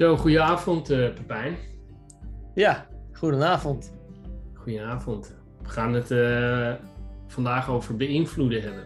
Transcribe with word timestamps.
Zo, 0.00 0.16
goedenavond 0.16 0.90
uh, 0.90 1.12
Pepijn. 1.14 1.56
Ja, 2.54 2.86
goedenavond. 3.12 3.92
Goedenavond. 4.54 5.36
We 5.62 5.68
gaan 5.68 5.92
het 5.92 6.10
uh, 6.10 6.72
vandaag 7.26 7.68
over 7.68 7.96
beïnvloeden 7.96 8.62
hebben. 8.62 8.84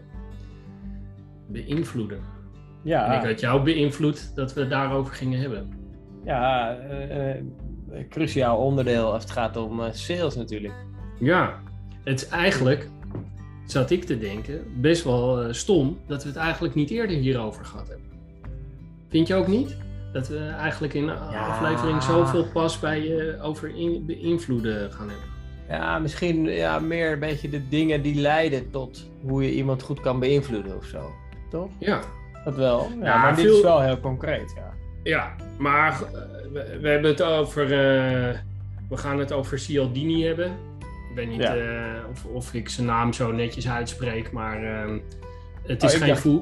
Beïnvloeden. 1.48 2.20
Ja. 2.82 3.12
En 3.12 3.20
ik 3.20 3.26
had 3.26 3.40
jou 3.40 3.62
beïnvloed 3.62 4.34
dat 4.34 4.54
we 4.54 4.60
het 4.60 4.70
daarover 4.70 5.14
gingen 5.14 5.40
hebben. 5.40 5.68
Ja, 6.24 6.76
uh, 6.78 7.42
cruciaal 8.08 8.58
onderdeel 8.58 9.12
als 9.12 9.22
het 9.22 9.32
gaat 9.32 9.56
om 9.56 9.80
sales 9.92 10.34
natuurlijk. 10.36 10.74
Ja, 11.20 11.62
het 12.04 12.22
is 12.22 12.28
eigenlijk, 12.28 12.88
zat 13.66 13.90
ik 13.90 14.04
te 14.04 14.18
denken, 14.18 14.80
best 14.80 15.04
wel 15.04 15.54
stom 15.54 15.98
dat 16.06 16.22
we 16.22 16.28
het 16.28 16.38
eigenlijk 16.38 16.74
niet 16.74 16.90
eerder 16.90 17.16
hierover 17.16 17.64
gehad 17.64 17.88
hebben. 17.88 18.06
Vind 19.08 19.26
je 19.26 19.34
ook 19.34 19.48
niet? 19.48 19.83
Dat 20.14 20.28
we 20.28 20.38
eigenlijk 20.38 20.94
in 20.94 21.06
de 21.06 21.12
aflevering 21.12 22.02
zoveel 22.02 22.44
pas 22.44 22.78
bij 22.78 23.02
je 23.02 23.38
over 23.42 23.76
in, 23.76 24.06
beïnvloeden 24.06 24.92
gaan 24.92 25.08
hebben. 25.08 25.28
Ja, 25.68 25.98
misschien 25.98 26.44
ja, 26.44 26.78
meer 26.78 27.12
een 27.12 27.18
beetje 27.18 27.48
de 27.48 27.68
dingen 27.68 28.02
die 28.02 28.20
leiden 28.20 28.70
tot 28.70 29.10
hoe 29.22 29.42
je 29.42 29.54
iemand 29.54 29.82
goed 29.82 30.00
kan 30.00 30.20
beïnvloeden 30.20 30.76
of 30.76 30.84
zo. 30.84 31.12
Toch? 31.50 31.70
Ja. 31.78 32.00
Dat 32.44 32.56
wel. 32.56 32.88
Ja, 33.02 33.18
maar 33.18 33.36
dit 33.36 33.44
is 33.44 33.60
wel 33.60 33.80
heel 33.80 34.00
concreet, 34.00 34.52
ja. 34.56 34.72
Ja, 35.02 35.34
maar 35.58 35.92
uh, 35.92 36.08
we, 36.52 36.78
we, 36.80 36.88
hebben 36.88 37.10
het 37.10 37.22
over... 37.22 37.64
Uh, 37.64 38.38
we 38.88 38.96
gaan 38.96 39.18
het 39.18 39.32
over 39.32 39.58
Cialdini 39.58 40.26
hebben. 40.26 40.50
Ik 41.10 41.14
weet 41.14 41.28
niet 41.28 41.40
uh, 41.40 42.10
of, 42.10 42.24
of 42.24 42.54
ik 42.54 42.68
zijn 42.68 42.86
naam 42.86 43.12
zo 43.12 43.32
netjes 43.32 43.68
uitspreek, 43.68 44.32
maar 44.32 44.64
ehm, 44.64 44.98
het 45.62 45.82
is 45.82 45.94
oh, 45.94 46.00
geen 46.00 46.16
voel. 46.16 46.40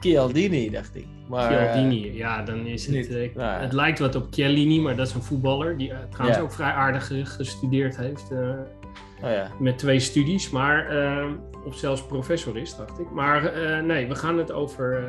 Chialdini, 0.00 0.70
dacht 0.70 0.96
ik. 0.96 1.06
Maar, 1.28 1.50
Chialdini, 1.50 2.06
uh, 2.06 2.16
ja, 2.16 2.42
dan 2.42 2.66
is 2.66 2.86
het... 2.86 3.10
Uh, 3.10 3.34
nou, 3.34 3.62
het 3.62 3.72
lijkt 3.72 3.98
wat 3.98 4.14
op 4.14 4.26
Chiellini, 4.30 4.80
maar 4.80 4.96
dat 4.96 5.06
is 5.06 5.14
een 5.14 5.22
voetballer 5.22 5.76
die 5.76 5.90
uh, 5.90 5.96
trouwens 6.10 6.40
ook 6.40 6.52
vrij 6.52 6.72
aardig 6.72 7.12
gestudeerd 7.22 7.96
heeft. 7.96 8.30
Oh, 9.22 9.30
ja. 9.30 9.50
Met 9.58 9.78
twee 9.78 10.00
studies, 10.00 10.50
maar... 10.50 10.86
of 11.64 11.76
zelfs 11.76 12.06
professor 12.06 12.56
is, 12.56 12.76
dacht 12.76 12.98
ik. 12.98 13.10
Maar 13.10 13.52
nee, 13.84 14.08
we 14.08 14.14
gaan 14.14 14.38
het 14.38 14.52
over 14.52 15.04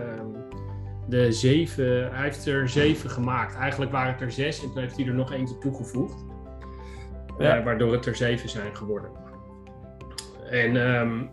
de 1.08 1.32
zeven... 1.32 2.10
Hij 2.14 2.24
heeft 2.24 2.46
er 2.46 2.70
zeven 2.70 3.10
gemaakt. 3.10 3.56
Eigenlijk 3.56 3.92
waren 3.92 4.12
het 4.12 4.22
er 4.22 4.32
zes 4.32 4.64
en 4.64 4.72
toen 4.72 4.82
heeft 4.82 4.98
hij 4.98 5.06
er 5.06 5.14
nog 5.14 5.34
eentje 5.34 5.58
toegevoegd. 5.58 6.26
Ja. 7.40 7.64
waardoor 7.64 7.92
het 7.92 8.06
er 8.06 8.16
zeven 8.16 8.50
zijn 8.50 8.76
geworden. 8.76 9.10
En, 10.50 10.76
um, 10.76 11.30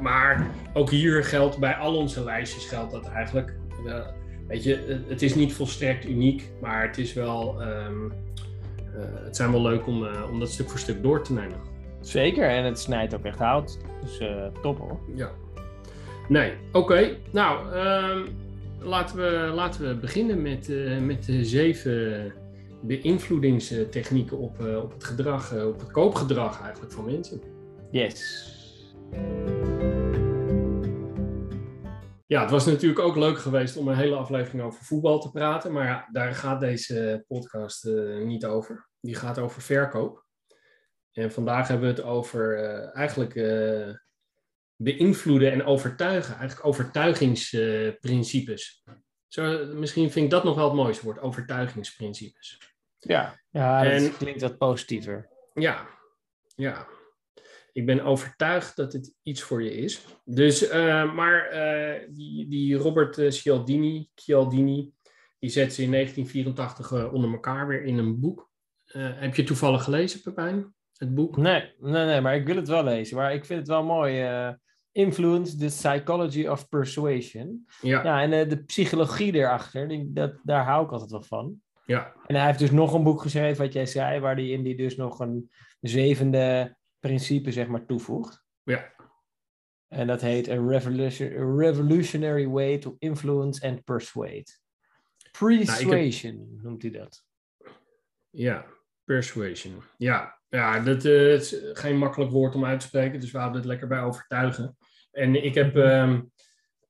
maar 0.00 0.46
ook 0.72 0.90
hier 0.90 1.24
geldt 1.24 1.58
bij 1.58 1.74
al 1.74 1.96
onze 1.96 2.24
lijstjes 2.24 2.68
geldt 2.68 2.92
dat 2.92 3.08
eigenlijk. 3.08 3.56
Uh, 3.84 4.06
weet 4.46 4.64
je, 4.64 5.00
het 5.08 5.22
is 5.22 5.34
niet 5.34 5.54
volstrekt 5.54 6.04
uniek, 6.04 6.50
maar 6.60 6.86
het 6.86 6.98
is 6.98 7.12
wel. 7.12 7.62
Um, 7.62 8.12
uh, 8.94 9.04
het 9.24 9.36
zijn 9.36 9.50
wel 9.50 9.62
leuk 9.62 9.86
om, 9.86 10.02
uh, 10.02 10.28
om 10.30 10.38
dat 10.38 10.50
stuk 10.50 10.68
voor 10.70 10.78
stuk 10.78 11.02
door 11.02 11.22
te 11.22 11.32
nemen. 11.32 11.58
Zeker, 12.00 12.48
en 12.48 12.64
het 12.64 12.78
snijdt 12.78 13.14
ook 13.14 13.24
echt 13.24 13.38
hout. 13.38 13.78
Dus 14.00 14.22
top 14.62 14.78
hoor. 14.78 15.00
Ja. 15.14 15.30
Nee, 16.28 16.52
oké. 16.68 16.78
Okay. 16.78 17.18
Nou, 17.32 17.76
um, 17.76 18.28
laten, 18.80 19.16
we, 19.16 19.52
laten 19.54 19.88
we 19.88 19.94
beginnen 19.94 20.42
met, 20.42 20.72
met 21.00 21.24
de 21.24 21.44
zeven 21.44 22.32
beïnvloedingstechnieken 22.82 24.38
op, 24.38 24.60
op 24.82 24.92
het 24.92 25.04
gedrag, 25.04 25.54
op 25.64 25.80
het 25.80 25.90
koopgedrag 25.90 26.62
eigenlijk 26.62 26.92
van 26.92 27.04
mensen. 27.04 27.40
Yes. 27.90 28.56
Ja, 32.28 32.40
het 32.40 32.50
was 32.50 32.66
natuurlijk 32.66 33.00
ook 33.00 33.16
leuk 33.16 33.38
geweest 33.38 33.76
om 33.76 33.88
een 33.88 33.96
hele 33.96 34.16
aflevering 34.16 34.62
over 34.62 34.84
voetbal 34.84 35.20
te 35.20 35.30
praten. 35.30 35.72
Maar 35.72 35.86
ja, 35.86 36.08
daar 36.12 36.34
gaat 36.34 36.60
deze 36.60 37.24
podcast 37.28 37.86
uh, 37.86 38.24
niet 38.24 38.44
over. 38.44 38.88
Die 39.00 39.14
gaat 39.14 39.38
over 39.38 39.62
verkoop. 39.62 40.26
En 41.12 41.32
vandaag 41.32 41.68
hebben 41.68 41.88
we 41.88 41.94
het 41.94 42.04
over 42.04 42.58
uh, 42.58 42.96
eigenlijk 42.96 43.34
uh, 43.34 43.94
beïnvloeden 44.76 45.52
en 45.52 45.64
overtuigen. 45.64 46.36
Eigenlijk 46.36 46.66
overtuigingsprincipes. 46.66 48.84
Zo, 49.28 49.66
misschien 49.74 50.10
vind 50.10 50.24
ik 50.24 50.30
dat 50.30 50.44
nog 50.44 50.54
wel 50.54 50.64
het 50.64 50.74
mooiste 50.74 51.04
woord, 51.04 51.20
overtuigingsprincipes. 51.20 52.58
Ja, 52.98 53.40
ja 53.50 53.82
dat 53.82 53.92
en, 53.92 54.16
klinkt 54.16 54.40
wat 54.40 54.58
positiever. 54.58 55.28
Ja, 55.54 55.88
ja 56.54 56.86
ik 57.72 57.86
ben 57.86 58.04
overtuigd 58.04 58.76
dat 58.76 58.92
het 58.92 59.14
iets 59.22 59.42
voor 59.42 59.62
je 59.62 59.74
is. 59.74 60.04
Dus, 60.24 60.72
uh, 60.72 61.14
maar 61.14 61.52
uh, 61.52 62.08
die, 62.10 62.48
die 62.48 62.76
Robert 62.76 63.18
uh, 63.18 63.30
Cialdini, 63.30 64.08
Cialdini, 64.14 64.92
die 65.38 65.50
zet 65.50 65.74
ze 65.74 65.82
in 65.82 65.90
1984 65.90 67.12
onder 67.12 67.32
elkaar 67.32 67.66
weer 67.66 67.82
in 67.82 67.98
een 67.98 68.20
boek. 68.20 68.50
heb 68.92 69.34
je 69.34 69.44
toevallig 69.44 69.84
gelezen, 69.84 70.22
Pepijn? 70.22 70.74
Het 70.96 71.14
boek? 71.14 71.36
Nee, 71.36 71.74
nee, 71.78 72.06
nee, 72.06 72.20
maar 72.20 72.36
ik 72.36 72.46
wil 72.46 72.56
het 72.56 72.68
wel 72.68 72.84
lezen. 72.84 73.16
Maar 73.16 73.34
ik 73.34 73.44
vind 73.44 73.58
het 73.58 73.68
wel 73.68 73.84
mooi. 73.84 74.26
Influence, 74.92 75.56
the 75.56 75.66
Psychology 75.66 76.46
of 76.46 76.68
Persuasion. 76.68 77.66
Ja, 77.80 78.02
ja 78.02 78.22
en 78.22 78.48
de 78.48 78.64
psychologie 78.64 79.34
erachter, 79.34 79.88
die, 79.88 80.12
dat, 80.12 80.40
daar 80.42 80.64
hou 80.64 80.84
ik 80.84 80.92
altijd 80.92 81.10
wel 81.10 81.22
van. 81.22 81.60
Ja. 81.88 82.12
En 82.26 82.34
hij 82.34 82.46
heeft 82.46 82.58
dus 82.58 82.70
nog 82.70 82.92
een 82.92 83.02
boek 83.02 83.22
geschreven, 83.22 83.64
wat 83.64 83.72
jij 83.72 83.86
zei, 83.86 84.20
waar 84.20 84.34
hij 84.34 84.48
in 84.48 84.62
die 84.62 84.76
dus 84.76 84.96
nog 84.96 85.18
een 85.18 85.50
zevende 85.80 86.76
principe 87.00 87.52
zeg 87.52 87.66
maar 87.66 87.86
toevoegt. 87.86 88.44
Ja. 88.62 88.94
En 89.88 90.06
dat 90.06 90.20
heet 90.20 90.48
a, 90.48 90.54
revolution, 90.54 91.28
a 91.32 91.56
revolutionary 91.56 92.46
way 92.46 92.78
to 92.78 92.96
influence 92.98 93.66
and 93.66 93.84
persuade. 93.84 94.46
Persuasion 95.38 96.36
nou, 96.36 96.62
noemt 96.62 96.82
hij 96.82 96.90
dat. 96.90 97.24
Ja, 98.30 98.66
persuasion. 99.04 99.82
Ja, 99.96 100.40
ja 100.48 100.80
dat 100.80 101.04
uh, 101.04 101.34
is 101.34 101.56
geen 101.72 101.96
makkelijk 101.96 102.30
woord 102.30 102.54
om 102.54 102.64
uit 102.64 102.80
te 102.80 102.86
spreken, 102.86 103.20
dus 103.20 103.30
we 103.30 103.38
houden 103.38 103.60
het 103.60 103.68
lekker 103.68 103.88
bij 103.88 104.02
overtuigen. 104.02 104.76
En 105.10 105.44
ik 105.44 105.54
heb 105.54 105.76
um, 105.76 106.32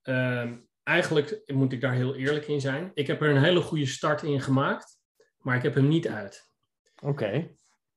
um, 0.02 0.68
eigenlijk, 0.82 1.42
moet 1.46 1.72
ik 1.72 1.80
daar 1.80 1.94
heel 1.94 2.14
eerlijk 2.14 2.46
in 2.46 2.60
zijn, 2.60 2.90
ik 2.94 3.06
heb 3.06 3.22
er 3.22 3.28
een 3.28 3.42
hele 3.42 3.60
goede 3.60 3.86
start 3.86 4.22
in 4.22 4.40
gemaakt, 4.40 4.98
maar 5.38 5.56
ik 5.56 5.62
heb 5.62 5.74
hem 5.74 5.88
niet 5.88 6.08
uit. 6.08 6.50
Oké. 7.02 7.50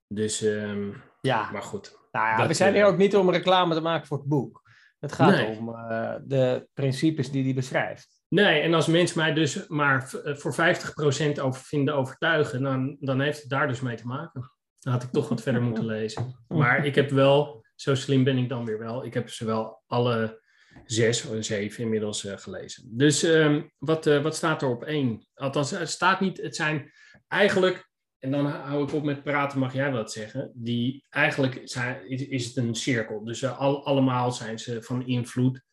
Dus, 0.08 0.42
um, 0.42 1.02
ja. 1.22 1.52
maar 1.52 1.64
goed. 1.64 2.00
Nou 2.12 2.28
ja, 2.28 2.48
we 2.48 2.54
zijn 2.54 2.74
hier 2.74 2.86
ook 2.86 2.98
niet 2.98 3.16
om 3.16 3.32
reclame 3.32 3.74
te 3.74 3.82
maken 3.82 4.08
voor 4.08 4.18
het 4.18 4.28
boek. 4.28 4.62
Het 5.00 5.12
gaat 5.12 5.58
om 5.58 5.70
uh, 5.70 6.16
de 6.24 6.68
principes 6.74 7.32
die 7.32 7.44
hij 7.44 7.54
beschrijft. 7.54 8.22
Nee, 8.28 8.62
en 8.62 8.74
als 8.74 8.88
mensen 8.88 9.18
mij 9.18 9.34
dus 9.34 9.68
maar 9.68 10.14
eh, 10.24 10.36
voor 10.36 10.54
50% 10.54 11.42
over 11.42 11.62
vinden 11.62 11.96
overtuigen, 11.96 12.62
dan, 12.62 12.98
dan 13.00 13.20
heeft 13.20 13.40
het 13.40 13.50
daar 13.50 13.68
dus 13.68 13.82
mee 13.82 13.96
te 13.96 14.08
maken. 14.08 14.52
Dan 14.80 14.94
had 14.94 15.04
ik 15.04 15.12
toch 15.12 15.30
wat 15.30 15.42
verder 15.42 15.62
moeten 15.62 15.86
lezen. 15.86 16.44
Maar 16.48 16.86
ik 16.86 16.96
heb 16.96 17.10
wel, 17.10 17.66
zo 17.76 17.96
slim 17.96 18.24
ben 18.24 18.38
ik 18.38 18.50
dan 18.50 18.66
weer 18.66 18.80
wel, 18.80 19.06
ik 19.06 19.14
heb 19.14 19.30
ze 19.30 19.46
wel 19.46 19.82
alle 19.88 20.42
zes 20.86 21.26
of 21.26 21.44
zeven 21.46 21.84
inmiddels 21.84 22.26
uh, 22.26 22.38
gelezen. 22.38 22.98
Dus 22.98 23.24
um, 23.24 23.72
wat, 23.78 24.06
uh, 24.06 24.24
wat 24.24 24.36
staat 24.36 24.62
er 24.62 24.70
op 24.70 24.84
één? 24.84 25.28
Althans, 25.34 25.72
het 25.72 25.90
staat 25.90 26.20
niet, 26.20 26.42
het 26.42 26.56
zijn 26.56 26.92
eigenlijk 27.28 27.91
en 28.22 28.32
dan 28.32 28.46
hou 28.46 28.84
ik 28.84 28.94
op 28.94 29.04
met 29.04 29.24
praten, 29.24 29.60
mag 29.60 29.74
jij 29.74 29.92
wat 29.92 30.12
zeggen. 30.12 30.52
Die 30.54 31.06
eigenlijk 31.10 31.56
is, 31.56 32.46
het 32.46 32.56
een 32.56 32.76
cirkel. 32.76 33.24
Dus 33.24 33.42
uh, 33.42 33.60
al, 33.60 33.86
allemaal 33.86 34.32
zijn 34.32 34.60
ze 34.60 34.84
van 34.84 35.06
invloed. 35.06 35.64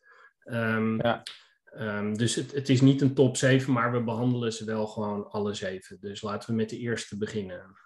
Um, 0.43 1.01
ja. 1.01 1.23
um, 1.73 2.17
dus 2.17 2.35
het, 2.35 2.51
het, 2.51 2.69
is 2.69 2.81
niet 2.81 3.01
een 3.01 3.13
top 3.13 3.37
7, 3.37 3.73
maar 3.73 3.91
we 3.91 4.03
behandelen 4.03 4.53
ze 4.53 4.65
wel 4.65 4.87
gewoon 4.87 5.29
alle 5.29 5.53
zeven. 5.53 5.97
Dus 5.99 6.21
laten 6.21 6.49
we 6.49 6.55
met 6.55 6.69
de 6.69 6.77
eerste 6.77 7.17
beginnen. 7.17 7.77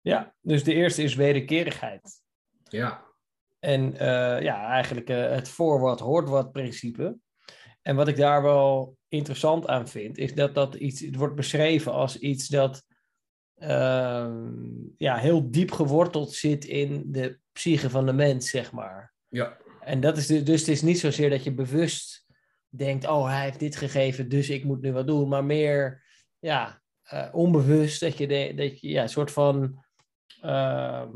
Ja, 0.00 0.34
dus 0.40 0.64
de 0.64 0.74
eerste 0.74 1.02
is 1.02 1.14
wederkerigheid. 1.14 2.22
Ja. 2.62 3.04
En 3.58 3.92
uh, 3.92 4.42
ja, 4.42 4.66
eigenlijk 4.66 5.10
uh, 5.10 5.30
het 5.30 5.48
voor 5.48 5.80
wat 5.80 6.00
hoort 6.00 6.28
wat 6.28 6.52
principe. 6.52 7.18
En 7.82 7.96
wat 7.96 8.08
ik 8.08 8.16
daar 8.16 8.42
wel 8.42 8.98
interessant 9.10 9.66
aan 9.66 9.88
vind, 9.88 10.18
is 10.18 10.34
dat 10.34 10.54
dat 10.54 10.74
iets, 10.74 11.00
het 11.00 11.16
wordt 11.16 11.34
beschreven 11.34 11.92
als 11.92 12.18
iets 12.18 12.48
dat 12.48 12.84
uh, 13.56 14.30
ja, 14.96 15.16
heel 15.16 15.50
diep 15.50 15.70
geworteld 15.70 16.32
zit 16.32 16.64
in 16.64 17.02
de 17.06 17.38
psyche 17.52 17.90
van 17.90 18.06
de 18.06 18.12
mens, 18.12 18.50
zeg 18.50 18.72
maar. 18.72 19.14
Ja. 19.28 19.56
En 19.80 20.00
dat 20.00 20.16
is 20.16 20.26
de, 20.26 20.42
dus 20.42 20.60
het 20.60 20.68
is 20.68 20.82
niet 20.82 20.98
zozeer 20.98 21.30
dat 21.30 21.44
je 21.44 21.54
bewust 21.54 22.26
denkt, 22.68 23.06
oh, 23.06 23.28
hij 23.28 23.42
heeft 23.42 23.58
dit 23.58 23.76
gegeven, 23.76 24.28
dus 24.28 24.50
ik 24.50 24.64
moet 24.64 24.80
nu 24.80 24.92
wat 24.92 25.06
doen, 25.06 25.28
maar 25.28 25.44
meer, 25.44 26.04
ja, 26.38 26.80
uh, 27.12 27.28
onbewust 27.32 28.00
dat 28.00 28.18
je, 28.18 28.26
de, 28.26 28.52
dat 28.56 28.80
je 28.80 28.88
ja, 28.88 29.02
een 29.02 29.08
soort 29.08 29.30
van, 29.30 29.84
uh, 30.44 31.08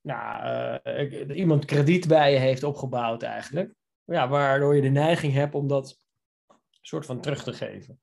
nou, 0.00 0.78
uh, 0.84 1.36
iemand 1.36 1.64
krediet 1.64 2.08
bij 2.08 2.32
je 2.32 2.38
heeft 2.38 2.62
opgebouwd 2.62 3.22
eigenlijk. 3.22 3.74
Ja, 4.04 4.28
waardoor 4.28 4.74
je 4.74 4.82
de 4.82 4.88
neiging 4.88 5.32
hebt 5.32 5.54
om 5.54 5.68
dat 5.68 5.96
soort 6.80 7.06
van 7.06 7.20
terug 7.20 7.42
te 7.42 7.52
geven. 7.52 8.00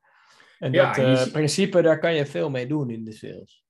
En 0.59 0.71
ja, 0.71 0.93
dat 0.93 1.27
uh, 1.27 1.31
principe, 1.31 1.81
daar 1.81 1.99
kan 1.99 2.15
je 2.15 2.25
veel 2.25 2.49
mee 2.49 2.67
doen 2.67 2.89
in 2.89 3.03
de 3.03 3.13
sales. 3.13 3.65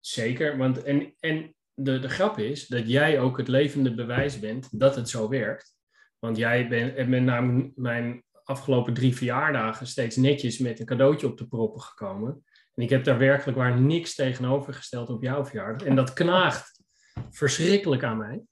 Zeker, 0.00 0.56
want 0.56 0.82
en, 0.82 1.14
en 1.20 1.54
de, 1.74 1.98
de 1.98 2.08
grap 2.08 2.38
is 2.38 2.66
dat 2.66 2.88
jij 2.88 3.20
ook 3.20 3.36
het 3.36 3.48
levende 3.48 3.94
bewijs 3.94 4.38
bent 4.38 4.68
dat 4.80 4.96
het 4.96 5.08
zo 5.08 5.28
werkt. 5.28 5.74
Want 6.18 6.36
jij 6.36 6.68
bent, 6.68 6.94
bent 6.94 7.24
namelijk 7.24 7.76
mijn 7.76 8.24
afgelopen 8.44 8.94
drie 8.94 9.16
verjaardagen 9.16 9.86
steeds 9.86 10.16
netjes 10.16 10.58
met 10.58 10.80
een 10.80 10.86
cadeautje 10.86 11.26
op 11.26 11.38
de 11.38 11.48
proppen 11.48 11.80
gekomen. 11.80 12.44
En 12.74 12.82
ik 12.82 12.90
heb 12.90 13.04
daar 13.04 13.18
werkelijk 13.18 13.58
waar 13.58 13.80
niks 13.80 14.14
tegenover 14.14 14.74
gesteld 14.74 15.08
op 15.08 15.22
jouw 15.22 15.44
verjaardag. 15.44 15.86
En 15.86 15.96
dat 15.96 16.12
knaagt 16.12 16.82
verschrikkelijk 17.30 18.02
aan 18.02 18.18
mij. 18.18 18.42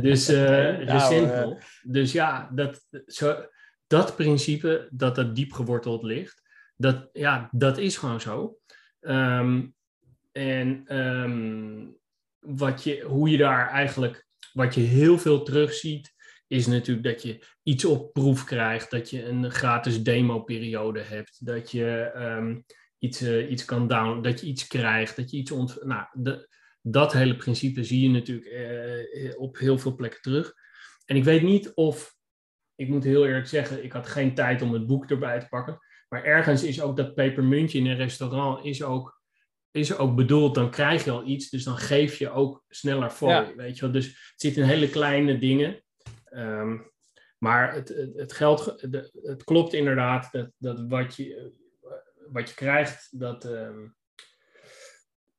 Dus, 0.00 0.30
uh, 0.40 0.86
dus 0.86 1.06
simpel. 1.06 1.58
Dus 1.82 2.12
ja, 2.12 2.50
dat, 2.52 2.86
zo, 3.06 3.46
dat 3.90 4.16
principe 4.16 4.88
dat 4.90 5.14
dat 5.14 5.34
diep 5.36 5.52
geworteld 5.52 6.02
ligt, 6.02 6.42
dat, 6.76 7.08
ja, 7.12 7.48
dat 7.52 7.78
is 7.78 7.96
gewoon 7.96 8.20
zo. 8.20 8.58
Ehm, 9.00 9.66
en 10.32 10.98
um, 10.98 11.96
wat 12.38 12.84
je, 12.84 13.00
hoe 13.00 13.30
je 13.30 13.36
daar 13.36 13.70
eigenlijk, 13.70 14.26
wat 14.52 14.74
je 14.74 14.80
heel 14.80 15.18
veel 15.18 15.42
terugziet, 15.42 16.14
is 16.46 16.66
natuurlijk 16.66 17.06
dat 17.06 17.22
je 17.22 17.46
iets 17.62 17.84
op 17.84 18.12
proef 18.12 18.44
krijgt, 18.44 18.90
dat 18.90 19.10
je 19.10 19.24
een 19.24 19.50
gratis 19.50 20.02
demo-periode 20.02 21.00
hebt, 21.00 21.46
dat 21.46 21.70
je 21.70 22.12
um, 22.16 22.64
iets, 22.98 23.22
uh, 23.22 23.50
iets 23.50 23.64
kan 23.64 23.88
downloaden, 23.88 24.22
dat 24.22 24.40
je 24.40 24.46
iets 24.46 24.66
krijgt, 24.66 25.16
dat 25.16 25.30
je 25.30 25.36
iets 25.36 25.50
ont... 25.50 25.84
Nou, 25.84 26.06
de, 26.12 26.48
dat 26.82 27.12
hele 27.12 27.36
principe 27.36 27.84
zie 27.84 28.02
je 28.02 28.08
natuurlijk 28.08 28.46
uh, 28.46 29.40
op 29.40 29.58
heel 29.58 29.78
veel 29.78 29.94
plekken 29.94 30.20
terug. 30.20 30.54
En 31.04 31.16
ik 31.16 31.24
weet 31.24 31.42
niet 31.42 31.74
of, 31.74 32.18
ik 32.80 32.88
moet 32.88 33.04
heel 33.04 33.26
eerlijk 33.26 33.46
zeggen, 33.46 33.84
ik 33.84 33.92
had 33.92 34.06
geen 34.06 34.34
tijd 34.34 34.62
om 34.62 34.72
het 34.72 34.86
boek 34.86 35.10
erbij 35.10 35.40
te 35.40 35.48
pakken. 35.48 35.78
Maar 36.08 36.24
ergens 36.24 36.62
is 36.62 36.80
ook 36.80 36.96
dat 36.96 37.14
pepermuntje 37.14 37.78
in 37.78 37.86
een 37.86 37.96
restaurant 37.96 38.64
is 38.64 38.82
ook, 38.82 39.20
is 39.70 39.96
ook 39.96 40.16
bedoeld, 40.16 40.54
dan 40.54 40.70
krijg 40.70 41.04
je 41.04 41.10
al 41.10 41.26
iets, 41.26 41.50
dus 41.50 41.64
dan 41.64 41.76
geef 41.76 42.16
je 42.16 42.30
ook 42.30 42.64
sneller 42.68 43.10
voor. 43.10 43.52
Weet 43.56 43.74
je 43.74 43.80
wel? 43.80 43.92
Dus 43.92 44.06
het 44.06 44.40
zit 44.40 44.56
in 44.56 44.62
hele 44.62 44.90
kleine 44.90 45.38
dingen. 45.38 45.82
Um, 46.30 46.92
maar 47.38 47.74
het, 47.74 47.88
het, 47.88 48.14
het, 48.14 48.32
geld, 48.32 48.86
het 49.22 49.44
klopt 49.44 49.72
inderdaad 49.72 50.28
dat, 50.32 50.50
dat 50.56 50.84
wat, 50.88 51.16
je, 51.16 51.52
wat 52.30 52.48
je 52.48 52.54
krijgt, 52.54 53.20
dat. 53.20 53.44
Um, 53.44 53.98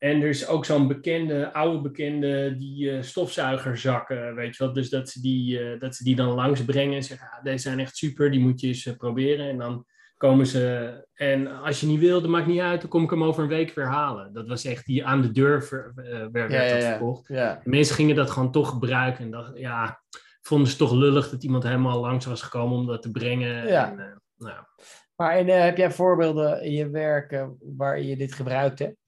en 0.04 0.22
er 0.22 0.28
is 0.28 0.48
ook 0.48 0.66
zo'n 0.66 0.88
bekende, 0.88 1.54
oude 1.54 1.82
bekende, 1.82 2.56
die 2.58 2.92
uh, 2.92 3.02
stofzuigerzakken, 3.02 4.36
weet 4.36 4.56
je 4.56 4.64
wel. 4.64 4.74
Dus 4.74 4.90
dat 4.90 5.10
ze 5.10 5.22
die, 5.22 5.60
uh, 5.60 5.80
dat 5.80 5.96
ze 5.96 6.04
die 6.04 6.16
dan 6.16 6.34
langs 6.34 6.66
brengen 6.66 6.96
en 6.96 7.04
zeggen, 7.04 7.30
ah, 7.32 7.44
deze 7.44 7.58
zijn 7.58 7.80
echt 7.80 7.98
super, 7.98 8.32
die 8.32 8.40
moet 8.40 8.62
je 8.62 8.68
eens 8.68 8.86
uh, 8.86 8.96
proberen. 8.98 9.50
En 9.50 9.58
dan 9.58 9.86
komen 10.18 10.46
ze, 10.46 11.08
en 11.14 11.48
als 11.48 11.80
je 11.80 11.88
niet 11.88 12.00
wil, 12.00 12.22
dat 12.22 12.30
maakt 12.30 12.48
niet 12.48 12.60
uit, 12.60 12.82
dan 12.82 12.90
kom 12.90 13.04
ik 13.04 13.10
hem 13.10 13.24
over 13.24 13.44
een 13.44 13.50
week 13.50 13.74
weer 13.74 13.88
halen. 13.88 14.34
Dat 14.34 14.48
was 14.48 14.66
echt 14.66 14.86
die 14.86 15.06
aan 15.06 15.22
de 15.22 15.32
deur 15.32 15.64
ver, 15.64 15.92
werd 16.32 16.52
ja, 16.52 16.74
dat 16.74 16.84
verkocht. 16.84 17.28
Ja. 17.28 17.62
Mensen 17.64 17.96
gingen 17.96 18.16
dat 18.16 18.32
gewoon 18.32 18.52
toch 18.52 18.70
gebruiken 18.70 19.24
en 19.24 19.32
dachten, 19.32 19.60
ja, 19.60 20.02
vonden 20.42 20.68
ze 20.68 20.78
toch 20.78 20.94
lullig 20.94 21.30
dat 21.30 21.44
iemand 21.44 21.64
helemaal 21.64 22.00
langs 22.00 22.26
was 22.26 22.42
gekomen 22.42 22.78
om 22.78 22.88
dat 22.88 23.02
te 23.02 23.12
brengen. 23.12 23.68
Ja. 23.68 23.90
En, 23.90 24.22
nou. 24.38 24.60
Maar 25.16 25.36
en, 25.36 25.48
heb 25.48 25.78
jij 25.78 25.92
voorbeelden 25.92 26.64
in 26.64 26.72
je 26.72 26.90
werk 26.90 27.48
waar 27.60 28.02
je 28.02 28.18
dit 28.18 28.34
gebruikt 28.34 28.80
hebt? 28.80 29.00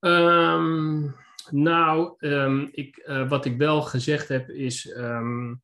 Um, 0.00 1.14
nou, 1.50 2.14
um, 2.18 2.68
ik, 2.72 3.02
uh, 3.06 3.28
wat 3.28 3.44
ik 3.44 3.56
wel 3.56 3.82
gezegd 3.82 4.28
heb 4.28 4.48
is 4.48 4.96
um, 4.96 5.62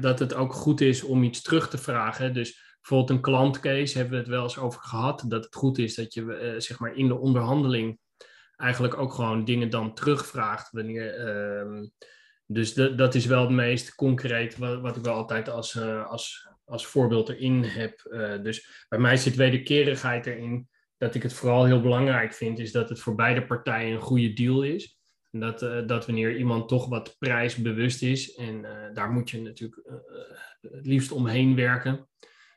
dat 0.00 0.18
het 0.18 0.34
ook 0.34 0.52
goed 0.52 0.80
is 0.80 1.02
om 1.02 1.22
iets 1.22 1.42
terug 1.42 1.68
te 1.68 1.78
vragen. 1.78 2.34
Dus 2.34 2.76
bijvoorbeeld 2.80 3.10
een 3.10 3.22
klantcase 3.24 3.96
hebben 3.98 4.14
we 4.14 4.20
het 4.20 4.30
wel 4.30 4.42
eens 4.42 4.58
over 4.58 4.80
gehad. 4.80 5.24
Dat 5.28 5.44
het 5.44 5.54
goed 5.54 5.78
is 5.78 5.94
dat 5.94 6.14
je 6.14 6.22
uh, 6.22 6.60
zeg 6.60 6.78
maar 6.78 6.94
in 6.94 7.08
de 7.08 7.18
onderhandeling 7.18 7.98
eigenlijk 8.56 8.98
ook 8.98 9.12
gewoon 9.12 9.44
dingen 9.44 9.70
dan 9.70 9.94
terugvraagt. 9.94 10.70
Wanneer, 10.70 11.90
dus 12.46 12.74
dat 12.74 13.14
is 13.14 13.26
wel 13.26 13.40
het 13.40 13.50
meest 13.50 13.94
concreet 13.94 14.56
wat, 14.58 14.80
wat 14.80 14.96
ik 14.96 15.02
wel 15.02 15.14
altijd 15.14 15.48
als, 15.48 15.74
uh, 15.74 16.06
als, 16.06 16.48
als 16.64 16.86
voorbeeld 16.86 17.28
erin 17.28 17.62
heb. 17.62 18.02
dus 18.42 18.86
bij 18.88 18.98
mij 18.98 19.16
zit 19.16 19.34
wederkerigheid 19.34 20.26
erin 20.26 20.68
dat 21.04 21.14
ik 21.14 21.22
het 21.22 21.32
vooral 21.32 21.64
heel 21.64 21.80
belangrijk 21.80 22.34
vind, 22.34 22.58
is 22.58 22.72
dat 22.72 22.88
het 22.88 23.00
voor 23.00 23.14
beide 23.14 23.46
partijen 23.46 23.94
een 23.94 24.00
goede 24.00 24.32
deal 24.32 24.62
is. 24.62 24.98
En 25.30 25.40
dat, 25.40 25.62
uh, 25.62 25.86
dat 25.86 26.06
wanneer 26.06 26.36
iemand 26.36 26.68
toch 26.68 26.88
wat 26.88 27.16
prijsbewust 27.18 28.02
is, 28.02 28.34
en 28.34 28.54
uh, 28.54 28.70
daar 28.94 29.10
moet 29.10 29.30
je 29.30 29.42
natuurlijk 29.42 29.82
uh, 29.86 29.94
het 30.60 30.86
liefst 30.86 31.12
omheen 31.12 31.54
werken. 31.54 32.08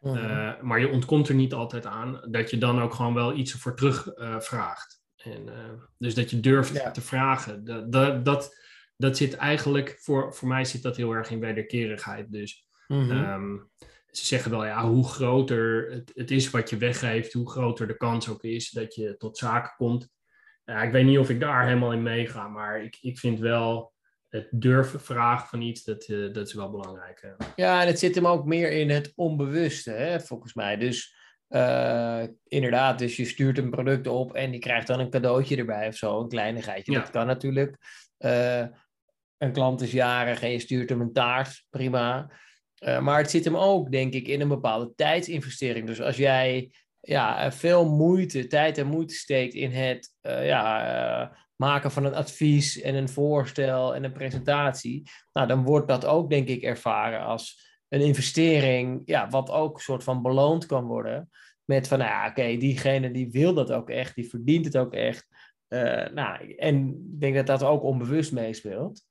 Mhm. 0.02 0.66
maar 0.68 0.80
je 0.80 0.90
ontkomt 0.90 1.30
er 1.30 1.36
niet 1.36 1.54
altijd 1.54 1.86
aan 1.86 2.22
dat 2.30 2.50
je 2.50 2.58
dan 2.58 2.82
ook 2.82 2.94
gewoon 2.94 3.14
wel 3.14 3.36
iets 3.36 3.54
ervoor 3.54 3.76
terug 3.76 4.08
vraagt. 4.40 5.02
En, 5.16 5.50
dus 5.98 6.16
dat 6.16 6.30
je 6.30 6.40
durft 6.40 6.94
te 6.94 7.02
vragen. 7.02 7.64
Dat, 7.64 7.92
dat, 7.92 8.26
dat, 8.26 8.56
dat, 8.98 9.18
zit 9.18 9.36
eigenlijk, 9.36 9.98
voor, 10.00 10.34
voor 10.34 10.48
mij 10.48 10.66
zit 10.66 10.82
dat 10.82 10.98
heel 10.98 11.12
erg 11.12 11.32
in 11.32 11.40
wederkerigheid. 11.40 12.32
Dus 12.32 12.68
mm 12.88 13.10
-hmm 13.10 13.70
ze 14.18 14.26
zeggen 14.26 14.52
wel, 14.52 14.66
ja, 14.66 14.90
hoe 14.90 15.08
groter 15.08 15.92
het, 15.92 16.12
het, 16.16 16.32
is 16.32 16.50
wat 16.50 16.70
je 16.70 16.78
weggeeft, 16.78 17.34
hoe 17.34 17.50
groter 17.50 17.88
de 17.88 17.98
kans 17.98 18.30
ook 18.30 18.44
is 18.44 18.70
dat 18.70 18.96
je 18.96 19.18
tot 19.18 19.38
zaken 19.38 19.74
komt. 19.78 20.10
Ja, 20.66 20.82
ik 20.82 20.92
weet 20.92 21.06
niet 21.06 21.18
of 21.18 21.30
ik 21.30 21.40
daar 21.40 21.68
helemaal 21.68 21.94
in 21.94 22.04
meega, 22.04 22.48
maar 22.48 22.84
ik, 22.84 22.98
ik 23.02 23.20
vind 23.20 23.40
wel 23.40 23.94
het 24.30 24.48
durven 24.52 25.02
vragen 25.02 25.48
van 25.48 25.62
iets, 25.62 25.84
dat, 25.84 26.08
uh, 26.08 26.34
dat 26.34 26.48
is 26.48 26.54
wel 26.54 26.72
belangrijk. 26.72 27.36
Ja, 27.56 27.82
en 27.82 27.88
het 27.88 28.00
zit 28.00 28.16
hem 28.16 28.28
ook 28.28 28.46
meer 28.46 28.72
in 28.72 28.90
het 28.90 29.12
onbewuste, 29.16 29.92
hè, 29.92 30.20
volgens 30.20 30.54
mij. 30.54 30.78
Dus 30.78 31.16
uh, 31.50 32.24
inderdaad, 32.44 33.00
dus 33.00 33.16
je 33.16 33.26
stuurt 33.26 33.58
een 33.58 33.70
product 33.70 34.08
op 34.08 34.34
en 34.34 34.52
die 34.52 34.60
krijgt 34.60 34.88
dan 34.88 35.00
een 35.00 35.10
cadeautje 35.10 35.58
erbij 35.58 35.88
of 35.88 35.96
zo, 35.96 36.20
een 36.20 36.28
kleinigheidje. 36.28 36.92
Ja. 36.92 37.00
Dat 37.00 37.10
kan 37.10 37.26
natuurlijk. 37.28 37.78
Uh, 38.20 38.66
een 39.38 39.52
klant 39.52 39.82
is 39.82 39.92
jarig 39.92 40.42
en 40.42 40.52
je 40.52 40.60
stuurt 40.60 40.90
hem 40.90 41.02
een 41.02 41.14
taart, 41.14 41.66
prima. 41.70 42.32
Uh, 42.86 43.00
maar 43.00 43.18
het 43.18 43.30
zit 43.30 43.46
hem 43.46 43.56
ook, 43.56 43.92
denk 43.92 44.14
ik, 44.14 44.28
in 44.28 44.42
een 44.42 44.48
bepaalde 44.48 44.94
tijdsinvestering. 44.96 45.88
Dus 45.88 46.02
als 46.02 46.18
jij 46.18 46.72
ja, 47.00 47.52
veel 47.52 47.90
moeite, 47.90 48.48
tijd 48.48 48.78
en 48.78 48.88
moeite 48.88 49.14
steekt 49.14 49.54
in 49.54 49.72
het 49.72 50.14
uh, 50.22 50.46
ja, 50.46 51.38
maken 51.56 51.92
van 51.92 52.06
een 52.06 52.16
advies 52.16 52.82
en 52.82 52.96
een 52.96 53.10
voorstel 53.10 53.96
en 53.96 54.04
een 54.04 54.12
presentatie, 54.12 55.10
nou, 55.34 55.48
dan 55.48 55.64
wordt 55.64 55.88
dat 55.88 56.06
ook, 56.06 56.30
denk 56.30 56.48
ik, 56.48 56.62
ervaren 56.62 57.22
als 57.22 57.66
een 57.88 58.02
investering, 58.02 59.02
ja, 59.06 59.30
wat 59.30 59.52
ook 59.52 59.76
een 59.76 59.84
soort 59.84 60.04
van 60.04 60.22
beloond 60.22 60.66
kan 60.66 60.86
worden. 60.86 61.30
Met 61.66 61.88
van, 61.88 61.98
nou 61.98 62.10
ja, 62.10 62.28
oké, 62.28 62.58
diegene 62.58 63.12
die 63.12 63.32
wil 63.32 63.54
dat 63.54 63.72
ook 63.72 63.90
echt, 63.90 64.16
die 64.16 64.30
verdient 64.30 64.66
het 64.66 64.78
ook 64.78 64.94
echt. 64.94 65.28
nou, 66.14 66.56
en 66.56 66.88
ik 66.88 67.20
denk 67.20 67.36
dat 67.36 67.48
dat 67.48 67.64
ook 67.64 67.84
onbewust 67.84 68.32
meespeelt. 68.32 69.07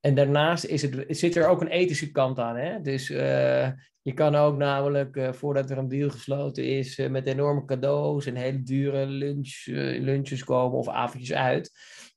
En 0.00 0.14
daarnaast 0.14 0.64
is 0.64 0.82
het, 0.82 1.04
zit 1.08 1.36
er 1.36 1.48
ook 1.48 1.60
een 1.60 1.68
ethische 1.68 2.10
kant 2.10 2.38
aan. 2.38 2.56
Hè? 2.56 2.80
Dus 2.80 3.10
uh, 3.10 3.68
je 4.02 4.12
kan 4.14 4.34
ook 4.34 4.56
namelijk, 4.56 5.16
uh, 5.16 5.32
voordat 5.32 5.70
er 5.70 5.78
een 5.78 5.88
deal 5.88 6.10
gesloten 6.10 6.64
is, 6.64 6.98
uh, 6.98 7.08
met 7.08 7.26
enorme 7.26 7.64
cadeaus 7.64 8.26
en 8.26 8.34
hele 8.34 8.62
dure 8.62 9.06
lunch, 9.06 9.64
lunches 10.00 10.44
komen 10.44 10.78
of 10.78 10.88
avondjes 10.88 11.32
uit. 11.32 11.70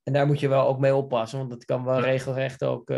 En 0.03 0.13
daar 0.13 0.27
moet 0.27 0.39
je 0.39 0.47
wel 0.47 0.67
ook 0.67 0.79
mee 0.79 0.95
oppassen, 0.95 1.37
want 1.37 1.49
dat 1.49 1.65
kan 1.65 1.83
wel 1.83 1.99
regelrecht 1.99 2.63
ook 2.63 2.93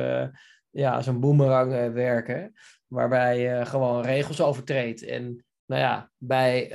ja, 0.69 0.95
als 0.95 1.07
een 1.07 1.19
boemerang 1.19 1.93
werken. 1.93 2.53
Waarbij 2.87 3.39
je 3.39 3.65
gewoon 3.65 4.01
regels 4.01 4.41
overtreedt. 4.41 5.05
En 5.05 5.45
nou 5.65 5.81
ja, 5.81 6.11
bij 6.17 6.67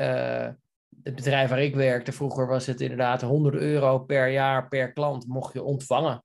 het 1.02 1.14
bedrijf 1.14 1.48
waar 1.48 1.62
ik 1.62 1.74
werkte 1.74 2.12
vroeger 2.12 2.46
was 2.46 2.66
het 2.66 2.80
inderdaad 2.80 3.20
100 3.20 3.54
euro 3.54 3.98
per 3.98 4.28
jaar 4.28 4.68
per 4.68 4.92
klant 4.92 5.26
mocht 5.26 5.52
je 5.52 5.62
ontvangen. 5.62 6.22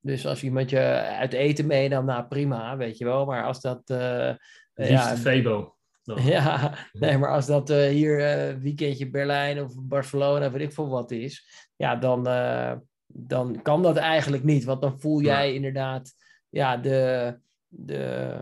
Dus 0.00 0.26
als 0.26 0.42
iemand 0.42 0.70
je 0.70 0.78
uit 1.18 1.32
eten 1.32 1.66
meenam, 1.66 2.04
nou 2.04 2.26
prima, 2.26 2.76
weet 2.76 2.98
je 2.98 3.04
wel. 3.04 3.24
Maar 3.24 3.44
als 3.44 3.60
dat... 3.60 3.90
Uh, 3.90 4.34
ja, 4.74 5.16
Febo. 5.16 5.74
Ja, 6.24 6.74
nee, 6.92 7.18
maar 7.18 7.30
als 7.30 7.46
dat 7.46 7.70
uh, 7.70 7.86
hier 7.86 8.18
uh, 8.18 8.62
weekendje 8.62 9.10
Berlijn 9.10 9.62
of 9.62 9.72
Barcelona, 9.76 10.50
weet 10.50 10.62
ik 10.62 10.72
veel 10.72 10.88
wat 10.88 11.10
is, 11.10 11.46
ja, 11.76 11.96
dan, 11.96 12.28
uh, 12.28 12.72
dan 13.06 13.62
kan 13.62 13.82
dat 13.82 13.96
eigenlijk 13.96 14.44
niet. 14.44 14.64
Want 14.64 14.80
dan 14.80 15.00
voel 15.00 15.20
jij 15.20 15.48
ja. 15.48 15.54
inderdaad 15.54 16.12
ja, 16.48 16.76
de, 16.76 17.38
de, 17.68 18.36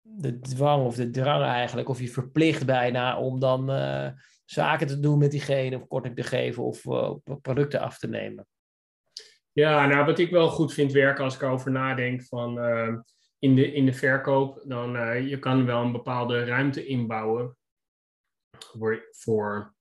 de 0.00 0.40
dwang 0.40 0.84
of 0.84 0.94
de 0.94 1.10
drang 1.10 1.44
eigenlijk, 1.44 1.88
of 1.88 2.00
je 2.00 2.08
verplicht 2.08 2.66
bijna 2.66 3.18
om 3.18 3.40
dan 3.40 3.66
zaken 4.44 4.86
te 4.86 5.00
doen 5.00 5.18
met 5.18 5.30
diegene, 5.30 5.76
of 5.76 5.86
korting 5.86 6.16
te 6.16 6.22
geven 6.22 6.62
of 6.62 6.82
producten 7.42 7.80
af 7.80 7.98
te 7.98 8.08
nemen. 8.08 8.46
Ja, 9.52 9.86
nou 9.86 10.04
wat 10.04 10.18
ik 10.18 10.30
wel 10.30 10.48
goed 10.48 10.72
vind 10.72 10.92
werken 10.92 11.24
als 11.24 11.34
ik 11.34 11.42
erover 11.42 11.70
nadenk 11.70 12.22
van 12.22 12.58
uh, 12.58 12.94
in, 13.38 13.54
de, 13.54 13.72
in 13.72 13.86
de 13.86 13.92
verkoop, 13.92 14.62
dan 14.64 14.96
uh, 14.96 15.28
je 15.28 15.38
kan 15.38 15.66
wel 15.66 15.82
een 15.82 15.92
bepaalde 15.92 16.44
ruimte 16.44 16.86
inbouwen 16.86 17.56
voor, 18.58 19.08
voor 19.10 19.74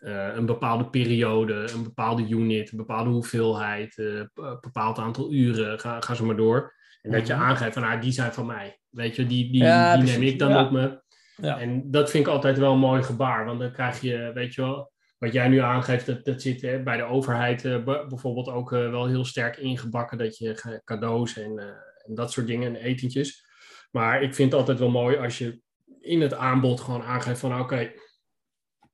uh, 0.00 0.34
een 0.34 0.46
bepaalde 0.46 0.90
periode, 0.90 1.68
een 1.72 1.82
bepaalde 1.82 2.28
unit, 2.28 2.70
een 2.70 2.76
bepaalde 2.76 3.10
hoeveelheid, 3.10 3.98
een 3.98 4.30
bepaald 4.60 4.98
aantal 4.98 5.32
uren, 5.32 5.80
ga, 5.80 6.00
ga 6.00 6.14
zo 6.14 6.24
maar 6.24 6.36
door. 6.36 6.74
En 7.02 7.10
dat 7.10 7.26
je 7.26 7.34
mhm. 7.34 7.42
aangeeft 7.42 7.74
van, 7.74 7.82
ah, 7.82 8.00
die 8.00 8.12
zijn 8.12 8.32
van 8.32 8.46
mij. 8.46 8.80
Weet 8.90 9.16
je, 9.16 9.26
die, 9.26 9.52
die, 9.52 9.62
ja, 9.62 9.96
die 9.96 10.10
neem 10.10 10.22
ik 10.22 10.38
dan 10.38 10.50
ja. 10.50 10.64
op 10.64 10.70
me. 10.70 11.02
Ja. 11.36 11.58
En 11.58 11.90
dat 11.90 12.10
vind 12.10 12.26
ik 12.26 12.32
altijd 12.32 12.58
wel 12.58 12.72
een 12.72 12.78
mooi 12.78 13.02
gebaar, 13.02 13.44
want 13.44 13.60
dan 13.60 13.72
krijg 13.72 14.00
je, 14.00 14.30
weet 14.34 14.54
je 14.54 14.62
wel, 14.62 14.92
wat 15.18 15.32
jij 15.32 15.48
nu 15.48 15.58
aangeeft, 15.58 16.06
dat, 16.06 16.24
dat 16.24 16.42
zit 16.42 16.62
hè, 16.62 16.82
bij 16.82 16.96
de 16.96 17.02
overheid 17.02 17.64
uh, 17.64 17.84
bijvoorbeeld 17.84 18.48
ook 18.48 18.72
uh, 18.72 18.90
wel 18.90 19.06
heel 19.06 19.24
sterk 19.24 19.56
ingebakken. 19.56 20.18
Dat 20.18 20.38
je 20.38 20.80
cadeaus 20.84 21.36
en, 21.36 21.52
uh, 21.52 21.64
en, 22.06 22.14
dat 22.14 22.32
soort 22.32 22.46
dingen 22.46 22.76
en 22.76 22.82
etentjes. 22.82 23.44
Maar 23.90 24.22
ik 24.22 24.34
vind 24.34 24.50
het 24.50 24.60
altijd 24.60 24.78
wel 24.78 24.90
mooi 24.90 25.16
als 25.16 25.38
je 25.38 25.60
in 26.00 26.20
het 26.20 26.34
aanbod 26.34 26.80
gewoon 26.80 27.02
aangeeft 27.02 27.40
van 27.40 27.60
oké, 27.60 27.92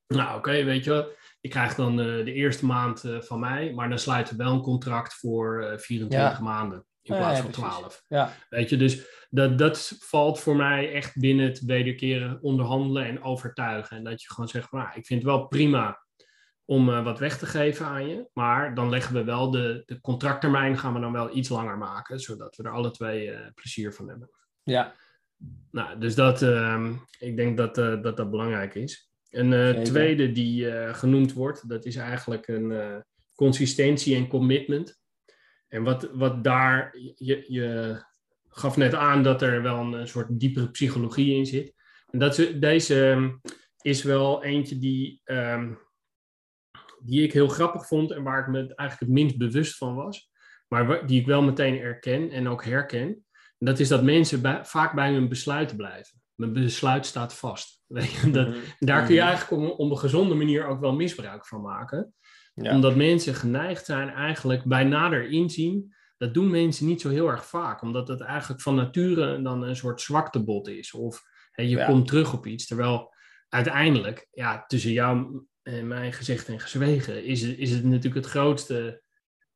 nou 0.07 0.37
oké, 0.37 0.63
weet 0.63 0.83
je 0.83 0.89
wel, 0.89 1.11
ik 1.41 1.49
krijg 1.49 1.75
dan 1.75 1.95
de 1.95 2.33
eerste 2.33 2.65
maand 2.65 3.03
van 3.19 3.39
mij, 3.39 3.73
maar 3.73 3.89
dan 3.89 3.99
sluiten 3.99 4.37
we 4.37 4.43
wel 4.43 4.53
een 4.53 4.61
contract 4.61 5.13
voor 5.13 5.61
uh, 5.63 5.77
24 5.77 6.37
ja. 6.37 6.43
maanden 6.43 6.85
in 7.01 7.15
plaats 7.15 7.37
ja, 7.37 7.43
van 7.43 7.51
12. 7.51 8.03
Ja. 8.07 8.33
Weet 8.49 8.69
je, 8.69 8.77
dus 8.77 9.05
dat, 9.29 9.57
dat 9.57 9.97
valt 9.99 10.39
voor 10.39 10.55
mij 10.55 10.93
echt 10.93 11.19
binnen 11.19 11.45
het 11.45 11.59
wederkeren 11.59 12.41
onderhandelen 12.41 13.05
en 13.05 13.23
overtuigen. 13.23 13.97
En 13.97 14.03
dat 14.03 14.21
je 14.21 14.33
gewoon 14.33 14.49
zegt, 14.49 14.71
nou, 14.71 14.87
ik 14.87 15.05
vind 15.05 15.21
het 15.21 15.31
wel 15.31 15.47
prima 15.47 16.05
om 16.65 16.89
uh, 16.89 17.03
wat 17.03 17.19
weg 17.19 17.37
te 17.37 17.45
geven 17.45 17.85
aan 17.85 18.07
je. 18.07 18.27
Maar 18.33 18.75
dan 18.75 18.89
leggen 18.89 19.13
we 19.13 19.23
wel 19.23 19.51
de, 19.51 19.83
de 19.85 20.01
contracttermijn 20.01 20.77
gaan 20.77 20.93
we 20.93 20.99
dan 20.99 21.11
wel 21.11 21.35
iets 21.35 21.49
langer 21.49 21.77
maken, 21.77 22.19
zodat 22.19 22.55
we 22.55 22.63
er 22.63 22.71
alle 22.71 22.91
twee 22.91 23.27
uh, 23.27 23.39
plezier 23.55 23.93
van 23.93 24.09
hebben. 24.09 24.29
Ja. 24.63 24.93
Nou, 25.71 25.99
dus 25.99 26.15
dat, 26.15 26.41
uh, 26.41 26.89
ik 27.19 27.35
denk 27.35 27.57
dat, 27.57 27.77
uh, 27.77 28.01
dat 28.01 28.17
dat 28.17 28.29
belangrijk 28.29 28.75
is. 28.75 29.09
Een 29.29 29.83
tweede 29.83 30.31
die 30.31 30.71
genoemd 30.93 31.33
wordt, 31.33 31.69
dat 31.69 31.85
is 31.85 31.95
eigenlijk 31.95 32.47
een 32.47 33.03
consistentie 33.35 34.15
en 34.15 34.27
commitment. 34.27 34.99
En 35.67 35.83
wat, 35.83 36.09
wat 36.13 36.43
daar, 36.43 36.97
je, 37.15 37.45
je 37.47 38.01
gaf 38.49 38.77
net 38.77 38.93
aan 38.93 39.23
dat 39.23 39.41
er 39.41 39.61
wel 39.61 39.93
een, 39.93 40.07
soort 40.07 40.39
diepere 40.39 40.71
psychologie 40.71 41.35
in 41.35 41.45
zit. 41.45 41.73
En 42.09 42.19
dat, 42.19 42.35
deze 42.55 43.09
ehm, 43.09 43.29
is 43.81 44.03
wel 44.03 44.43
eentje 44.43 44.77
die, 44.77 45.21
um, 45.25 45.79
die 47.03 47.23
ik 47.23 47.33
heel 47.33 47.47
grappig 47.47 47.87
vond 47.87 48.11
en 48.11 48.23
waar 48.23 48.39
ik 48.39 48.47
me 48.47 48.57
eigenlijk 48.57 48.99
het 48.99 49.09
minst 49.09 49.37
bewust 49.37 49.77
van 49.77 49.95
was. 49.95 50.29
Maar 50.67 51.07
die 51.07 51.19
ik 51.19 51.25
wel 51.25 51.41
meteen 51.41 51.79
erken 51.79 52.31
en 52.31 52.47
ook 52.47 52.65
herken. 52.65 53.07
En 53.57 53.65
dat 53.65 53.79
is 53.79 53.87
dat 53.87 54.03
mensen 54.03 54.41
bij, 54.41 54.65
vaak 54.65 54.95
bij 54.95 55.13
hun 55.13 55.29
besluiten 55.29 55.77
blijven. 55.77 56.21
Mijn 56.35 56.53
besluit 56.53 57.05
staat 57.05 57.33
vast. 57.33 57.83
dat, 58.31 58.47
mhm. 58.47 58.57
Daar 58.79 59.05
kun 59.05 59.13
je 59.13 59.19
mhm. 59.19 59.29
eigenlijk 59.29 59.61
op, 59.61 59.79
op, 59.79 59.91
een 59.91 59.97
gezonde 59.97 60.35
manier 60.35 60.65
ook 60.65 60.79
wel 60.79 60.93
misbruik 60.93 61.45
van 61.45 61.61
maken. 61.61 62.13
Omdat 62.53 62.95
mensen 62.95 63.33
geneigd 63.33 63.85
zijn 63.85 64.09
eigenlijk 64.09 64.63
bij 64.63 64.83
nader 64.83 65.29
inzien 65.29 65.93
dat 66.21 66.33
doen 66.33 66.49
mensen 66.49 66.85
niet 66.85 67.01
zo 67.01 67.09
heel 67.09 67.27
erg 67.27 67.45
vaak, 67.45 67.81
omdat 67.81 68.07
het 68.07 68.21
eigenlijk 68.21 68.61
van 68.61 68.75
nature 68.75 69.41
dan 69.41 69.63
een 69.63 69.75
soort 69.75 70.01
zwaktebod 70.01 70.67
is. 70.67 70.93
Of 70.93 71.23
je 71.55 71.85
komt 71.85 72.07
terug 72.07 72.33
op 72.33 72.45
iets, 72.45 72.67
terwijl 72.67 73.13
uiteindelijk, 73.49 74.27
ja, 74.31 74.65
tussen 74.67 74.91
jou 74.91 75.43
en 75.63 75.87
mij 75.87 76.11
gezegd 76.11 76.47
en 76.47 76.59
gezwegen, 76.59 77.25
is 77.25 77.41
het, 77.41 77.57
is 77.57 77.71
het 77.71 77.83
natuurlijk 77.83 78.15
het 78.15 78.25
grootste 78.25 79.01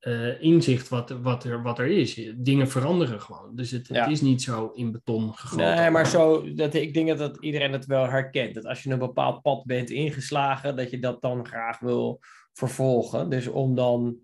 uh, 0.02 0.42
inzicht 0.42 0.90
wat, 0.90 1.10
wat, 1.10 1.44
er, 1.44 1.62
wat 1.62 1.80
er 1.80 1.88
is. 1.88 2.32
Dingen 2.36 2.68
veranderen 2.68 3.22
gewoon. 3.22 3.56
Dus 3.56 3.72
het, 3.72 3.88
het, 3.88 4.10
is 4.10 4.22
niet 4.22 4.42
zo 4.42 4.72
in 4.74 4.92
beton 4.92 5.34
gegoten. 5.34 5.76
Nee, 5.76 5.90
maar 5.90 6.08
zo, 6.08 6.54
dat, 6.54 6.74
ik 6.74 6.94
denk 6.94 7.18
dat 7.18 7.38
iedereen 7.40 7.72
het 7.72 7.86
wel 7.86 8.10
herkent. 8.10 8.56
Dat 8.56 8.66
als 8.66 8.84
je 8.84 8.90
een 8.90 9.00
bepaald 9.00 9.42
pad 9.42 9.66
bent 9.66 9.90
ingeslagen, 9.90 10.76
dat 10.76 10.90
je 10.90 11.00
dat 11.00 11.22
dan 11.22 11.48
graag 11.48 11.80
wil 11.80 12.20
vervolgen. 12.54 13.30
Dus 13.30 13.48
om 13.48 13.76
dan 13.76 14.18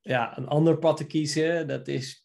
ja, 0.00 0.38
een 0.38 0.46
ander 0.46 0.78
pad 0.78 0.96
te 0.96 1.06
kiezen, 1.06 1.66
dat 1.66 1.88
is 1.88 2.23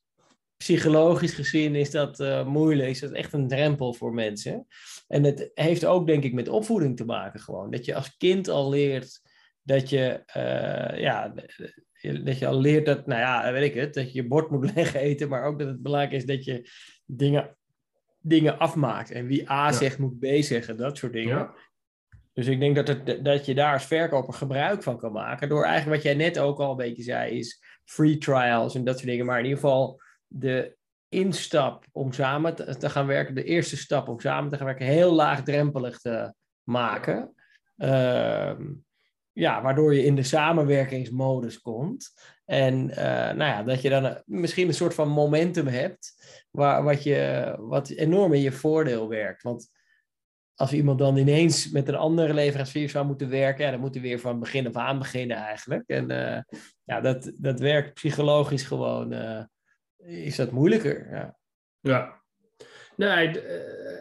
psychologisch 0.64 1.34
gezien 1.34 1.76
is 1.76 1.92
dat 1.92 2.20
uh, 2.20 2.46
moeilijk. 2.46 2.90
Is 2.90 3.00
dat 3.00 3.12
echt 3.12 3.34
een 3.34 3.48
drempel 3.48 3.94
voor 3.94 4.14
mensen. 4.14 4.68
En 5.08 5.24
het 5.24 5.52
heeft 5.54 5.86
ook 5.86 6.08
denk 6.08 6.24
ik 6.24 6.34
met 6.34 6.50
opvoeding 6.50 6.98
te 6.98 7.06
maken 7.06 7.40
gewoon. 7.40 7.72
Dat 7.72 7.86
je 7.86 7.96
als 7.96 8.18
kind 8.18 8.48
al 8.48 8.70
leert 8.70 9.22
dat 9.62 9.90
je, 9.90 10.24
uh, 10.38 11.00
ja, 11.00 11.34
dat 12.24 12.40
je 12.40 12.48
al 12.48 12.60
leert 12.60 12.86
dat, 12.86 13.08
nou 13.08 13.20
ja, 13.20 13.52
weet 13.52 13.70
ik 13.70 13.82
het, 13.82 13.94
dat 13.94 14.12
je 14.14 14.22
je 14.22 14.28
bord 14.28 14.50
moet 14.50 14.72
leggen 14.76 15.00
eten, 15.00 15.30
maar 15.30 15.44
ook 15.44 15.60
dat 15.60 15.68
het 15.68 15.82
belangrijk 15.82 16.14
is 16.14 16.26
dat 16.26 16.46
je 16.46 16.70
dingen, 17.06 17.58
dingen 18.20 18.58
afmaakt. 18.60 19.12
En 19.12 19.26
wie 19.26 19.52
A 19.52 19.72
zegt, 19.72 19.98
moet 19.98 20.20
B 20.20 20.26
zeggen, 20.26 20.78
dat 20.78 20.98
soort 20.98 21.14
dingen. 21.14 21.38
Ja. 21.38 21.54
Dus 22.34 22.48
ik 22.48 22.60
denk 22.60 22.76
dat, 22.76 22.88
het, 22.88 23.26
dat 23.26 23.46
je 23.46 23.56
daar 23.56 23.74
als 23.74 23.86
verkoper 23.86 24.34
gebruik 24.34 24.84
van 24.84 24.98
kan 24.98 25.12
maken. 25.12 25.50
Door 25.50 25.64
eigenlijk 25.64 25.96
wat 25.96 26.12
jij 26.12 26.26
net 26.26 26.40
ook 26.40 26.60
al 26.60 26.72
een 26.72 26.78
beetje 26.78 27.04
zei, 27.04 27.38
is 27.38 27.64
free 27.86 28.18
trials 28.18 28.76
en 28.76 28.84
dat 28.84 28.96
soort 28.96 29.10
dingen. 29.10 29.26
Maar 29.26 29.38
in 29.38 29.46
ieder 29.46 29.60
geval 29.60 30.02
de 30.30 30.78
instap 31.10 31.86
om 31.92 32.12
samen 32.12 32.56
te, 32.80 32.90
gaan 32.90 33.08
werken, 33.08 33.36
de 33.36 33.44
eerste 33.44 33.78
stap 33.78 34.08
om 34.08 34.20
samen 34.20 34.50
te 34.50 34.58
gaan 34.58 34.66
werken, 34.66 34.86
heel 34.86 35.12
laagdrempelig 35.12 36.00
te 36.00 36.34
maken. 36.64 37.34
Uh, 37.78 38.60
ja, 39.32 39.62
waardoor 39.62 39.94
je 39.94 40.06
in 40.06 40.16
de 40.16 40.24
samenwerkingsmodus 40.24 41.62
komt. 41.62 42.14
En 42.46 42.90
uh, 42.90 42.96
nou 42.98 43.38
ja, 43.38 43.64
dat 43.64 43.82
je 43.82 43.90
dan 43.90 44.04
een, 44.04 44.22
misschien 44.26 44.68
een 44.68 44.74
soort 44.74 44.94
van 44.94 45.10
momentum 45.10 45.68
hebt, 45.68 46.16
waar, 46.52 46.84
wat, 46.84 47.04
je, 47.04 47.56
wat 47.60 47.90
enorm 47.90 48.34
in 48.34 48.42
je 48.42 48.52
voordeel 48.52 49.10
werkt. 49.10 49.42
Want 49.42 49.70
als 50.56 50.74
iemand 50.74 51.00
dan 51.00 51.18
ineens 51.18 51.70
met 51.72 51.88
een 51.88 51.96
andere 51.96 52.34
leverancier 52.34 52.90
zou 52.90 53.06
moeten 53.06 53.30
werken, 53.30 53.66
ja, 53.66 53.72
dan 53.72 53.80
moet 53.80 53.94
hij 53.94 54.04
weer 54.04 54.20
van 54.20 54.40
begin 54.40 54.68
af 54.68 54.76
aan 54.76 55.00
beginnen 55.00 55.38
eigenlijk. 55.38 55.84
En 55.88 56.12
uh, 56.12 56.58
ja, 56.84 57.02
dat, 57.02 57.32
dat 57.36 57.60
werkt 57.60 57.94
psychologisch 57.94 58.64
gewoon, 58.64 59.14
is 60.06 60.36
dat 60.36 60.52
moeilijker. 60.52 61.08
Ja. 61.12 61.38
ja. 61.80 62.22
Nee, 62.96 63.28
uh, 63.28 63.44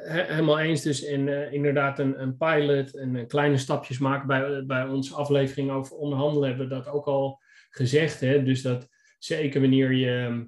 helemaal 0.07 0.59
eens. 0.59 0.83
Dus 0.83 1.02
in, 1.02 1.52
inderdaad 1.52 1.99
een, 1.99 2.23
een 2.23 2.37
pilot 2.37 2.97
en 2.97 3.26
kleine 3.26 3.59
stapjes 3.59 3.99
maken. 3.99 4.26
Bij, 4.26 4.67
bij 4.67 4.85
onze 4.85 5.14
aflevering 5.14 5.71
over 5.71 5.97
onderhandelen 5.97 6.49
hebben 6.49 6.69
we 6.69 6.75
dat 6.75 6.88
ook 6.88 7.07
al 7.07 7.40
gezegd. 7.71 8.21
Hè? 8.21 8.43
Dus 8.43 8.62
dat 8.62 8.88
zeker 9.19 9.61
wanneer 9.61 9.93
je 9.93 10.47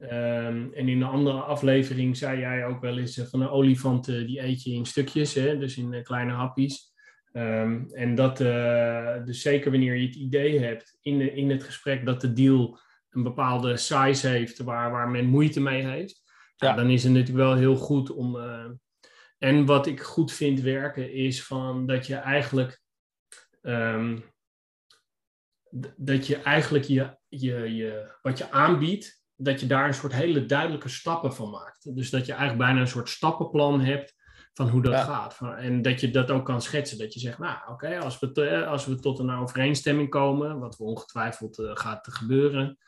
Um, 0.00 0.72
en 0.74 0.88
in 0.88 0.88
een 0.88 1.02
andere 1.02 1.38
aflevering 1.38 2.16
zei 2.16 2.40
jij 2.40 2.66
ook 2.66 2.80
wel 2.80 2.98
eens 2.98 3.20
van 3.30 3.40
een 3.40 3.48
olifant 3.48 4.04
die 4.04 4.42
eet 4.42 4.62
je 4.62 4.72
in 4.72 4.86
stukjes, 4.86 5.34
hè, 5.34 5.58
dus 5.58 5.76
in 5.76 6.02
kleine 6.02 6.32
hapjes. 6.32 6.92
Um, 7.32 7.86
en 7.92 8.14
dat, 8.14 8.36
dus 9.26 9.42
zeker 9.42 9.70
wanneer 9.70 9.94
je 9.94 10.06
het 10.06 10.16
idee 10.16 10.60
hebt 10.60 10.98
in, 11.02 11.18
de, 11.18 11.32
in 11.32 11.50
het 11.50 11.62
gesprek 11.62 12.06
dat 12.06 12.20
de 12.20 12.32
deal 12.32 12.78
een 13.10 13.22
bepaalde 13.22 13.76
size 13.76 14.28
heeft 14.28 14.58
waar, 14.58 14.90
waar 14.90 15.08
men 15.08 15.24
moeite 15.24 15.60
mee 15.60 15.86
heeft, 15.86 16.22
ja. 16.56 16.74
dan 16.74 16.90
is 16.90 17.02
het 17.02 17.12
natuurlijk 17.12 17.38
wel 17.38 17.54
heel 17.54 17.76
goed 17.76 18.10
om. 18.10 18.38
en 19.38 19.66
wat 19.66 19.86
ik 19.86 20.00
goed 20.00 20.32
vind 20.32 20.60
werken 20.60 21.12
is 21.12 21.44
van 21.44 21.86
dat 21.86 22.06
je 22.06 22.14
eigenlijk. 22.14 22.82
Um, 23.62 24.24
dat 25.96 26.26
je 26.26 26.36
eigenlijk 26.36 26.84
je, 26.84 27.16
je, 27.28 27.74
je, 27.74 28.16
wat 28.22 28.38
je 28.38 28.50
aanbiedt, 28.50 29.22
dat 29.36 29.60
je 29.60 29.66
daar 29.66 29.86
een 29.86 29.94
soort 29.94 30.12
hele 30.12 30.46
duidelijke 30.46 30.88
stappen 30.88 31.34
van 31.34 31.50
maakt. 31.50 31.96
Dus 31.96 32.10
dat 32.10 32.26
je 32.26 32.32
eigenlijk 32.32 32.62
bijna 32.62 32.80
een 32.80 32.88
soort 32.88 33.08
stappenplan 33.08 33.80
hebt 33.80 34.14
van 34.52 34.68
hoe 34.68 34.82
dat 34.82 35.00
gaat. 35.00 35.38
En 35.58 35.82
dat 35.82 36.00
je 36.00 36.10
dat 36.10 36.30
ook 36.30 36.44
kan 36.44 36.62
schetsen. 36.62 36.98
Dat 36.98 37.14
je 37.14 37.20
zegt, 37.20 37.38
nou 37.38 37.58
oké, 37.68 37.98
als, 37.98 38.18
we 38.18 38.66
als 38.66 38.86
we 38.86 38.94
tot 38.94 39.18
een 39.18 39.30
overeenstemming 39.30 40.08
komen, 40.08 40.58
wat 40.58 40.76
we 40.76 40.84
ongetwijfeld 40.84 41.58
uh, 41.58 41.70
gaat 41.74 42.08
gebeuren, 42.10 42.78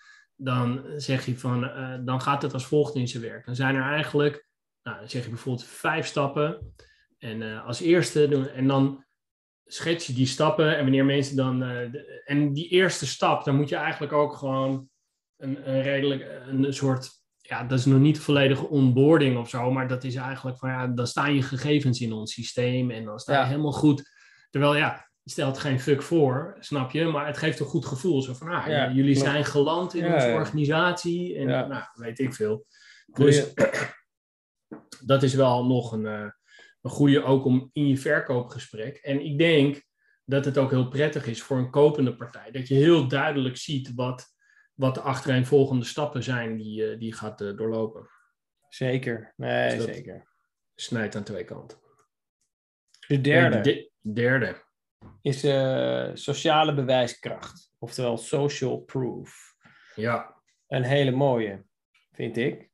dan 0.43 0.85
zeg 0.97 1.27
je 1.27 1.39
van, 1.39 1.65
uh, 1.65 1.95
dan 2.01 2.21
gaat 2.21 2.43
het 2.43 2.53
als 2.53 2.67
volgt 2.67 2.95
in 2.95 3.09
zijn 3.09 3.23
werk. 3.23 3.47
Dan 3.47 3.55
zijn 3.55 3.75
er 3.75 3.83
eigenlijk, 3.83 4.47
nou, 4.83 4.99
dan 4.99 5.09
zeg 5.09 5.23
je 5.23 5.29
bijvoorbeeld 5.29 5.67
vijf 5.67 6.07
stappen. 6.07 6.75
En 7.19 7.41
uh, 7.41 7.67
als 7.67 7.81
eerste 7.81 8.29
doen, 8.29 8.49
en 8.49 8.67
dan 8.67 9.05
schets 9.65 10.07
je 10.07 10.13
die 10.13 10.27
stappen. 10.27 10.77
En 10.77 10.83
wanneer 10.83 11.05
mensen 11.05 11.37
dan, 11.37 11.59
de, 11.59 12.23
en 12.25 12.53
die 12.53 12.69
eerste 12.69 13.07
stap, 13.07 13.45
dan 13.45 13.57
moet 13.57 13.69
je 13.69 13.77
eigenlijk 13.77 14.13
ook 14.13 14.37
gewoon 14.37 14.89
een, 15.37 15.69
een 15.69 15.83
redelijk, 15.83 16.43
een 16.47 16.73
soort, 16.75 17.11
ja, 17.37 17.65
dat 17.65 17.79
is 17.79 17.85
nog 17.85 18.01
niet 18.01 18.21
volledige 18.21 18.69
onboarding 18.69 19.39
of 19.39 19.49
zo, 19.49 19.71
maar 19.71 19.89
dat 19.89 20.05
is 20.05 20.15
eigenlijk 20.15 20.59
van, 20.59 20.69
ja, 20.69 20.87
dan 20.87 21.07
staan 21.07 21.35
je 21.35 21.43
gegevens 21.43 22.01
in 22.01 22.13
ons 22.13 22.33
systeem 22.33 22.91
en 22.91 23.05
dan 23.05 23.19
sta 23.19 23.41
je 23.41 23.47
helemaal 23.47 23.73
goed. 23.73 24.11
Terwijl, 24.51 24.77
ja, 24.77 25.10
stelt 25.25 25.59
geen 25.59 25.81
fuck 25.81 26.03
voor, 26.03 26.57
snap 26.59 26.91
je, 26.91 27.05
maar 27.05 27.27
het 27.27 27.39
geeft 27.39 27.61
een 27.61 27.67
goed 27.67 27.87
gevoel. 27.87 28.23
Zo 28.23 28.35
van, 28.35 28.49
ah, 28.49 28.67
ja, 28.67 28.93
jullie 28.93 29.17
zijn 29.17 29.45
geland 29.45 29.95
in 29.95 30.15
onze 30.15 30.33
organisatie 30.33 31.37
en, 31.37 31.47
nou, 31.47 31.83
weet 31.95 32.19
ik 32.19 32.35
veel. 32.35 32.67
Dus 33.07 33.55
dat 35.05 35.23
is 35.23 35.35
wel 35.35 35.67
nog 35.67 35.93
een, 35.93 36.05
uh, 36.05 36.31
een 36.81 36.91
goede 36.91 37.23
ook 37.23 37.45
om 37.45 37.71
in 37.73 37.89
je 37.89 37.97
verkoopgesprek. 37.97 38.97
En 38.97 39.25
ik 39.25 39.39
denk 39.39 39.83
dat 40.25 40.45
het 40.45 40.59
ook 40.59 40.71
heel 40.71 40.89
prettig 40.89 41.27
is 41.27 41.43
voor 41.43 41.59
een 41.59 41.71
kopende 41.71 42.17
partij. 42.17 42.51
Dat 42.51 42.69
je 42.69 42.75
heel 42.75 43.09
duidelijk 43.09 43.57
ziet 43.57 43.95
wat 43.95 44.39
wat 44.81 44.95
de 44.95 45.01
achtereenvolgende 45.01 45.85
stappen 45.85 46.23
zijn 46.23 46.57
die, 46.57 46.93
uh, 46.93 46.99
die 46.99 47.13
gaat 47.13 47.41
uh, 47.41 47.57
doorlopen. 47.57 48.09
Zeker, 48.69 49.33
nee, 49.37 49.77
dus 49.77 49.85
zeker. 49.85 50.29
Snijdt 50.75 51.17
aan 51.17 51.23
twee 51.23 51.45
kanten. 51.45 51.79
De 53.07 53.21
derde. 53.21 53.61
de 53.61 53.91
derde. 54.13 54.65
Is 55.23 55.45
uh, 55.45 56.11
sociale 56.15 56.75
bewijskracht, 56.75 57.73
oftewel 57.79 58.17
social 58.17 58.79
proof. 58.79 59.55
Ja. 59.95 60.35
Een 60.69 60.83
hele 60.83 61.11
mooie, 61.11 61.65
vind 62.13 62.37
ik. 62.37 62.71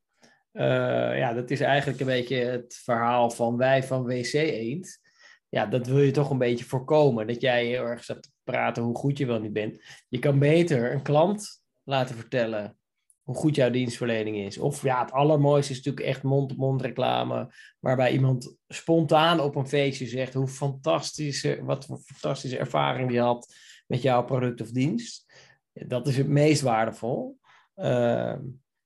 ja, 0.52 1.32
dat 1.32 1.50
is 1.50 1.60
eigenlijk 1.60 2.00
een 2.00 2.06
beetje 2.06 2.36
het 2.36 2.80
verhaal 2.84 3.30
van 3.30 3.56
wij 3.56 3.82
van 3.82 4.04
WC 4.04 4.32
Eend. 4.32 5.00
Ja, 5.48 5.66
dat 5.66 5.86
wil 5.86 6.00
je 6.00 6.10
toch 6.10 6.30
een 6.30 6.38
beetje 6.38 6.64
voorkomen. 6.64 7.26
Dat 7.26 7.40
jij 7.40 7.66
heel 7.66 7.84
erg 7.84 8.02
staat 8.02 8.22
te 8.22 8.30
praten 8.44 8.82
hoe 8.82 8.96
goed 8.96 9.18
je 9.18 9.26
wel 9.26 9.40
niet 9.40 9.52
bent. 9.52 9.82
Je 10.08 10.18
kan 10.18 10.38
beter 10.38 10.92
een 10.92 11.02
klant 11.02 11.62
laten 11.84 12.16
vertellen 12.16 12.78
hoe 13.26 13.34
goed 13.34 13.54
jouw 13.54 13.70
dienstverlening 13.70 14.36
is. 14.36 14.58
Of 14.58 14.82
ja, 14.82 15.00
het 15.00 15.12
allermooiste 15.12 15.72
is 15.72 15.76
natuurlijk 15.76 16.06
echt 16.06 16.22
mond-op-mond 16.22 16.82
reclame, 16.82 17.54
waarbij 17.80 18.12
iemand 18.12 18.56
spontaan 18.68 19.40
op 19.40 19.56
een 19.56 19.68
feestje 19.68 20.06
zegt 20.06 20.34
hoe 20.34 20.48
fantastische, 20.48 21.64
wat 21.64 21.84
voor 21.84 21.98
fantastische 21.98 22.58
ervaring 22.58 23.08
die 23.08 23.20
had 23.20 23.54
met 23.86 24.02
jouw 24.02 24.24
product 24.24 24.60
of 24.60 24.70
dienst. 24.70 25.32
Dat 25.72 26.06
is 26.06 26.16
het 26.16 26.28
meest 26.28 26.62
waardevol. 26.62 27.38
Ehm, 27.74 28.40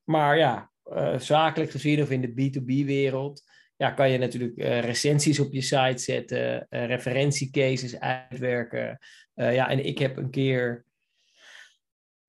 maar 0.05 0.39
ja, 0.39 0.71
uh, 0.93 1.19
zakelijk 1.19 1.71
gezien 1.71 2.03
of 2.03 2.11
in 2.11 2.21
de 2.21 2.29
B2B-wereld, 2.33 3.43
ja, 3.77 3.91
kan 3.91 4.11
je 4.11 4.19
natuurlijk 4.19 4.57
uh, 4.57 4.81
recensies 4.81 5.41
op 5.41 5.53
je 5.53 5.61
site 5.61 5.99
zetten, 5.99 6.67
uh, 6.71 6.87
referentiecases 6.87 7.99
uitwerken. 7.99 8.99
ja, 9.35 9.69
en 9.69 9.85
ik 9.85 9.99
heb 9.99 10.17
een 10.17 10.31
keer 10.31 10.85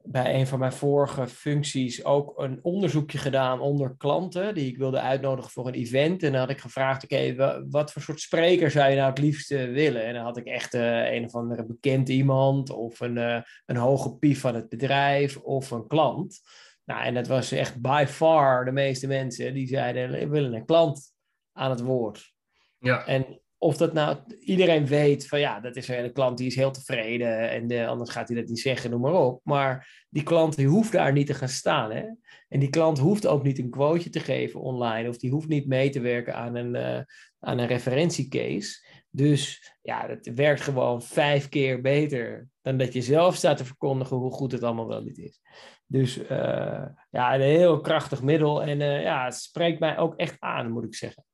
bij 0.03 0.35
een 0.35 0.47
van 0.47 0.59
mijn 0.59 0.73
vorige 0.73 1.27
functies 1.27 2.05
ook 2.05 2.39
een 2.39 2.59
onderzoekje 2.61 3.17
gedaan 3.17 3.59
onder 3.59 3.95
klanten 3.97 4.53
die 4.53 4.67
ik 4.67 4.77
wilde 4.77 4.99
uitnodigen 4.99 5.51
voor 5.51 5.67
een 5.67 5.73
event. 5.73 6.23
En 6.23 6.31
dan 6.31 6.39
had 6.41 6.49
ik 6.49 6.59
gevraagd, 6.59 7.03
oké, 7.03 7.35
wat 7.69 7.91
voor 7.91 8.01
soort 8.01 8.19
spreker 8.19 8.71
zou 8.71 8.89
je 8.89 8.95
nou 8.95 9.09
het 9.09 9.19
liefste 9.19 9.67
willen? 9.67 10.05
En 10.05 10.13
dan 10.13 10.23
had 10.23 10.37
ik 10.37 10.45
echt 10.45 10.73
uh, 10.73 11.13
een 11.13 11.25
of 11.25 11.35
andere 11.35 11.65
bekend 11.65 12.09
iemand 12.09 12.69
of 12.69 12.99
een, 12.99 13.17
uh, 13.17 13.41
een 13.65 13.75
hoge 13.75 14.15
pief 14.15 14.39
van 14.39 14.55
het 14.55 14.69
bedrijf 14.69 15.37
of 15.37 15.71
een 15.71 15.87
klant. 15.87 16.39
Nou, 16.85 17.03
en 17.03 17.13
dat 17.13 17.27
was 17.27 17.51
echt 17.51 17.81
by 17.81 18.05
far 18.07 18.65
de 18.65 18.71
meeste 18.71 19.07
mensen 19.07 19.53
die 19.53 19.67
zeiden, 19.67 20.11
we 20.11 20.27
willen 20.27 20.53
een 20.53 20.65
klant 20.65 21.13
aan 21.53 21.69
het 21.69 21.81
woord. 21.81 22.33
Ja. 22.79 23.05
En 23.05 23.41
of 23.61 23.77
dat 23.77 23.93
nou 23.93 24.17
iedereen 24.39 24.85
weet 24.85 25.27
van 25.27 25.39
ja, 25.39 25.59
dat 25.59 25.75
is 25.75 25.87
een 25.87 26.13
klant 26.13 26.37
die 26.37 26.47
is 26.47 26.55
heel 26.55 26.71
tevreden 26.71 27.49
en 27.49 27.67
de, 27.67 27.87
anders 27.87 28.09
gaat 28.09 28.27
hij 28.27 28.37
dat 28.37 28.47
niet 28.47 28.59
zeggen, 28.59 28.89
noem 28.89 29.01
maar 29.01 29.13
op. 29.13 29.41
Maar 29.43 30.05
die 30.09 30.23
klant 30.23 30.55
die 30.55 30.67
hoeft 30.67 30.91
daar 30.91 31.11
niet 31.11 31.27
te 31.27 31.33
gaan 31.33 31.49
staan. 31.49 31.91
Hè? 31.91 32.03
En 32.47 32.59
die 32.59 32.69
klant 32.69 32.97
hoeft 32.97 33.27
ook 33.27 33.43
niet 33.43 33.59
een 33.59 33.69
quoteje 33.69 34.09
te 34.09 34.19
geven 34.19 34.61
online 34.61 35.09
of 35.09 35.17
die 35.17 35.31
hoeft 35.31 35.47
niet 35.47 35.67
mee 35.67 35.89
te 35.89 35.99
werken 35.99 36.35
aan 36.35 36.55
een, 36.55 36.75
uh, 36.75 37.03
aan 37.39 37.57
een 37.57 37.67
referentiecase. 37.67 38.87
Dus 39.09 39.73
ja, 39.81 40.07
het 40.07 40.31
werkt 40.35 40.61
gewoon 40.61 41.01
vijf 41.01 41.49
keer 41.49 41.81
beter 41.81 42.47
dan 42.61 42.77
dat 42.77 42.93
je 42.93 43.01
zelf 43.01 43.35
staat 43.35 43.57
te 43.57 43.65
verkondigen 43.65 44.17
hoe 44.17 44.31
goed 44.31 44.51
het 44.51 44.63
allemaal 44.63 44.87
wel 44.87 45.03
niet 45.03 45.17
is. 45.17 45.39
Dus 45.85 46.17
uh, 46.17 46.85
ja, 47.09 47.35
een 47.35 47.41
heel 47.41 47.81
krachtig 47.81 48.21
middel 48.21 48.63
en 48.63 48.79
uh, 48.79 49.01
ja, 49.01 49.25
het 49.25 49.35
spreekt 49.35 49.79
mij 49.79 49.97
ook 49.97 50.15
echt 50.15 50.35
aan, 50.39 50.71
moet 50.71 50.83
ik 50.83 50.95
zeggen. 50.95 51.25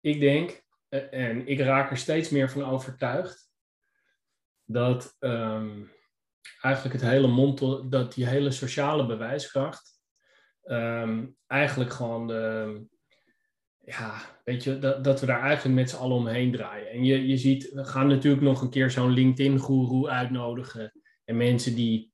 Ik 0.00 0.20
denk 0.20 0.50
eh, 0.50 0.63
en 1.10 1.46
ik 1.46 1.60
raak 1.60 1.90
er 1.90 1.96
steeds 1.96 2.28
meer 2.28 2.50
van 2.50 2.64
overtuigd 2.64 3.50
dat 4.64 5.16
um, 5.20 5.92
eigenlijk 6.60 6.94
het 7.00 7.10
hele 7.10 7.26
mond, 7.26 7.90
dat 7.90 8.14
die 8.14 8.26
hele 8.26 8.50
sociale 8.50 9.06
bewijskracht 9.06 10.00
um, 10.64 11.36
eigenlijk 11.46 11.92
gewoon 11.92 12.26
de, 12.26 12.86
ja, 13.84 14.20
weet 14.44 14.64
je, 14.64 14.78
dat, 14.78 15.04
dat 15.04 15.20
we 15.20 15.26
daar 15.26 15.40
eigenlijk 15.40 15.76
met 15.76 15.90
z'n 15.90 15.96
allen 15.96 16.16
omheen 16.16 16.52
draaien. 16.52 16.90
En 16.90 17.04
je, 17.04 17.26
je 17.26 17.36
ziet, 17.36 17.70
we 17.72 17.84
gaan 17.84 18.06
natuurlijk 18.06 18.42
nog 18.42 18.62
een 18.62 18.70
keer 18.70 18.90
zo'n 18.90 19.12
LinkedIn-goeroe 19.12 20.08
uitnodigen. 20.08 20.92
En 21.24 21.36
mensen 21.36 21.74
die, 21.74 22.12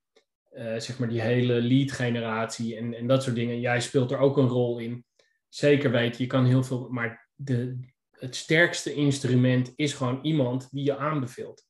uh, 0.53 0.79
zeg 0.79 0.99
maar, 0.99 1.09
die 1.09 1.21
hele 1.21 1.63
lead-generatie 1.63 2.77
en, 2.77 2.95
en 2.95 3.07
dat 3.07 3.23
soort 3.23 3.37
dingen. 3.37 3.61
Jij 3.61 3.81
speelt 3.81 4.11
er 4.11 4.19
ook 4.19 4.37
een 4.37 4.49
rol 4.49 4.79
in. 4.79 5.05
Zeker 5.49 5.91
weten, 5.91 6.23
je 6.23 6.27
kan 6.27 6.45
heel 6.45 6.63
veel, 6.63 6.89
maar 6.89 7.29
de, 7.35 7.79
het 8.21 8.37
sterkste 8.37 8.95
instrument 8.95 9.73
is 9.77 9.93
gewoon 9.93 10.19
iemand 10.23 10.69
die 10.71 10.85
je 10.85 10.97
aanbeveelt. 10.97 11.67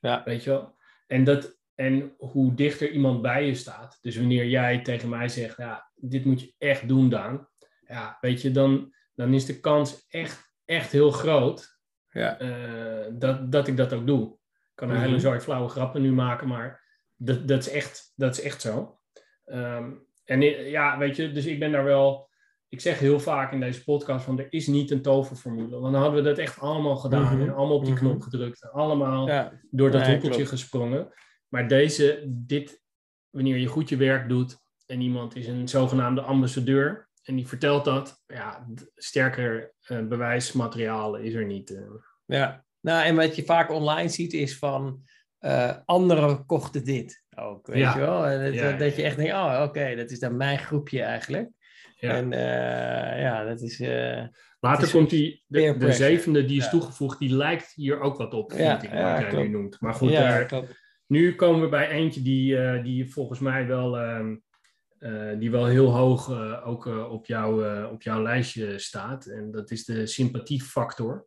Ja. 0.00 0.22
Weet 0.24 0.44
je 0.44 0.50
wel? 0.50 0.76
En, 1.06 1.24
dat, 1.24 1.58
en 1.74 2.14
hoe 2.18 2.54
dichter 2.54 2.90
iemand 2.90 3.22
bij 3.22 3.46
je 3.46 3.54
staat. 3.54 3.98
Dus 4.00 4.16
wanneer 4.16 4.46
jij 4.46 4.82
tegen 4.82 5.08
mij 5.08 5.28
zegt, 5.28 5.56
ja, 5.56 5.90
dit 5.94 6.24
moet 6.24 6.40
je 6.40 6.54
echt 6.58 6.88
doen, 6.88 7.08
Daan. 7.08 7.48
Ja, 7.86 8.18
weet 8.20 8.42
je, 8.42 8.50
dan, 8.50 8.94
dan 9.14 9.34
is 9.34 9.44
de 9.44 9.60
kans 9.60 10.06
echt, 10.08 10.54
echt 10.64 10.92
heel 10.92 11.10
groot 11.10 11.78
ja. 12.10 12.40
Uh, 12.40 13.06
dat, 13.12 13.52
dat 13.52 13.68
ik 13.68 13.76
dat 13.76 13.92
ook 13.92 14.06
doe. 14.06 14.32
Ik 14.52 14.86
kan 14.86 14.90
een 14.90 14.96
mm 14.96 15.02
hele 15.02 15.20
zooi 15.20 15.40
flauwe 15.40 15.68
grappen 15.68 16.02
nu 16.02 16.12
maken, 16.12 16.48
maar 16.48 16.84
dat, 17.16 17.48
dat, 17.48 17.66
is, 17.66 17.68
echt, 17.72 18.12
dat 18.16 18.38
is 18.38 18.44
echt 18.44 18.60
zo. 18.60 19.00
Um, 19.46 20.06
en 20.24 20.40
ja, 20.70 20.98
weet 20.98 21.16
je, 21.16 21.32
dus 21.32 21.46
ik 21.46 21.58
ben 21.58 21.72
daar 21.72 21.84
wel 21.84 22.29
ik 22.70 22.80
zeg 22.80 22.98
heel 22.98 23.20
vaak 23.20 23.52
in 23.52 23.60
deze 23.60 23.84
podcast 23.84 24.24
van 24.24 24.38
er 24.38 24.46
is 24.52 24.66
niet 24.66 24.90
een 24.90 25.02
toverformule. 25.02 25.78
Want 25.78 25.92
dan 25.92 26.02
hadden 26.02 26.22
we 26.22 26.28
dat 26.28 26.38
echt 26.38 26.60
allemaal 26.60 26.96
gedaan 26.96 27.36
mhm. 27.36 27.48
en 27.48 27.54
allemaal 27.54 27.76
op 27.76 27.84
die 27.84 27.94
knop 27.94 28.14
mhm. 28.14 28.22
gedrukt. 28.22 28.70
Allemaal 28.72 29.50
door 29.70 29.90
dat 29.90 30.06
hoepeltje 30.06 30.46
gesprongen. 30.46 31.12
Maar 31.48 31.68
deze, 31.68 32.24
dit, 32.26 32.82
wanneer 33.30 33.56
je 33.56 33.66
goed 33.66 33.88
je 33.88 33.96
werk 33.96 34.28
doet 34.28 34.58
en 34.86 35.00
iemand 35.00 35.36
is 35.36 35.46
een 35.46 35.68
zogenaamde 35.68 36.20
ambassadeur 36.20 37.08
en 37.22 37.36
die 37.36 37.46
vertelt 37.46 37.84
dat, 37.84 38.22
ja, 38.26 38.66
sterker 38.94 39.74
uh, 39.88 40.06
bewijsmateriaal 40.06 41.16
is 41.16 41.34
er 41.34 41.46
niet. 41.46 41.70
Uh. 41.70 41.80
Ja, 42.24 42.64
nou 42.80 43.04
en 43.04 43.16
wat 43.16 43.36
je 43.36 43.44
vaak 43.44 43.70
online 43.70 44.08
ziet 44.08 44.32
is 44.32 44.58
van 44.58 45.02
uh, 45.40 45.76
anderen 45.84 46.46
kochten 46.46 46.84
dit 46.84 47.24
ook, 47.36 47.66
weet 47.66 47.92
je 47.92 47.98
wel. 47.98 48.26
En 48.26 48.54
dat, 48.54 48.78
dat 48.78 48.96
je 48.96 49.02
echt 49.02 49.16
denkt, 49.16 49.32
oh 49.32 49.62
oké, 49.66 49.96
dat 49.96 50.10
is 50.10 50.18
dan 50.18 50.36
mijn 50.36 50.58
groepje 50.58 51.02
eigenlijk. 51.02 51.50
Ja. 52.00 52.14
En 52.14 52.32
uh, 52.32 53.22
ja, 53.22 53.44
dat 53.44 53.60
is. 53.60 53.80
Uh, 53.80 54.22
Later 54.60 54.90
komt 54.90 55.10
die, 55.10 55.44
de, 55.46 55.76
de, 55.78 55.92
zevende 55.92 56.44
die 56.44 56.58
is 56.58 56.70
toegevoegd, 56.70 57.18
die 57.18 57.36
lijkt 57.36 57.72
hier 57.74 58.00
ook 58.00 58.16
wat 58.16 58.34
op, 58.34 58.52
vind 58.52 58.82
ik, 58.82 58.90
wat 58.90 59.18
jij 59.18 59.32
nu 59.32 59.48
noemt. 59.48 59.80
Maar 59.80 59.94
goed, 59.94 60.12
daar, 60.12 60.62
nu 61.06 61.34
komen 61.34 61.60
we 61.60 61.68
bij 61.68 61.88
eentje 61.88 62.22
die, 62.22 62.56
uh, 62.56 62.82
die 62.82 63.12
volgens 63.12 63.38
mij 63.38 63.66
wel, 63.66 63.98
uh, 63.98 65.38
die 65.38 65.50
wel 65.50 65.66
heel 65.66 65.92
hoog 65.96 66.30
ook 66.64 66.86
op, 66.86 67.26
jou, 67.26 67.84
op 67.84 68.02
jouw 68.02 68.22
lijstje 68.22 68.78
staat. 68.78 69.26
En 69.26 69.50
dat 69.50 69.70
is 69.70 69.84
de 69.84 70.06
sympathiefactor. 70.06 71.26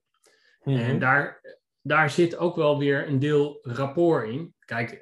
Mm 0.63 0.73
-hmm. 0.73 0.83
En 0.83 0.99
daar, 0.99 1.41
daar 1.81 2.09
zit 2.09 2.37
ook 2.37 2.55
wel 2.55 2.79
weer 2.79 3.07
een 3.07 3.19
deel 3.19 3.59
rapport 3.61 4.27
in. 4.27 4.53
Kijk, 4.59 5.01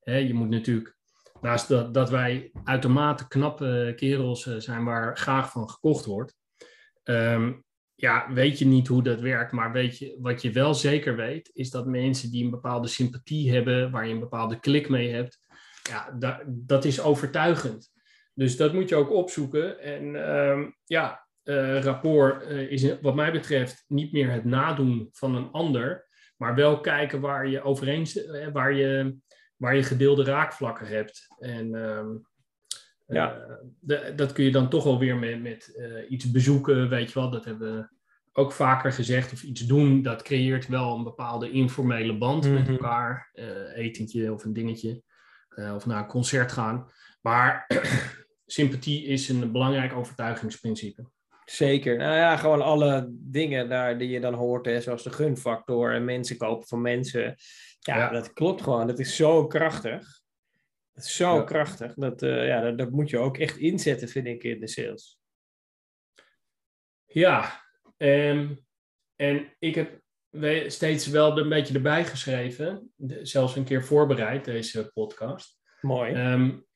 hè, 0.00 0.16
je 0.16 0.34
moet 0.34 0.48
natuurlijk 0.48 0.96
Naast 1.42 1.68
dat, 1.92 2.10
wij 2.10 2.50
uitermate 2.64 3.28
knappe 3.28 3.92
kerels 3.96 4.46
eh, 4.46 4.56
zijn 4.56 4.84
waar 4.84 5.16
graag 5.16 5.50
van 5.50 5.70
gekocht 5.70 6.04
wordt. 6.04 6.36
Ehm, 7.02 7.52
ja, 7.94 8.32
weet 8.32 8.58
je 8.58 8.66
niet 8.66 8.88
hoe 8.88 9.02
dat 9.02 9.20
werkt, 9.20 9.52
maar 9.52 9.72
weet 9.72 9.98
je, 9.98 10.16
wat 10.20 10.42
je 10.42 10.50
wel 10.50 10.74
zeker 10.74 11.16
weet, 11.16 11.50
is 11.52 11.70
dat 11.70 11.86
mensen 11.86 12.30
die 12.30 12.44
een 12.44 12.50
bepaalde 12.50 12.88
sympathie 12.88 13.52
hebben, 13.52 13.90
waar 13.90 14.06
je 14.06 14.12
een 14.12 14.20
bepaalde 14.20 14.60
klik 14.60 14.88
mee 14.88 15.12
hebt, 15.12 15.40
ja, 15.82 16.16
dat, 16.46 16.84
is 16.84 17.00
overtuigend. 17.00 17.92
Dus 18.34 18.56
dat 18.56 18.72
moet 18.72 18.88
je 18.88 18.94
ook 18.94 19.10
opzoeken. 19.10 19.78
En 19.80 20.26
ehm, 20.26 20.70
ja, 20.84 21.26
uh, 21.44 21.82
rapport 21.82 22.50
uh, 22.50 22.70
is 22.70 23.00
wat 23.00 23.14
mij 23.14 23.32
betreft 23.32 23.84
niet 23.88 24.12
meer 24.12 24.30
het 24.30 24.44
nadoen 24.44 25.08
van 25.12 25.34
een 25.34 25.50
ander, 25.50 26.06
maar 26.36 26.54
wel 26.54 26.80
kijken 26.80 27.20
waar 27.20 27.48
je 27.48 27.62
overeen, 27.62 28.06
waar 28.52 28.72
je 28.72 29.16
waar 29.62 29.76
je 29.76 29.82
gedeelde 29.82 30.24
raakvlakken 30.24 30.86
hebt. 30.86 31.26
En 31.38 31.74
ehm, 31.74 32.08
ja. 33.06 33.34
Eh, 33.34 33.54
de, 33.80 34.12
dat 34.16 34.32
kun 34.32 34.44
je 34.44 34.50
dan 34.50 34.68
toch 34.68 34.84
wel 34.84 34.98
weer 34.98 35.16
met, 35.16 35.42
met 35.42 35.74
uh, 35.76 36.10
iets 36.10 36.30
bezoeken, 36.30 36.88
weet 36.88 37.12
je 37.12 37.20
wel. 37.20 37.30
Dat 37.30 37.44
hebben 37.44 37.76
we 37.76 37.88
ook 38.32 38.52
vaker 38.52 38.92
gezegd. 38.92 39.32
Of 39.32 39.42
iets 39.42 39.66
doen, 39.66 40.02
dat 40.02 40.22
creëert 40.22 40.68
wel 40.68 40.96
een 40.96 41.04
bepaalde 41.04 41.50
informele 41.50 42.18
band 42.18 42.50
met 42.50 42.62
mhm. 42.62 42.72
elkaar. 42.72 43.30
Uh, 43.34 43.76
etentje 43.76 44.32
of 44.32 44.44
een 44.44 44.52
dingetje. 44.52 45.02
of 45.74 45.86
naar 45.86 45.98
een 45.98 46.06
concert 46.06 46.52
gaan. 46.52 46.90
Maar 47.20 47.66
sympathie 48.46 49.04
is 49.04 49.28
een 49.28 49.52
belangrijk 49.52 49.92
overtuigingsprincipe. 49.92 51.10
Zeker. 51.44 51.96
Nou 51.96 52.16
ja, 52.16 52.36
gewoon 52.36 52.62
alle 52.62 53.06
dingen 53.10 53.68
daar 53.68 53.98
die 53.98 54.08
je 54.08 54.20
dan 54.20 54.34
hoort, 54.34 54.66
hè, 54.66 54.80
zoals 54.80 55.02
de 55.02 55.12
gunfactor 55.12 55.94
en 55.94 56.04
mensen 56.04 56.36
kopen 56.36 56.68
van 56.68 56.80
mensen. 56.80 57.36
Ja, 57.82 58.10
dat 58.10 58.32
klopt 58.32 58.62
gewoon. 58.62 58.86
Dat 58.86 58.98
is 58.98 59.16
zo 59.16 59.46
krachtig. 59.46 60.20
Dat 60.92 61.04
is 61.04 61.16
zo 61.16 61.44
krachtig. 61.44 61.94
Dat, 61.94 62.22
uh, 62.22 62.46
ja, 62.46 62.60
dat, 62.60 62.78
dat, 62.78 62.90
moet 62.90 63.10
je 63.10 63.18
ook 63.18 63.38
echt 63.38 63.56
inzetten, 63.56 64.08
vind 64.08 64.26
ik, 64.26 64.42
in 64.42 64.60
de 64.60 64.66
sales. 64.66 65.20
Ja, 67.06 67.62
um, 67.96 68.66
en 69.16 69.54
ik 69.58 69.74
heb 69.74 70.00
steeds 70.66 71.06
wel 71.06 71.38
een 71.38 71.48
beetje 71.48 71.74
erbij 71.74 72.04
geschreven, 72.04 72.92
zelfs 73.22 73.56
een 73.56 73.64
keer 73.64 73.84
voorbereid, 73.84 74.44
deze 74.44 74.90
podcast. 74.92 75.60
Mooi. 75.80 76.32
Um, 76.32 76.66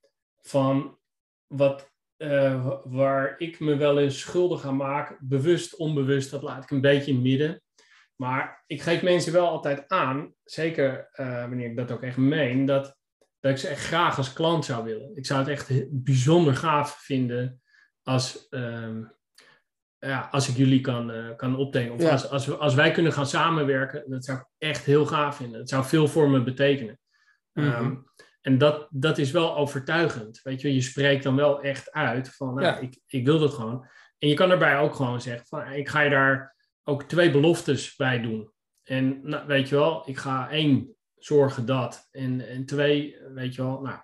van 0.40 0.98
wat, 1.46 1.90
uh, 2.16 2.80
waar 2.84 3.34
ik 3.38 3.60
me 3.60 3.76
wel 3.76 3.98
eens 3.98 4.20
schuldig 4.20 4.64
aan 4.64 4.76
maak, 4.76 5.18
bewust, 5.20 5.76
onbewust, 5.76 6.30
dat 6.30 6.42
laat 6.42 6.62
ik 6.62 6.70
een 6.70 6.80
beetje 6.80 7.10
in 7.10 7.16
het 7.16 7.26
midden. 7.26 7.62
Maar 8.16 8.62
ik 8.66 8.82
geef 8.82 9.02
mensen 9.02 9.32
wel 9.32 9.48
altijd 9.48 9.88
aan, 9.88 10.34
zeker 10.44 11.08
uh, 11.20 11.40
wanneer 11.40 11.70
ik 11.70 11.76
dat 11.76 11.90
ook 11.90 12.02
echt 12.02 12.16
meen, 12.16 12.64
dat, 12.64 12.96
dat 13.40 13.52
ik 13.52 13.58
ze 13.58 13.68
echt 13.68 13.84
graag 13.84 14.16
als 14.16 14.32
klant 14.32 14.64
zou 14.64 14.84
willen. 14.84 15.16
Ik 15.16 15.26
zou 15.26 15.40
het 15.40 15.48
echt 15.48 15.70
bijzonder 15.90 16.56
gaaf 16.56 16.98
vinden 17.00 17.62
als, 18.02 18.46
uh, 18.50 18.98
ja, 19.98 20.28
als 20.30 20.48
ik 20.48 20.56
jullie 20.56 20.80
kan, 20.80 21.10
uh, 21.10 21.36
kan 21.36 21.56
optekenen. 21.56 21.94
Of 21.94 22.10
als, 22.10 22.30
als, 22.30 22.46
we, 22.46 22.56
als 22.56 22.74
wij 22.74 22.90
kunnen 22.90 23.12
gaan 23.12 23.26
samenwerken, 23.26 24.10
dat 24.10 24.24
zou 24.24 24.38
ik 24.38 24.46
echt 24.58 24.84
heel 24.84 25.06
gaaf 25.06 25.36
vinden. 25.36 25.58
Dat 25.58 25.68
zou 25.68 25.84
veel 25.84 26.08
voor 26.08 26.30
me 26.30 26.42
betekenen. 26.42 26.98
Mm 27.52 28.04
en 28.46 28.58
dat, 28.58 28.86
dat 28.90 29.18
is 29.18 29.30
wel 29.30 29.56
overtuigend. 29.56 30.40
Weet 30.42 30.60
je, 30.60 30.74
je 30.74 30.80
spreekt 30.80 31.22
dan 31.22 31.36
wel 31.36 31.62
echt 31.62 31.92
uit 31.92 32.34
van, 32.34 32.54
nou, 32.54 32.82
ik, 32.82 32.98
ik 33.06 33.24
wil 33.24 33.38
dat 33.38 33.54
gewoon. 33.54 33.88
En 34.18 34.28
je 34.28 34.34
kan 34.34 34.48
daarbij 34.48 34.78
ook 34.78 34.94
gewoon 34.94 35.20
zeggen 35.20 35.46
van, 35.46 35.72
ik 35.72 35.88
ga 35.88 36.00
je 36.00 36.10
daar 36.10 36.55
ook 36.88 37.02
twee 37.02 37.30
beloftes 37.30 37.96
bij 37.96 38.20
doen. 38.20 38.50
En 38.82 39.20
nou, 39.22 39.46
weet 39.46 39.68
je 39.68 39.74
wel, 39.74 40.08
ik 40.08 40.16
ga 40.16 40.50
één 40.50 40.96
zorgen 41.16 41.66
dat. 41.66 42.08
En, 42.10 42.48
en 42.48 42.66
twee, 42.66 43.16
weet 43.34 43.54
je 43.54 43.62
wel, 43.62 43.80
nou. 43.80 43.98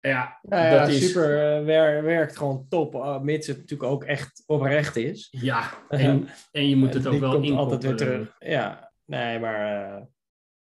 Ja, 0.00 0.38
ja 0.42 0.78
dat 0.78 0.88
is... 0.88 1.06
super. 1.06 1.60
Uh, 1.60 2.02
werkt 2.02 2.36
gewoon 2.36 2.66
top, 2.68 2.94
uh, 2.94 3.20
mits 3.20 3.46
het 3.46 3.56
natuurlijk 3.56 3.90
ook 3.90 4.04
echt 4.04 4.42
oprecht 4.46 4.96
is. 4.96 5.28
Ja, 5.30 5.70
en, 5.88 6.28
en 6.52 6.68
je 6.68 6.76
moet 6.76 6.94
het 6.94 7.06
ook 7.06 7.20
wel 7.20 7.42
in. 7.42 7.54
altijd 7.54 7.82
weer 7.82 7.96
terug. 7.96 8.36
Ja, 8.38 8.92
nee, 9.04 9.38
maar 9.38 9.94
uh, 9.96 10.02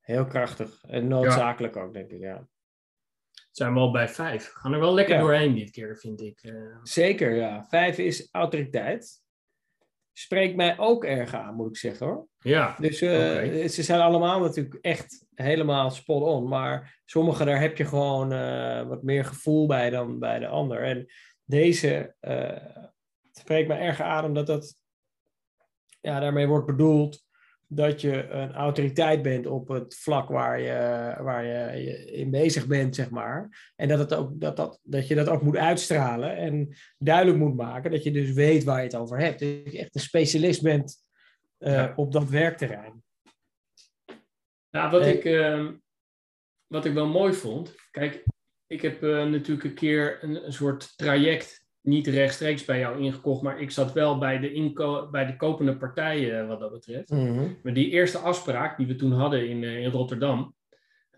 heel 0.01 0.25
krachtig. 0.25 0.83
En 0.83 1.09
noodzakelijk 1.09 1.77
ook, 1.77 1.93
denk 1.93 2.11
ik, 2.11 2.21
ja. 2.21 2.49
Zijn 3.51 3.75
we 3.75 3.81
al 3.81 3.91
bij 3.91 4.09
vijf. 4.09 4.51
Gaan 4.53 4.73
er 4.73 4.81
wel 4.81 4.95
lekker 4.95 5.19
doorheen 5.19 5.55
dit 5.55 5.71
keer, 5.71 5.99
vind 5.99 6.21
ik. 6.21 6.55
Zeker, 6.83 7.35
ja. 7.35 7.65
Vijf 7.69 7.99
is 7.99 8.29
autoriteit 8.31 9.27
spreekt 10.19 10.57
mij 10.57 10.79
ook 10.79 11.05
erg 11.05 11.35
aan, 11.35 11.55
moet 11.55 11.69
ik 11.69 11.77
zeggen 11.77 12.07
hoor. 12.07 12.27
Ja. 12.39 12.77
Dus 12.81 13.03
uh, 13.03 13.69
ze 13.69 13.83
zijn 13.83 14.01
allemaal 14.01 14.41
natuurlijk 14.41 14.79
echt 14.81 15.27
helemaal 15.35 15.91
spot 15.91 16.23
on. 16.23 16.49
Maar 16.49 17.01
sommige 17.05 17.45
daar 17.45 17.61
heb 17.61 17.77
je 17.77 17.85
gewoon 17.85 18.33
uh, 18.33 18.89
wat 18.89 19.03
meer 19.03 19.25
gevoel 19.25 19.67
bij 19.67 19.91
dan 19.91 20.19
bij 20.19 20.39
de 20.39 20.47
ander. 20.47 20.83
En 20.83 21.07
deze 21.45 22.15
uh, 22.21 22.85
spreekt 23.33 23.69
mij 23.69 23.79
erg 23.81 24.01
aan 24.01 24.25
omdat 24.25 24.47
dat 24.47 24.75
ja, 26.01 26.21
daarmee 26.21 26.47
wordt 26.47 26.67
bedoeld 26.67 27.27
dat 27.71 28.01
je 28.01 28.29
een 28.29 28.53
autoriteit 28.53 29.23
bent 29.23 29.47
op 29.47 29.69
het 29.69 29.97
vlak 29.97 30.29
waar 30.29 30.61
je, 30.61 31.15
waar 31.23 31.45
je 31.45 32.05
in 32.13 32.31
bezig 32.31 32.67
bent, 32.67 32.95
zeg 32.95 33.11
maar. 33.11 33.73
En 33.77 33.89
dat, 33.89 33.99
het 33.99 34.15
ook, 34.15 34.41
dat, 34.41 34.57
dat, 34.57 34.81
dat 34.83 35.09
je 35.09 35.15
dat 35.15 35.29
ook 35.29 35.43
moet 35.43 35.57
uitstralen 35.57 36.37
en 36.37 36.77
duidelijk 36.99 37.39
moet 37.39 37.57
maken 37.57 37.91
dat 37.91 38.03
je 38.03 38.11
dus 38.11 38.33
weet 38.33 38.65
waar 38.65 38.79
je 38.79 38.85
het 38.85 38.97
over 38.97 39.19
hebt. 39.19 39.39
Dat 39.39 39.49
je 39.49 39.79
echt 39.79 39.95
een 39.95 40.01
specialist 40.01 40.63
bent 40.63 40.97
uh, 41.59 41.93
op 41.97 42.13
dat 42.13 42.29
werkterrein. 42.29 43.03
Ja, 44.71 44.91
wat, 44.91 45.07
ik, 45.07 45.25
uh, 45.25 45.71
wat 46.67 46.85
ik 46.85 46.93
wel 46.93 47.07
mooi 47.07 47.33
vond, 47.33 47.75
kijk, 47.91 48.25
ik 48.67 48.83
heb 48.83 49.03
uh, 49.03 49.25
natuurlijk 49.25 49.65
een 49.65 49.75
keer 49.75 50.25
een, 50.25 50.45
een 50.45 50.53
soort 50.53 50.97
traject 50.97 51.67
niet 51.83 52.07
rechtstreeks 52.07 52.65
bij 52.65 52.79
jou 52.79 53.01
ingekocht, 53.01 53.43
maar 53.43 53.61
ik 53.61 53.71
zat 53.71 53.93
wel 53.93 54.19
bij 54.19 54.39
de, 54.39 54.53
inko 54.53 55.09
bij 55.11 55.27
de 55.27 55.37
kopende 55.37 55.77
partijen 55.77 56.49
wat 56.49 56.61
dat 56.61 56.73
betreft. 56.73 57.11
Mm 57.11 57.59
Maar 57.63 57.75
die 57.75 57.91
eerste 57.91 58.19
afspraak 58.19 58.77
die 58.77 58.87
we 58.87 58.95
toen 58.95 59.13
hadden 59.13 59.49
in, 59.49 59.65
eh, 59.65 59.83
in 59.83 59.91
Rotterdam, 59.91 60.55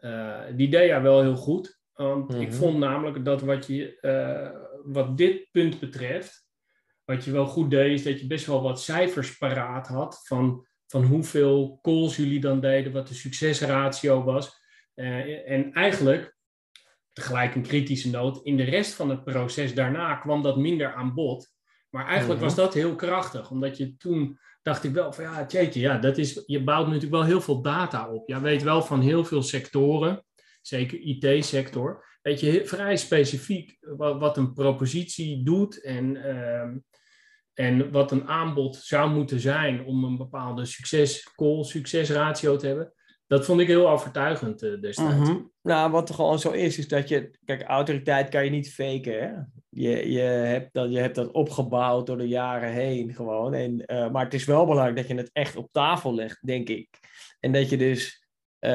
uh, 0.01 0.41
die 0.57 0.69
deed 0.69 0.87
jij 0.87 1.03
wel 1.03 1.21
heel 1.21 1.37
goed. 1.37 1.79
Want 1.93 2.35
ik 2.35 2.49
mhm. 2.49 2.57
vond 2.57 2.79
namelijk 2.79 3.25
dat 3.25 3.41
wat, 3.41 3.67
je, 3.67 3.99
uh, 4.01 4.61
wat 4.93 5.17
dit 5.17 5.49
punt 5.51 5.81
betreft, 5.81 6.49
wat 7.05 7.25
je 7.25 7.31
wel 7.31 7.47
goed 7.47 7.71
deed, 7.71 7.93
is 7.93 8.03
dat 8.03 8.21
je 8.21 8.27
best 8.27 8.47
wel 8.47 8.63
wat 8.63 8.81
cijfers 8.81 9.37
paraat 9.37 9.89
had 9.89 10.21
van, 10.27 10.67
van 10.87 11.05
hoeveel 11.05 11.79
calls 11.83 12.17
jullie 12.17 12.41
dan 12.41 12.61
deden, 12.61 12.93
wat 12.93 13.09
de 13.09 13.15
succesratio 13.15 14.25
was. 14.25 14.59
en 14.95 15.73
eigenlijk 15.73 16.37
tegelijk 17.13 17.55
een 17.55 17.63
kritische 17.63 18.11
noot. 18.11 18.41
In 18.43 18.57
de 18.57 18.63
rest 18.65 18.95
van 18.95 19.11
het 19.11 19.25
proces 19.25 19.75
daarna 19.75 20.15
kwam 20.15 20.43
dat 20.43 20.57
minder 20.57 20.95
aan 20.95 21.15
bod. 21.15 21.53
Maar 21.91 22.07
eigenlijk 22.07 22.41
was 22.41 22.55
mhm. 22.55 22.61
dat 22.61 22.75
heel 22.75 22.95
krachtig, 22.95 23.51
omdat 23.51 23.77
je 23.77 23.97
toen 23.97 24.39
dacht 24.63 24.85
ik 24.85 24.93
wel 24.93 25.13
van 25.13 25.25
ja, 25.25 25.47
tjeetje, 25.47 25.81
ja, 25.81 25.99
dat 25.99 26.19
is, 26.19 26.43
je 26.47 26.65
bouwt 26.65 26.87
natuurlijk 26.87 27.13
wel 27.13 27.25
heel 27.25 27.41
veel 27.41 27.63
data 27.63 28.09
op. 28.13 28.29
Je 28.29 28.41
weet 28.41 28.63
wel 28.63 28.83
van 28.83 29.01
heel 29.01 29.25
veel 29.25 29.43
sectoren, 29.43 30.25
zeker 30.63 31.01
IT-sector, 31.01 32.05
weet 32.23 32.41
je 32.41 32.67
vrij 32.67 32.97
specifiek 32.97 33.77
wat, 33.81 34.19
wat 34.19 34.37
een 34.37 34.53
propositie 34.53 35.43
doet 35.43 35.83
en, 35.83 36.17
ehm, 36.17 36.79
en 37.55 37.91
wat 37.91 38.11
een 38.11 38.29
aanbod 38.29 38.77
zou 38.77 39.11
moeten 39.11 39.41
zijn 39.41 39.85
om 39.85 40.05
een 40.05 40.17
bepaalde 40.17 40.65
succes, 40.65 41.33
call, 41.35 41.65
succesratio 41.65 42.57
te 42.57 42.67
hebben 42.67 42.93
dat 43.31 43.45
vond 43.45 43.61
ik 43.61 43.67
heel 43.67 43.91
overtuigend 43.91 44.63
uh, 44.63 44.81
destijds. 44.81 45.29
Mhm. 45.29 45.39
Nou, 45.63 45.91
wat 45.91 46.09
er 46.09 46.15
gewoon 46.15 46.39
zo 46.39 46.51
is, 46.51 46.79
is 46.79 46.89
dat 46.89 47.09
je... 47.09 47.39
Kijk, 47.45 47.63
autoriteit 47.63 48.29
kan 48.29 48.45
je 48.45 48.51
niet 48.51 48.73
faken, 48.73 49.21
hè? 49.21 49.31
Je, 49.69 50.11
je, 50.11 50.21
hebt 50.21 50.73
dat, 50.73 50.93
je 50.93 50.99
hebt 50.99 51.15
dat 51.15 51.31
opgebouwd 51.31 52.07
door 52.07 52.17
de 52.17 52.29
jaren 52.29 52.73
heen 52.73 53.15
gewoon. 53.15 53.55
En, 53.55 53.83
uh, 53.87 54.11
maar 54.11 54.25
het 54.25 54.35
is 54.35 54.45
wel 54.45 54.67
belangrijk 54.67 54.97
dat 54.97 55.09
je 55.09 55.15
het 55.15 55.31
echt 55.33 55.57
op 55.57 55.69
tafel 55.73 56.15
legt, 56.15 56.47
denk 56.47 56.69
ik. 56.69 56.89
En 57.41 57.53
dat 57.53 57.69
je 57.69 57.77
dus... 57.77 58.27
Uh, 58.61 58.71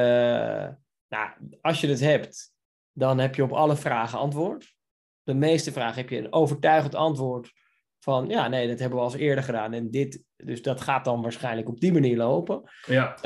nou, 1.08 1.30
als 1.60 1.80
je 1.80 1.88
het 1.88 2.00
hebt, 2.00 2.52
dan 2.92 3.18
heb 3.18 3.34
je 3.34 3.42
op 3.42 3.52
alle 3.52 3.76
vragen 3.76 4.18
antwoord. 4.18 4.74
De 5.22 5.34
meeste 5.34 5.72
vragen 5.72 5.96
heb 5.96 6.10
je 6.10 6.18
een 6.18 6.32
overtuigend 6.32 6.94
antwoord 6.94 7.52
van... 7.98 8.28
Ja, 8.28 8.48
nee, 8.48 8.68
dat 8.68 8.78
hebben 8.78 8.98
we 8.98 9.04
al 9.04 9.16
eerder 9.16 9.44
gedaan. 9.44 9.72
En 9.72 9.90
dit... 9.90 10.22
Dus 10.36 10.62
dat 10.62 10.80
gaat 10.80 11.04
dan 11.04 11.22
waarschijnlijk 11.22 11.68
op 11.68 11.80
die 11.80 11.92
manier 11.92 12.16
lopen. 12.16 12.62
Ja. 12.86 13.16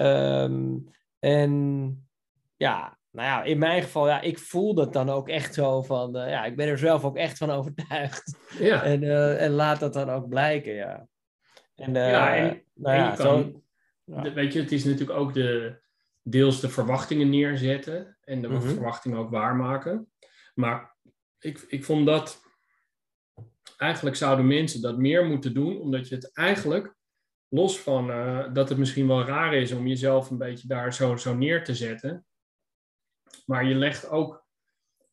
Um, 0.42 0.88
en 1.20 2.08
ja, 2.56 2.98
nou 3.10 3.28
ja, 3.28 3.42
in 3.42 3.58
mijn 3.58 3.82
geval, 3.82 4.08
ja, 4.08 4.20
ik 4.20 4.38
voel 4.38 4.74
dat 4.74 4.92
dan 4.92 5.10
ook 5.10 5.28
echt 5.28 5.54
zo 5.54 5.82
van, 5.82 6.16
uh, 6.16 6.28
ja, 6.28 6.44
ik 6.44 6.56
ben 6.56 6.68
er 6.68 6.78
zelf 6.78 7.04
ook 7.04 7.16
echt 7.16 7.38
van 7.38 7.50
overtuigd. 7.58 8.36
Ja. 8.58 8.82
En, 8.82 9.02
uh, 9.02 9.42
en 9.42 9.50
laat 9.50 9.80
dat 9.80 9.92
dan 9.92 10.10
ook 10.10 10.28
blijken, 10.28 10.74
ja. 10.74 11.08
En, 11.74 11.94
uh, 11.94 12.10
ja, 12.10 12.36
en, 12.36 12.62
nou 12.74 12.96
ja, 12.96 13.14
kan, 13.14 13.62
zo, 14.06 14.32
weet 14.34 14.52
je, 14.52 14.60
het 14.60 14.72
is 14.72 14.84
natuurlijk 14.84 15.18
ook 15.18 15.34
de, 15.34 15.80
deels 16.22 16.60
de 16.60 16.68
verwachtingen 16.68 17.30
neerzetten 17.30 18.18
en 18.20 18.42
de 18.42 18.48
mm 18.48 18.54
-hmm. 18.54 18.68
verwachtingen 18.68 19.18
ook 19.18 19.30
waarmaken. 19.30 20.12
Maar 20.54 20.96
ik, 21.38 21.64
ik 21.68 21.84
vond 21.84 22.06
dat, 22.06 22.42
eigenlijk 23.76 24.16
zouden 24.16 24.46
mensen 24.46 24.80
dat 24.80 24.98
meer 24.98 25.24
moeten 25.24 25.54
doen, 25.54 25.80
omdat 25.80 26.08
je 26.08 26.14
het 26.14 26.32
eigenlijk 26.32 26.94
los 27.50 27.78
van 27.78 28.10
uh, 28.10 28.46
dat 28.52 28.68
het 28.68 28.78
misschien 28.78 29.06
wel 29.06 29.24
raar 29.24 29.54
is 29.54 29.72
om 29.72 29.86
jezelf 29.86 30.30
een 30.30 30.38
beetje 30.38 30.68
daar 30.68 30.94
zo, 30.94 31.16
zo 31.16 31.34
neer 31.34 31.64
te 31.64 31.74
zetten. 31.74 32.24
Maar 33.46 33.64
je 33.64 33.74
legt 33.74 34.08
ook, 34.08 34.46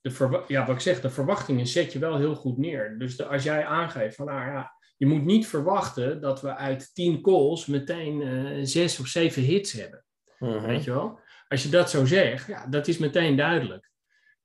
de 0.02 0.44
ja, 0.48 0.66
wat 0.66 0.76
ik 0.76 0.82
zeg, 0.82 1.02
de 1.02 1.10
verwachtingen 1.10 1.68
zet 1.68 1.94
je 1.94 2.00
wel 2.00 2.18
heel 2.18 2.36
goed 2.36 2.58
neer. 2.58 3.00
Dus 3.00 3.16
de, 3.16 3.26
als 3.26 3.44
jij 3.44 3.66
aangeeft 3.66 4.16
van, 4.16 4.26
nou 4.26 4.52
ja, 4.52 4.72
je 4.98 5.06
moet 5.06 5.26
niet 5.26 5.48
verwachten 5.48 6.22
dat 6.22 6.42
we 6.42 6.56
uit 6.56 6.94
tien 6.94 7.22
calls 7.22 7.66
meteen 7.66 8.22
uh, 8.22 8.60
zes 8.66 9.00
of 9.00 9.08
zeven 9.08 9.42
hits 9.42 9.72
hebben. 9.72 10.06
Mhm. 10.40 10.66
Weet 10.66 10.84
je 10.84 10.92
wel? 10.92 11.20
Als 11.48 11.64
je 11.64 11.70
dat 11.70 11.90
zo 11.90 12.06
zegt, 12.06 12.48
ja, 12.48 12.68
dat 12.68 12.88
is 12.88 12.98
meteen 12.98 13.36
duidelijk. 13.36 13.92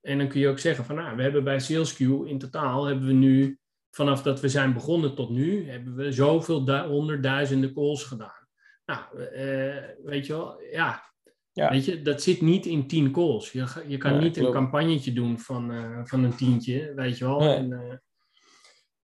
En 0.01 0.19
dan 0.19 0.29
kun 0.29 0.41
je 0.41 0.49
ook 0.49 0.59
zeggen 0.59 0.85
van, 0.85 0.97
nou, 0.97 1.17
we 1.17 1.23
hebben 1.23 1.45
bij 1.45 1.63
SalesQ 1.63 1.99
in 2.27 2.39
totaal 2.39 2.85
hebben 2.85 3.07
we 3.07 3.13
nu 3.13 3.59
vanaf 3.95 4.23
dat 4.23 4.41
we 4.41 4.49
zijn 4.49 4.73
begonnen 4.73 5.15
tot 5.15 5.31
nu, 5.31 5.71
hebben 5.71 5.95
we 5.95 6.13
zoveel 6.13 6.85
honderdduizenden 6.87 7.73
calls 7.73 8.05
gedaan. 8.05 8.49
Nou, 8.85 9.19
uh, 9.19 9.85
weet 10.05 10.27
je 10.27 10.33
wel, 10.33 10.61
ja. 10.61 11.03
ja. 11.53 11.71
Weet 11.71 11.85
je, 11.85 12.03
dat 12.03 12.23
zit 12.23 12.41
niet 12.41 12.67
in 12.67 12.87
tien 12.87 13.13
calls. 13.13 13.53
Je, 13.53 13.85
je 13.87 13.97
kan 13.97 14.19
niet 14.19 14.37
een 14.37 14.53
campagnetje 14.53 15.13
doen 15.13 15.39
van, 15.39 15.73
uh, 15.73 16.01
van 16.05 16.25
een 16.25 16.37
tientje, 16.37 16.95
weet 16.95 17.19
je 17.19 17.25
wel. 17.25 17.39
Nee. 17.41 17.57
En, 17.57 18.03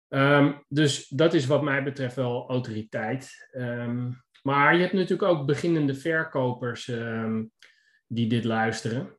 uh, 0.09 0.59
dus 0.69 1.09
dat 1.09 1.35
is 1.35 1.47
wat 1.47 1.63
mij 1.63 1.83
betreft 1.83 2.15
wel 2.15 2.49
autoriteit. 2.49 3.49
Um, 3.53 4.23
maar 4.43 4.75
je 4.75 4.81
hebt 4.81 4.93
natuurlijk 4.93 5.23
ook 5.23 5.47
beginnende 5.47 5.95
verkopers 5.95 6.89
um, 6.89 7.53
die 8.07 8.29
dit 8.29 8.45
luisteren. 8.45 9.19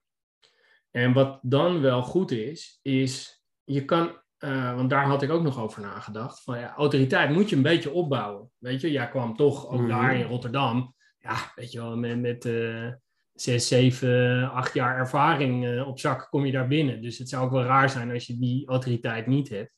En 0.91 1.13
wat 1.13 1.39
dan 1.41 1.82
wel 1.82 2.02
goed 2.02 2.32
is, 2.32 2.80
is 2.82 3.43
je 3.63 3.86
kan 3.86 4.22
uh, 4.39 4.75
want 4.75 4.89
daar 4.89 5.06
had 5.06 5.21
ik 5.21 5.30
ook 5.30 5.43
nog 5.43 5.60
over 5.60 5.82
nagedacht. 5.82 6.43
Van 6.43 6.60
ja, 6.60 6.73
autoriteit 6.75 7.30
moet 7.30 7.49
je 7.49 7.56
een 7.56 7.62
beetje 7.62 7.91
opbouwen. 7.91 8.49
Weet 8.58 8.82
je, 8.82 8.91
jij 8.91 9.10
kwam 9.10 9.36
toch 9.36 9.67
ook 9.69 9.82
mm 9.82 9.88
daar 9.88 10.15
in 10.15 10.25
Rotterdam. 10.25 10.95
Ja, 11.19 11.52
weet 11.56 11.71
je 11.71 11.80
wel, 11.80 11.97
met, 11.97 12.19
met 12.19 12.45
uh, 12.45 12.88
zes, 13.34 13.67
zeven, 13.67 14.49
acht 14.52 14.73
jaar 14.73 14.97
ervaring 14.97 15.65
uh, 15.65 15.88
op 15.88 15.99
zak 15.99 16.28
kom 16.30 16.45
je 16.45 16.52
daar 16.52 16.67
binnen. 16.67 17.02
Dus 17.02 17.17
het 17.17 17.30
zou 17.30 17.45
ook 17.45 17.52
wel 17.52 17.63
raar 17.63 17.89
zijn 17.89 18.12
als 18.12 18.28
je 18.28 18.38
die 18.38 18.67
autoriteit 18.67 19.28
niet 19.28 19.49
hebt. 19.49 19.73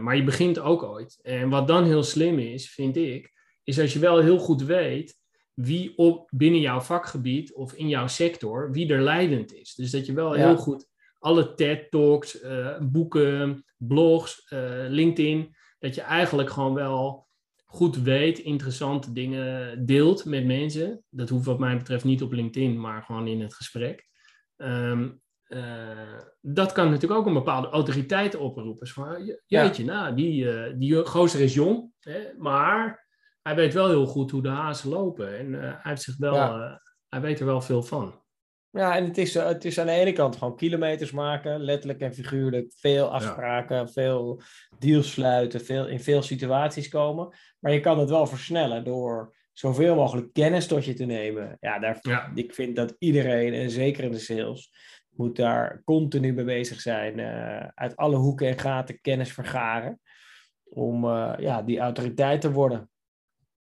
maar 0.00 0.16
je 0.16 0.24
begint 0.24 0.58
ook 0.58 0.82
ooit. 0.82 1.18
En 1.22 1.48
wat 1.48 1.66
dan 1.66 1.84
heel 1.84 2.02
slim 2.02 2.38
is, 2.38 2.70
vind 2.70 2.96
ik, 2.96 3.32
is 3.64 3.80
als 3.80 3.92
je 3.92 3.98
wel 3.98 4.18
heel 4.18 4.38
goed 4.38 4.62
weet 4.62 5.18
wie 5.54 5.96
op, 5.96 6.28
binnen 6.34 6.60
jouw 6.60 6.80
vakgebied 6.80 7.54
of 7.54 7.72
in 7.72 7.88
jouw 7.88 8.06
sector, 8.06 8.72
wie 8.72 8.92
er 8.92 9.02
leidend 9.02 9.54
is. 9.54 9.74
Dus 9.74 9.90
dat 9.90 10.06
je 10.06 10.12
wel 10.12 10.32
heel 10.32 10.56
goed 10.56 10.89
alle 11.20 11.54
TED-talks, 11.54 12.42
uh, 12.42 12.78
boeken, 12.80 13.64
blogs, 13.76 14.46
uh, 14.52 14.60
LinkedIn, 14.88 15.56
dat 15.78 15.94
je 15.94 16.00
eigenlijk 16.00 16.50
gewoon 16.50 16.74
wel 16.74 17.28
goed 17.64 17.96
weet, 17.96 18.38
interessante 18.38 19.12
dingen 19.12 19.86
deelt 19.86 20.24
met 20.24 20.44
mensen. 20.44 21.04
Dat 21.10 21.28
hoeft 21.28 21.46
wat 21.46 21.58
mij 21.58 21.76
betreft 21.76 22.04
niet 22.04 22.22
op 22.22 22.32
LinkedIn, 22.32 22.80
maar 22.80 23.02
gewoon 23.02 23.26
in 23.26 23.40
het 23.40 23.54
gesprek. 23.54 24.08
Um, 24.56 25.20
uh, 25.48 26.18
dat 26.40 26.72
kan 26.72 26.90
natuurlijk 26.90 27.20
ook 27.20 27.26
een 27.26 27.32
bepaalde 27.32 27.68
autoriteit 27.68 28.36
oproepen. 28.36 28.78
Dus 28.78 28.92
van, 28.92 29.36
ja. 29.46 29.72
nou, 29.78 30.14
die, 30.14 30.44
uh, 30.44 30.72
die 30.78 31.04
gozer 31.04 31.40
is 31.40 31.54
jong, 31.54 31.92
hè, 31.98 32.20
maar 32.38 33.08
hij 33.42 33.54
weet 33.54 33.74
wel 33.74 33.88
heel 33.88 34.06
goed 34.06 34.30
hoe 34.30 34.42
de 34.42 34.48
hazen 34.48 34.88
lopen. 34.88 35.38
En 35.38 35.52
uh, 35.52 35.60
hij, 35.60 35.78
heeft 35.82 36.02
zich 36.02 36.16
wel, 36.16 36.34
ja. 36.34 36.82
hij 37.08 37.20
weet 37.20 37.40
er 37.40 37.46
wel 37.46 37.60
veel 37.60 37.82
van. 37.82 38.19
Ja, 38.72 38.96
en 38.96 39.04
het 39.04 39.18
is, 39.18 39.34
het 39.34 39.64
is 39.64 39.78
aan 39.78 39.86
de 39.86 39.92
ene 39.92 40.12
kant 40.12 40.36
gewoon 40.36 40.56
kilometers 40.56 41.10
maken, 41.10 41.60
letterlijk 41.60 42.00
en 42.00 42.14
figuurlijk. 42.14 42.72
Veel 42.76 43.12
afspraken, 43.12 43.92
veel 43.92 44.42
deals 44.78 45.10
sluiten, 45.10 45.64
veel, 45.64 45.88
in 45.88 46.00
veel 46.00 46.22
situaties 46.22 46.88
komen. 46.88 47.34
Maar 47.58 47.72
je 47.72 47.80
kan 47.80 47.98
het 47.98 48.10
wel 48.10 48.26
versnellen 48.26 48.84
door 48.84 49.36
zoveel 49.52 49.94
mogelijk 49.94 50.32
kennis 50.32 50.66
tot 50.66 50.84
je 50.84 50.94
te 50.94 51.04
nemen. 51.04 51.56
Ja, 51.60 51.78
daar, 51.78 52.30
ik 52.34 52.54
vind 52.54 52.76
dat 52.76 52.96
iedereen, 52.98 53.52
en 53.52 53.70
zeker 53.70 54.04
in 54.04 54.12
de 54.12 54.18
sales, 54.18 54.70
moet 55.10 55.36
daar 55.36 55.82
continu 55.84 56.32
mee 56.32 56.44
bezig 56.44 56.80
zijn. 56.80 57.18
Uh, 57.18 57.66
uit 57.74 57.96
alle 57.96 58.16
hoeken 58.16 58.48
en 58.48 58.58
gaten 58.58 59.00
kennis 59.00 59.32
vergaren. 59.32 60.00
Om 60.64 61.04
uh, 61.04 61.34
ja, 61.38 61.62
die 61.62 61.78
autoriteit 61.78 62.40
te 62.40 62.52
worden. 62.52 62.90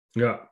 Ja. 0.10 0.52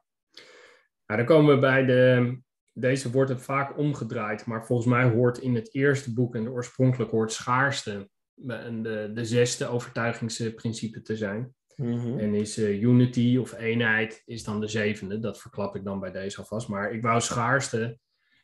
Nou, 1.06 1.20
dan 1.20 1.26
komen 1.26 1.56
we 1.56 1.62
bij 1.62 1.86
de. 1.86 2.46
Deze 2.80 3.12
wordt 3.12 3.30
het 3.30 3.42
vaak 3.42 3.78
omgedraaid, 3.78 4.46
maar 4.46 4.66
volgens 4.66 4.88
mij 4.88 5.10
hoort 5.10 5.38
in 5.38 5.56
het 5.56 5.74
eerste 5.74 6.14
boek 6.14 6.36
en 6.36 6.44
de 6.44 6.50
oorspronkelijk 6.50 7.12
hoort 7.12 7.32
schaarste 7.32 8.10
en 8.48 8.84
de, 8.84 9.12
de 9.14 9.26
zesde 9.26 9.68
overtuigingsprincipe 9.68 11.02
te 11.02 11.16
zijn. 11.16 11.56
Mhm. 11.76 12.20
En 12.20 12.34
is 12.34 12.58
uh, 12.58 12.82
unity 12.82 13.38
of 13.38 13.54
eenheid 13.54 14.22
is 14.26 14.44
dan 14.44 14.60
de 14.60 14.68
zevende. 14.68 15.20
Dat 15.20 15.42
verklap 15.42 15.76
ik 15.76 15.84
dan 15.84 16.00
bij 16.00 16.12
deze 16.12 16.38
alvast. 16.38 16.68
Maar 16.68 16.92
ik 16.92 17.02
wou 17.02 17.22
schaarste. 17.22 18.00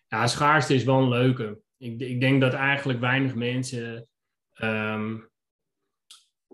Ja, 0.07 0.27
schaarste 0.27 0.73
is 0.73 0.83
wel 0.83 1.01
een 1.01 1.09
leuke. 1.09 1.61
Ik, 1.77 1.99
ik 1.99 2.19
denk 2.19 2.41
dat 2.41 2.53
eigenlijk 2.53 2.99
weinig 2.99 3.35
mensen. 3.35 4.07
Ehm, 4.53 5.19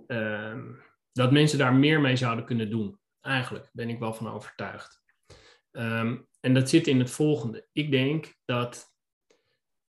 ehm, 0.08 0.62
dat 1.12 1.32
mensen 1.32 1.58
daar 1.58 1.74
meer 1.74 2.02
mee 2.02 2.15
zouden 2.15 2.46
kunnen 2.46 2.70
doen. 2.70 3.00
Eigenlijk 3.22 3.70
ben 3.74 3.89
ik 3.89 4.00
wel 4.00 4.13
van 4.13 4.30
overtuigd. 4.30 4.99
Ehm, 5.80 6.18
en 6.39 6.54
dat 6.54 6.70
zit 6.70 6.88
in 6.88 7.00
het 7.00 7.12
volgende. 7.12 7.68
Ik 7.72 7.92
denk 7.92 8.36
dat, 8.46 8.94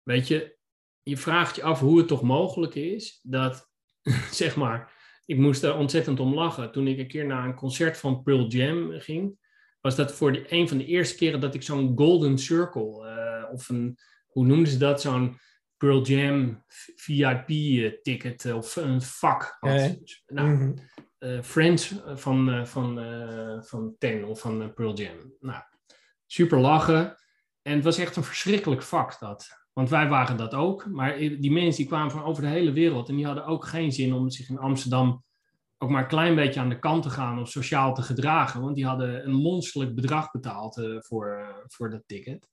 weet 0.02 0.28
je, 0.28 0.56
je 1.02 1.16
vraagt 1.16 1.56
je 1.56 1.62
af 1.62 1.80
hoe 1.80 1.98
het 1.98 2.08
toch 2.08 2.22
mogelijk 2.22 2.74
is 2.74 3.20
dat, 3.22 3.70
zeg 4.30 4.56
maar, 4.56 4.92
ik 5.26 5.38
moest 5.38 5.62
er 5.62 5.76
ontzettend 5.76 6.20
om 6.20 6.34
lachen. 6.34 6.72
Toen 6.72 6.86
ik 6.86 6.98
een 6.98 7.08
keer 7.08 7.26
naar 7.26 7.44
een 7.44 7.54
concert 7.54 7.98
van 7.98 8.22
Pearl 8.22 8.46
Jam 8.46 8.90
ging, 8.92 9.38
was 9.80 9.96
dat 9.96 10.12
voor 10.12 10.32
de, 10.32 10.52
een 10.52 10.68
van 10.68 10.78
de 10.78 10.86
eerste 10.86 11.16
keren 11.16 11.40
dat 11.40 11.54
ik 11.54 11.62
zo'n 11.62 11.92
Golden 11.96 12.38
Circle, 12.38 13.16
uh, 13.44 13.52
of 13.52 13.68
een, 13.68 13.98
hoe 14.26 14.46
noemden 14.46 14.72
ze 14.72 14.78
dat, 14.78 15.00
zo'n 15.00 15.38
Pearl 15.76 16.02
Jam 16.02 16.64
VIP-ticket 16.96 18.44
eh, 18.44 18.56
of 18.56 18.76
een 18.76 19.02
vak 19.02 19.56
had. 19.60 19.98
Nou, 20.26 20.48
mm 20.48 20.74
Friends 21.42 21.94
van, 22.14 22.66
van, 22.66 22.98
van 23.64 23.94
Ten 23.98 24.24
of 24.24 24.40
van 24.40 24.74
Pearl 24.74 24.94
Jam. 24.94 25.34
Nou, 25.40 25.62
super 26.26 26.60
lachen. 26.60 27.16
En 27.62 27.74
het 27.74 27.84
was 27.84 27.98
echt 27.98 28.16
een 28.16 28.24
verschrikkelijk 28.24 28.82
vak 28.82 29.18
dat. 29.18 29.48
Want 29.72 29.88
wij 29.88 30.08
waren 30.08 30.36
dat 30.36 30.54
ook. 30.54 30.86
Maar 30.86 31.18
die 31.18 31.52
mensen 31.52 31.76
die 31.76 31.86
kwamen 31.86 32.10
van 32.10 32.24
over 32.24 32.42
de 32.42 32.48
hele 32.48 32.72
wereld. 32.72 33.08
En 33.08 33.16
die 33.16 33.26
hadden 33.26 33.44
ook 33.44 33.66
geen 33.66 33.92
zin 33.92 34.12
om 34.12 34.30
zich 34.30 34.48
in 34.48 34.58
Amsterdam 34.58 35.24
ook 35.78 35.90
maar 35.90 36.02
een 36.02 36.08
klein 36.08 36.34
beetje 36.34 36.60
aan 36.60 36.68
de 36.68 36.78
kant 36.78 37.02
te 37.02 37.10
gaan 37.10 37.40
of 37.40 37.48
sociaal 37.48 37.94
te 37.94 38.02
gedragen. 38.02 38.60
Want 38.60 38.74
die 38.74 38.86
hadden 38.86 39.26
een 39.26 39.34
monsterlijk 39.34 39.94
bedrag 39.94 40.30
betaald 40.30 40.76
uh, 40.76 41.00
voor, 41.00 41.38
uh, 41.40 41.48
voor 41.66 41.90
dat 41.90 42.02
ticket. 42.06 42.48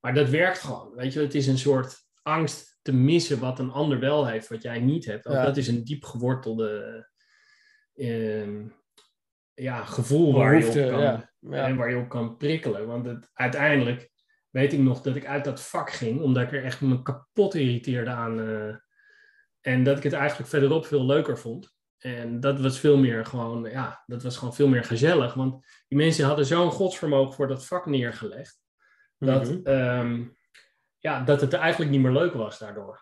Maar 0.00 0.14
dat 0.14 0.28
werkt 0.28 0.58
gewoon. 0.58 0.94
Weet 0.94 1.12
je, 1.12 1.20
het 1.20 1.34
is 1.34 1.46
een 1.46 1.58
soort 1.58 2.06
angst 2.22 2.78
te 2.82 2.92
missen 2.92 3.40
wat 3.40 3.58
een 3.58 3.70
ander 3.70 3.98
wel 3.98 4.26
heeft, 4.26 4.48
wat 4.48 4.62
jij 4.62 4.80
niet 4.80 5.04
hebt. 5.04 5.24
Dat 5.24 5.56
is 5.56 5.68
een 5.68 5.84
diep 5.84 6.04
gewortelde 6.04 7.06
uh, 7.94 8.70
ja, 9.54 9.84
gevoel 9.84 10.32
waar 10.32 10.58
je, 10.58 10.66
op 10.66 10.72
kan, 10.72 11.00
ja. 11.00 11.66
En 11.66 11.76
waar 11.76 11.90
je 11.90 11.96
op 11.96 12.08
kan 12.08 12.36
prikkelen. 12.36 12.86
Want 12.86 13.06
het, 13.06 13.30
uiteindelijk 13.32 14.10
weet 14.50 14.72
ik 14.72 14.78
nog 14.78 15.00
dat 15.00 15.16
ik 15.16 15.26
uit 15.26 15.44
dat 15.44 15.62
vak 15.62 15.90
ging, 15.90 16.20
omdat 16.20 16.42
ik 16.42 16.52
er 16.52 16.64
echt 16.64 16.80
me 16.80 17.02
kapot 17.02 17.54
irriteerde 17.54 18.10
aan. 18.10 18.38
Uh, 18.38 18.74
en 19.60 19.84
dat 19.84 19.96
ik 19.96 20.02
het 20.02 20.12
eigenlijk 20.12 20.50
verderop 20.50 20.86
veel 20.86 21.06
leuker 21.06 21.38
vond. 21.38 21.74
En 21.98 22.40
dat 22.40 22.60
was 22.60 22.80
veel 22.80 22.96
meer 22.96 23.26
gewoon, 23.26 23.70
ja, 23.70 24.02
dat 24.06 24.22
was 24.22 24.36
gewoon 24.36 24.54
veel 24.54 24.68
meer 24.68 24.84
gezellig. 24.84 25.34
Want 25.34 25.66
die 25.88 25.98
mensen 25.98 26.24
hadden 26.24 26.46
zo'n 26.46 26.70
godsvermogen 26.70 27.34
voor 27.34 27.48
dat 27.48 27.66
vak 27.66 27.86
neergelegd. 27.86 28.60
Dat, 29.18 29.48
mm 29.48 29.60
-hmm. 29.64 30.36
ja, 30.98 31.24
dat 31.24 31.40
het 31.40 31.52
eigenlijk 31.52 31.90
niet 31.90 32.00
meer 32.00 32.12
leuk 32.12 32.32
was 32.32 32.58
daardoor. 32.58 33.01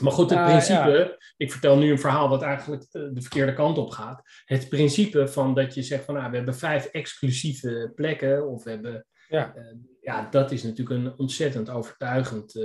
Maar 0.00 0.12
goed, 0.12 0.30
het 0.30 0.44
principe, 0.44 1.22
ik 1.36 1.52
vertel 1.52 1.76
nu 1.76 1.90
een 1.90 1.98
verhaal 1.98 2.28
wat 2.28 2.42
eigenlijk 2.42 2.86
de, 2.90 3.12
verkeerde 3.14 3.54
kant 3.54 3.78
op 3.78 3.90
gaat. 3.90 4.22
Het 4.44 4.68
principe 4.68 5.28
van 5.28 5.54
dat 5.54 5.74
je 5.74 5.82
zegt 5.82 6.04
van 6.04 6.14
nou, 6.14 6.30
we 6.30 6.36
hebben 6.36 6.56
vijf 6.56 6.84
exclusieve 6.84 7.92
plekken 7.94 8.48
of 8.48 8.64
we 8.64 8.70
hebben 8.70 9.06
ja. 9.32 9.52
Uh, 9.56 9.64
ja, 10.00 10.28
dat 10.30 10.50
is 10.50 10.62
natuurlijk 10.62 11.00
een 11.00 11.18
ontzettend 11.18 11.70
overtuigend 11.70 12.54
uh, 12.54 12.62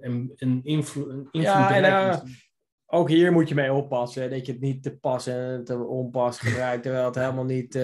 en 0.00 0.32
een, 0.36 0.60
invloed. 0.64 1.08
Een 1.08 1.40
ja, 1.40 1.74
en, 1.74 2.22
ook 2.86 3.08
hier 3.08 3.32
moet 3.32 3.48
je 3.48 3.54
mee 3.54 3.72
oppassen. 3.72 4.30
Dat 4.30 4.46
je 4.46 4.52
het 4.52 4.60
niet 4.60 4.82
te 4.82 4.96
pas 4.96 5.26
en 5.26 5.64
te 5.64 5.78
onpas 5.78 6.38
gebruikt, 6.38 6.82
terwijl 6.82 7.04
het 7.04 7.14
helemaal 7.14 7.44
niet 7.44 7.76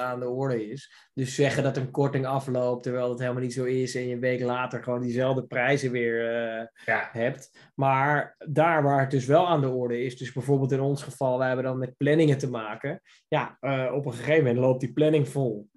aan 0.00 0.20
de 0.20 0.28
orde 0.28 0.70
is. 0.70 1.08
Dus 1.14 1.34
zeggen 1.34 1.62
dat 1.62 1.76
een 1.76 1.90
korting 1.90 2.26
afloopt, 2.26 2.82
terwijl 2.82 3.10
het 3.10 3.18
helemaal 3.18 3.42
niet 3.42 3.52
zo 3.52 3.64
is. 3.64 3.94
En 3.94 4.06
je 4.06 4.14
een 4.14 4.20
week 4.20 4.40
later 4.40 4.82
gewoon 4.82 5.00
diezelfde 5.00 5.46
prijzen 5.46 5.90
weer 5.90 6.24
ja. 6.84 7.08
hebt. 7.12 7.70
Maar 7.74 8.36
daar 8.38 8.82
waar 8.82 9.00
het 9.00 9.10
dus 9.10 9.26
wel 9.26 9.48
aan 9.48 9.60
de 9.60 9.68
orde 9.68 10.04
is, 10.04 10.18
dus 10.18 10.32
bijvoorbeeld 10.32 10.72
in 10.72 10.80
ons 10.80 11.02
geval, 11.02 11.38
wij 11.38 11.46
hebben 11.46 11.64
dan 11.64 11.78
met 11.78 11.96
planningen 11.96 12.38
te 12.38 12.50
maken. 12.50 13.00
Ja, 13.28 13.58
op 13.92 14.06
een 14.06 14.12
gegeven 14.12 14.44
moment 14.44 14.58
loopt 14.58 14.80
die 14.80 14.92
planning 14.92 15.28
vol. 15.28 15.68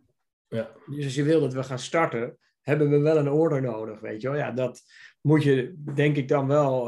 Ja. 0.47 0.69
Dus 0.85 1.03
als 1.03 1.15
je 1.15 1.23
wil 1.23 1.39
dat 1.39 1.53
we 1.53 1.63
gaan 1.63 1.79
starten, 1.79 2.37
hebben 2.61 2.89
we 2.89 2.99
wel 2.99 3.17
een 3.17 3.31
order 3.31 3.61
nodig, 3.61 3.99
weet 3.99 4.21
je 4.21 4.29
wel. 4.29 4.37
Ja, 4.37 4.51
dat 4.51 4.81
moet 5.21 5.43
je 5.43 5.73
denk 5.93 6.17
ik 6.17 6.27
dan 6.27 6.47
wel 6.47 6.85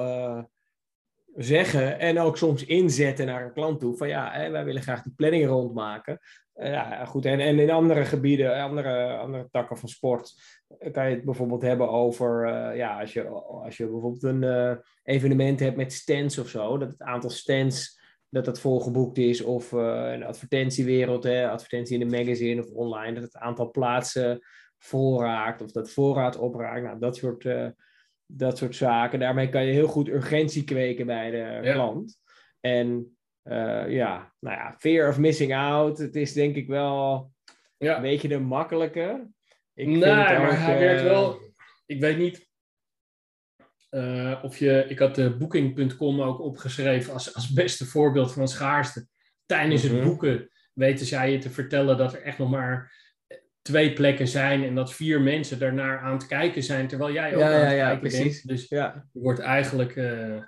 zeggen 1.35 1.99
en 1.99 2.19
ook 2.19 2.37
soms 2.37 2.65
inzetten 2.65 3.25
naar 3.25 3.45
een 3.45 3.53
klant 3.53 3.79
toe. 3.79 3.97
Van 3.97 4.07
ja, 4.07 4.31
hè, 4.31 4.49
wij 4.49 4.65
willen 4.65 4.81
graag 4.81 5.01
die 5.01 5.13
planning 5.15 5.45
rondmaken. 5.45 6.19
Uh, 6.55 6.71
ja, 6.71 7.05
goed. 7.05 7.25
En, 7.25 7.39
en 7.39 7.59
in 7.59 7.69
andere 7.69 8.05
gebieden, 8.05 8.61
andere, 8.61 9.17
andere 9.17 9.47
takken 9.51 9.77
van 9.77 9.89
sport, 9.89 10.33
kan 10.91 11.09
je 11.09 11.15
het 11.15 11.25
bijvoorbeeld 11.25 11.61
hebben 11.61 11.89
over, 11.89 12.47
uh, 12.47 12.77
ja, 12.77 12.99
als 12.99 13.13
je, 13.13 13.27
als 13.27 13.77
je 13.77 13.89
bijvoorbeeld 13.89 14.23
een 14.23 14.79
evenement 15.03 15.59
hebt 15.59 15.77
met 15.77 15.93
stands 15.93 16.37
of 16.37 16.47
zo, 16.47 16.77
dat 16.77 16.89
het 16.89 17.01
aantal 17.01 17.29
stands 17.29 18.03
dat 18.29 18.45
dat 18.45 18.59
volgeboekt 18.59 19.17
is. 19.17 19.41
Of 19.41 19.71
een 19.71 20.23
advertentiewereld, 20.23 21.23
hè, 21.23 21.49
advertentie 21.49 21.99
in 21.99 22.09
de 22.09 22.17
magazine 22.17 22.61
of 22.61 22.71
online, 22.71 23.13
dat 23.13 23.23
het 23.23 23.37
aantal 23.37 23.71
plaatsen 23.71 24.39
vol 24.77 25.21
raakt 25.21 25.61
of 25.61 25.71
dat 25.71 25.91
voorraad 25.91 26.37
opraakt. 26.37 26.83
Nou, 26.83 26.99
dat 26.99 27.15
soort, 27.15 27.43
dat 28.25 28.57
soort 28.57 28.75
zaken. 28.75 29.19
Daarmee 29.19 29.49
kan 29.49 29.65
je 29.65 29.71
heel 29.71 29.87
goed 29.87 30.07
urgentie 30.07 30.63
kweken 30.63 31.05
bij 31.05 31.31
de 31.31 31.71
klant. 31.71 32.17
En 32.59 33.17
uh, 33.43 33.91
ja, 33.91 34.33
nou 34.39 34.57
ja, 34.57 34.75
fear 34.79 35.09
of 35.09 35.17
missing 35.17 35.55
out. 35.55 35.97
Het 35.97 36.15
is 36.15 36.33
denk 36.33 36.55
ik 36.55 36.67
wel 36.67 37.31
ja. 37.77 37.95
een 37.95 38.01
beetje 38.01 38.27
de 38.27 38.39
makkelijke. 38.39 39.27
Ik 39.73 39.87
nee, 39.87 39.99
maar 39.99 40.59
hij 40.59 40.79
werkt 40.79 41.03
wel. 41.03 41.39
Ik 41.85 41.99
weet 41.99 42.17
niet 42.17 42.49
uh, 43.95 44.39
of 44.41 44.57
je, 44.57 44.85
ik 44.87 44.99
had 44.99 45.15
de 45.15 45.37
Booking.com 45.37 46.21
ook 46.21 46.39
opgeschreven 46.39 47.13
als, 47.13 47.35
als 47.35 47.49
beste 47.49 47.85
voorbeeld 47.85 48.33
van 48.33 48.47
schaarste. 48.47 49.07
Tijdens 49.45 49.83
het 49.83 49.91
mhm. 49.91 50.03
boeken 50.03 50.49
weten 50.73 51.05
zij 51.05 51.31
je 51.31 51.37
te 51.37 51.49
vertellen 51.49 51.97
dat 51.97 52.13
er 52.13 52.21
echt 52.21 52.37
nog 52.37 52.49
maar 52.49 52.93
twee 53.65 53.93
plekken 53.93 54.27
zijn 54.27 54.63
en 54.63 54.75
dat 54.75 54.93
vier 54.93 55.21
mensen 55.21 55.59
daarnaar 55.59 55.99
aan 55.99 56.13
het 56.13 56.25
kijken 56.25 56.63
zijn, 56.63 56.87
terwijl 56.87 57.13
jij 57.13 57.35
ook 57.35 57.41
aan 57.41 57.51
het 57.51 57.71
ja, 57.71 57.85
kijken 57.85 57.99
precies. 57.99 58.41
bent. 58.41 58.47
Dus 58.47 58.67
ja. 58.67 59.05
je 59.11 59.19
wordt 59.21 59.39
eigenlijk 59.39 59.95
uh, 59.95 60.43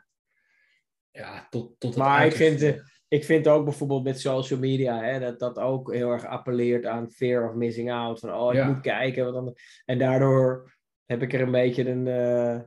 ja, 1.11 1.47
tot, 1.49 1.79
tot 1.79 1.95
Maar 1.95 2.25
ik 2.25 2.33
vind, 2.33 2.81
ik 3.07 3.23
vind 3.23 3.47
ook 3.47 3.63
bijvoorbeeld 3.63 4.03
met 4.03 4.19
social 4.19 4.59
media 4.59 5.03
hè, 5.03 5.19
dat 5.19 5.39
dat 5.39 5.59
ook 5.59 5.93
heel 5.93 6.11
erg 6.11 6.25
appelleert 6.25 6.85
aan 6.85 7.11
fear 7.11 7.49
of 7.49 7.55
missing 7.55 7.91
out. 7.91 8.19
Van 8.19 8.33
oh, 8.33 8.53
ik 8.53 8.65
moet 8.65 8.81
kijken. 8.81 9.33
Wat. 9.33 9.61
En 9.85 9.97
daardoor 9.97 10.73
heb 11.05 11.21
ik 11.21 11.33
er 11.33 11.41
een 11.41 11.51
beetje 11.51 11.89
een, 11.89 12.05
uh, 12.05 12.61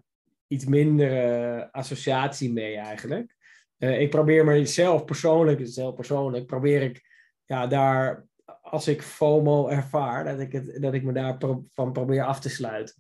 iets 0.46 0.64
minder 0.64 1.12
uh, 1.56 1.64
associatie 1.70 2.52
mee 2.52 2.76
eigenlijk. 2.76 3.34
Ik 3.78 4.10
probeer 4.10 4.44
mezelf 4.44 5.04
persoonlijk, 5.04 5.60
zelf 5.62 5.94
persoonlijk, 5.94 6.46
probeer 6.46 6.82
ik 6.82 7.02
ja, 7.44 7.66
daar, 7.66 8.28
als 8.70 8.88
ik 8.88 9.02
FOMO 9.02 9.68
ervaar, 9.68 10.24
dat 10.24 10.40
ik, 10.40 10.52
het, 10.52 10.82
dat 10.82 10.94
ik 10.94 11.02
me 11.02 11.12
daarvan 11.12 11.68
pro 11.74 11.90
probeer 11.90 12.24
af 12.24 12.40
te 12.40 12.48
sluiten. 12.48 12.94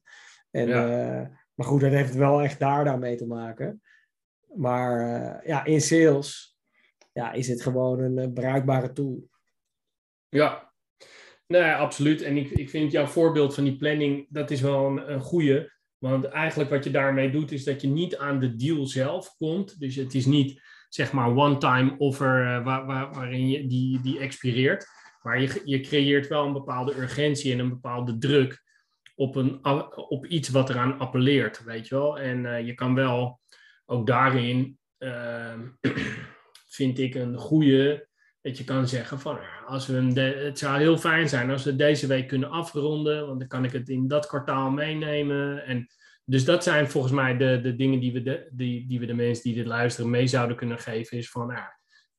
En, 0.50 0.68
ja. 0.68 1.20
uh, 1.20 1.28
maar 1.54 1.66
goed, 1.66 1.80
dat 1.80 1.90
heeft 1.90 2.14
wel 2.14 2.42
echt 2.42 2.58
daar 2.58 2.84
dan 2.84 2.98
mee 2.98 3.16
te 3.16 3.26
maken. 3.26 3.82
Maar 4.54 5.00
ja, 5.46 5.64
in 5.64 5.80
sales 5.80 6.58
ja, 7.12 7.32
is 7.32 7.48
het 7.48 7.62
gewoon 7.62 8.00
een 8.00 8.32
bruikbare 8.32 8.92
tool. 8.92 9.28
Ja, 10.28 10.72
nee, 11.46 11.72
absoluut. 11.72 12.22
En 12.22 12.36
ik, 12.36 12.50
ik 12.50 12.70
vind 12.70 12.92
jouw 12.92 13.06
voorbeeld 13.06 13.54
van 13.54 13.64
die 13.64 13.76
planning, 13.76 14.26
dat 14.28 14.50
is 14.50 14.60
wel 14.60 14.86
een, 14.86 15.12
een 15.12 15.20
goede. 15.20 15.78
Want 15.98 16.24
eigenlijk 16.24 16.70
wat 16.70 16.84
je 16.84 16.90
daarmee 16.90 17.30
doet, 17.30 17.52
is 17.52 17.64
dat 17.64 17.80
je 17.80 17.88
niet 17.88 18.16
aan 18.16 18.40
de 18.40 18.56
deal 18.56 18.86
zelf 18.86 19.36
komt. 19.36 19.80
Dus 19.80 19.96
het 19.96 20.14
is 20.14 20.26
niet 20.26 20.62
zeg 20.88 21.12
maar 21.12 21.36
one-time 21.36 21.94
offer 21.98 22.62
waar, 22.62 22.86
waar, 22.86 23.12
waarin 23.12 23.48
je 23.48 23.66
die, 23.66 24.00
die 24.00 24.18
expireert. 24.18 24.86
Maar 25.20 25.40
je, 25.40 25.62
je 25.64 25.80
creëert 25.80 26.28
wel 26.28 26.46
een 26.46 26.52
bepaalde 26.52 26.96
urgentie 26.96 27.52
en 27.52 27.58
een 27.58 27.68
bepaalde 27.68 28.18
druk 28.18 28.62
op, 29.14 29.36
een, 29.36 29.64
op 29.94 30.26
iets 30.26 30.48
wat 30.48 30.70
eraan 30.70 30.98
appelleert, 30.98 31.64
weet 31.64 31.88
je 31.88 31.94
wel. 31.94 32.18
En 32.18 32.64
je 32.66 32.74
kan 32.74 32.94
wel 32.94 33.40
ook 33.86 34.06
daarin, 34.06 34.78
ehm, 34.98 35.60
vind 36.76 36.98
ik, 36.98 37.14
een 37.14 37.36
goede 37.36 38.08
dat 38.42 38.58
je 38.58 38.64
kan 38.64 38.88
zeggen 38.88 39.20
van 39.20 39.38
als 39.66 39.86
we 39.86 39.96
een 39.96 40.16
het 40.16 40.58
zou 40.58 40.78
heel 40.78 40.98
fijn 40.98 41.28
zijn 41.28 41.50
als 41.50 41.64
we 41.64 41.76
deze 41.76 42.06
week 42.06 42.28
kunnen 42.28 42.50
afronden, 42.50 43.26
want 43.26 43.38
dan 43.38 43.48
kan 43.48 43.64
ik 43.64 43.72
het 43.72 43.88
in 43.88 44.08
dat 44.08 44.26
kwartaal 44.26 44.70
meenemen. 44.70 45.64
En 45.64 45.86
dus 46.24 46.44
dat 46.44 46.62
zijn 46.62 46.88
volgens 46.88 47.12
mij 47.12 47.36
de, 47.36 47.60
de 47.62 47.76
dingen 47.76 48.00
die 48.00 48.12
we 48.12 48.22
de, 48.22 48.48
die, 48.52 48.86
die 48.86 49.00
we 49.00 49.06
de 49.06 49.14
mensen 49.14 49.42
die 49.42 49.54
dit 49.54 49.66
luisteren 49.66 50.10
mee 50.10 50.26
zouden 50.26 50.56
kunnen 50.56 50.78
geven. 50.78 51.18
Is 51.18 51.30
van 51.30 51.50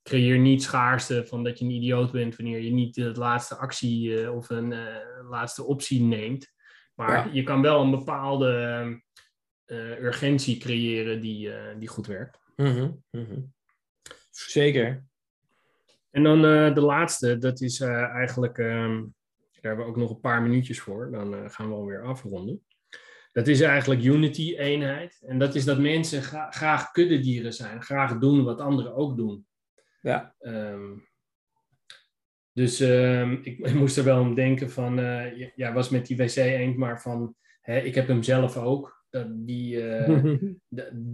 creëer 0.03 0.39
niet 0.39 0.63
schaarste 0.63 1.25
van 1.25 1.43
dat 1.43 1.59
je 1.59 1.65
een 1.65 1.71
idioot 1.71 2.11
bent 2.11 2.35
wanneer 2.35 2.59
je 2.59 2.71
niet 2.71 2.95
de 2.95 3.11
laatste 3.11 3.55
actie 3.55 4.21
uh, 4.21 4.35
of 4.35 4.49
een 4.49 4.71
uh, 4.71 4.95
laatste 5.29 5.63
optie 5.63 6.01
neemt. 6.01 6.53
Maar 6.95 7.33
je 7.33 7.43
kan 7.43 7.61
wel 7.61 7.81
een 7.81 7.91
bepaalde 7.91 9.01
uh, 9.65 9.99
urgentie 9.99 10.57
creëren 10.57 11.21
die, 11.21 11.51
die 11.79 11.87
goed 11.87 12.07
werkt. 12.07 12.39
Mm 12.55 13.01
-hmm. 13.11 13.53
Zeker. 14.29 15.03
En 16.11 16.23
dan 16.23 16.41
de 16.73 16.81
laatste, 16.81 17.37
dat 17.37 17.61
is 17.61 17.79
eigenlijk, 17.79 18.57
um, 18.57 19.15
daar 19.51 19.61
hebben 19.61 19.85
we 19.85 19.91
ook 19.91 19.97
nog 19.97 20.09
een 20.09 20.19
paar 20.19 20.41
minuutjes 20.41 20.79
voor, 20.79 21.11
dan 21.11 21.51
gaan 21.51 21.67
we 21.67 21.73
alweer 21.73 22.03
afronden. 22.03 22.63
Dat 23.31 23.47
is 23.47 23.61
eigenlijk 23.61 24.03
unity-eenheid. 24.03 25.21
En 25.25 25.39
dat 25.39 25.55
is 25.55 25.65
dat 25.65 25.79
mensen 25.79 26.21
gra 26.21 26.51
graag 26.51 26.91
kuddedieren 26.91 27.53
zijn, 27.53 27.81
graag 27.81 28.17
doen 28.17 28.43
wat 28.43 28.59
anderen 28.59 28.95
ook 28.95 29.17
doen. 29.17 29.45
Ja. 30.01 30.35
Um, 30.39 31.09
dus 32.53 32.79
um, 32.79 33.39
ik, 33.43 33.59
ik, 33.67 33.73
moest 33.73 33.97
er 33.97 34.03
wel 34.03 34.19
om 34.19 34.35
denken 34.35 34.71
van, 34.71 34.95
ja, 35.55 35.73
was 35.73 35.89
met 35.89 36.05
die 36.05 36.17
wc 36.17 36.35
eend, 36.35 36.77
maar 36.77 37.01
van, 37.01 37.35
hè, 37.61 37.79
ik 37.79 37.95
heb 37.95 38.07
hem 38.07 38.23
zelf 38.23 38.57
ook 38.57 39.01
dat, 39.11 39.27
die, 39.29 39.75
uh, 40.07 40.35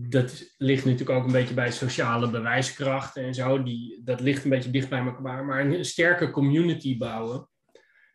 dat 0.10 0.54
ligt 0.58 0.86
natuurlijk 0.86 1.20
ook 1.20 1.26
een 1.26 1.32
beetje 1.32 1.54
bij 1.54 1.72
sociale 1.72 2.30
bewijskrachten 2.30 3.24
en 3.24 3.34
zo. 3.34 3.64
Die, 3.64 4.02
dat 4.04 4.22
ligt 4.22 4.44
een 4.44 4.50
beetje 4.50 4.72
dicht 4.72 4.90
bij 4.90 5.06
elkaar. 5.06 5.46
Maar 5.46 5.66
een 5.66 5.86
sterke 5.86 6.32
community 6.32 6.98
bouwen, 6.98 7.50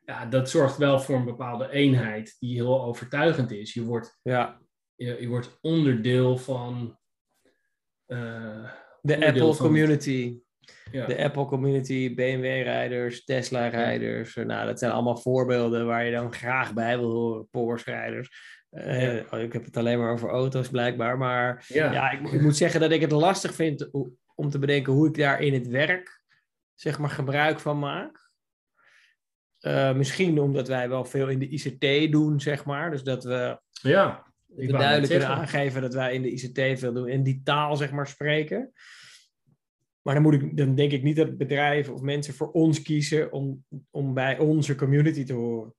ja, 0.05 0.27
dat 0.27 0.51
zorgt 0.51 0.77
wel 0.77 1.01
voor 1.01 1.17
een 1.17 1.25
bepaalde 1.25 1.71
eenheid 1.71 2.37
die 2.39 2.55
heel 2.55 2.85
overtuigend 2.85 3.51
is. 3.51 3.75
Je 3.75 3.83
wordt, 3.83 4.19
ja. 4.23 4.61
je, 4.95 5.17
je 5.21 5.29
wordt 5.29 5.59
onderdeel 5.61 6.37
van. 6.39 6.99
Uh, 8.07 8.71
de 9.01 9.27
Apple 9.27 9.57
community. 9.57 10.41
Ja. 10.91 11.07
De 11.07 11.25
Apple 11.25 11.45
community, 11.45 12.15
BMW-rijders, 12.15 13.25
Tesla-rijders. 13.25 14.35
Nou, 14.35 14.67
dat 14.67 14.79
zijn 14.79 14.93
allemaal 14.93 15.17
voorbeelden 15.17 15.87
waar 15.87 16.05
je 16.05 16.13
dan 16.13 16.33
graag 16.33 16.73
bij 16.73 16.99
wil 16.99 17.11
horen. 17.11 17.49
Porsche-rijders. 17.51 18.61
Uh, 18.71 19.17
ik 19.33 19.53
heb 19.53 19.65
het 19.65 19.77
alleen 19.77 19.99
maar 19.99 20.13
over 20.13 20.29
auto's 20.29 20.69
blijkbaar. 20.69 21.19
Maar 21.19 21.65
ja, 21.69 22.11
ik, 22.11 22.31
ik, 22.31 22.41
moet 22.41 22.57
zeggen 22.57 22.81
dat 22.81 22.91
ik 22.91 23.01
het 23.01 23.13
lastig 23.13 23.55
vind 23.55 23.91
om 24.35 24.51
te 24.51 24.59
bedenken 24.59 24.93
hoe 24.93 25.09
ik 25.09 25.17
daar 25.17 25.41
in 25.41 25.55
het 25.55 25.69
werk 25.69 26.23
zeg 26.75 26.99
maar, 26.99 27.11
gebruik 27.11 27.61
van 27.61 27.79
maak. 27.79 28.31
Uh, 29.61 29.95
misschien 29.95 30.39
omdat 30.39 30.69
wij 30.69 30.89
wel 30.89 31.05
veel 31.05 31.29
in 31.29 31.39
de 31.39 31.49
ICT 31.49 32.13
doen, 32.13 32.41
zeg 32.41 32.65
maar. 32.65 32.91
Dus 32.91 33.03
dat 33.03 33.25
we, 33.25 33.61
ja, 33.83 34.33
we 34.47 34.67
duidelijk 34.67 35.11
kunnen 35.11 35.29
aangeven 35.29 35.83
dat 35.83 35.95
wij 35.95 36.15
in 36.15 36.23
de 36.23 36.31
ICT 36.31 36.79
veel 36.79 36.93
doen 36.93 37.09
en 37.09 37.23
die 37.23 37.41
taal 37.45 37.77
zeg 37.77 37.91
maar 37.91 38.07
spreken. 38.07 38.73
Maar 40.03 40.15
dan, 40.15 40.23
moet 40.23 40.35
ik, 40.35 40.57
dan 40.57 40.75
denk 40.75 40.93
ik 40.93 41.03
niet 41.03 41.17
dat 41.17 41.37
bedrijven 41.37 41.95
of 41.95 42.01
mensen 42.01 42.35
voor 42.35 42.51
ons 42.51 42.83
kiezen 42.83 43.33
om, 43.33 43.65
om 43.91 44.15
bij 44.15 44.39
onze 44.39 44.75
community 44.75 45.25
te 45.25 45.33
horen. 45.33 45.75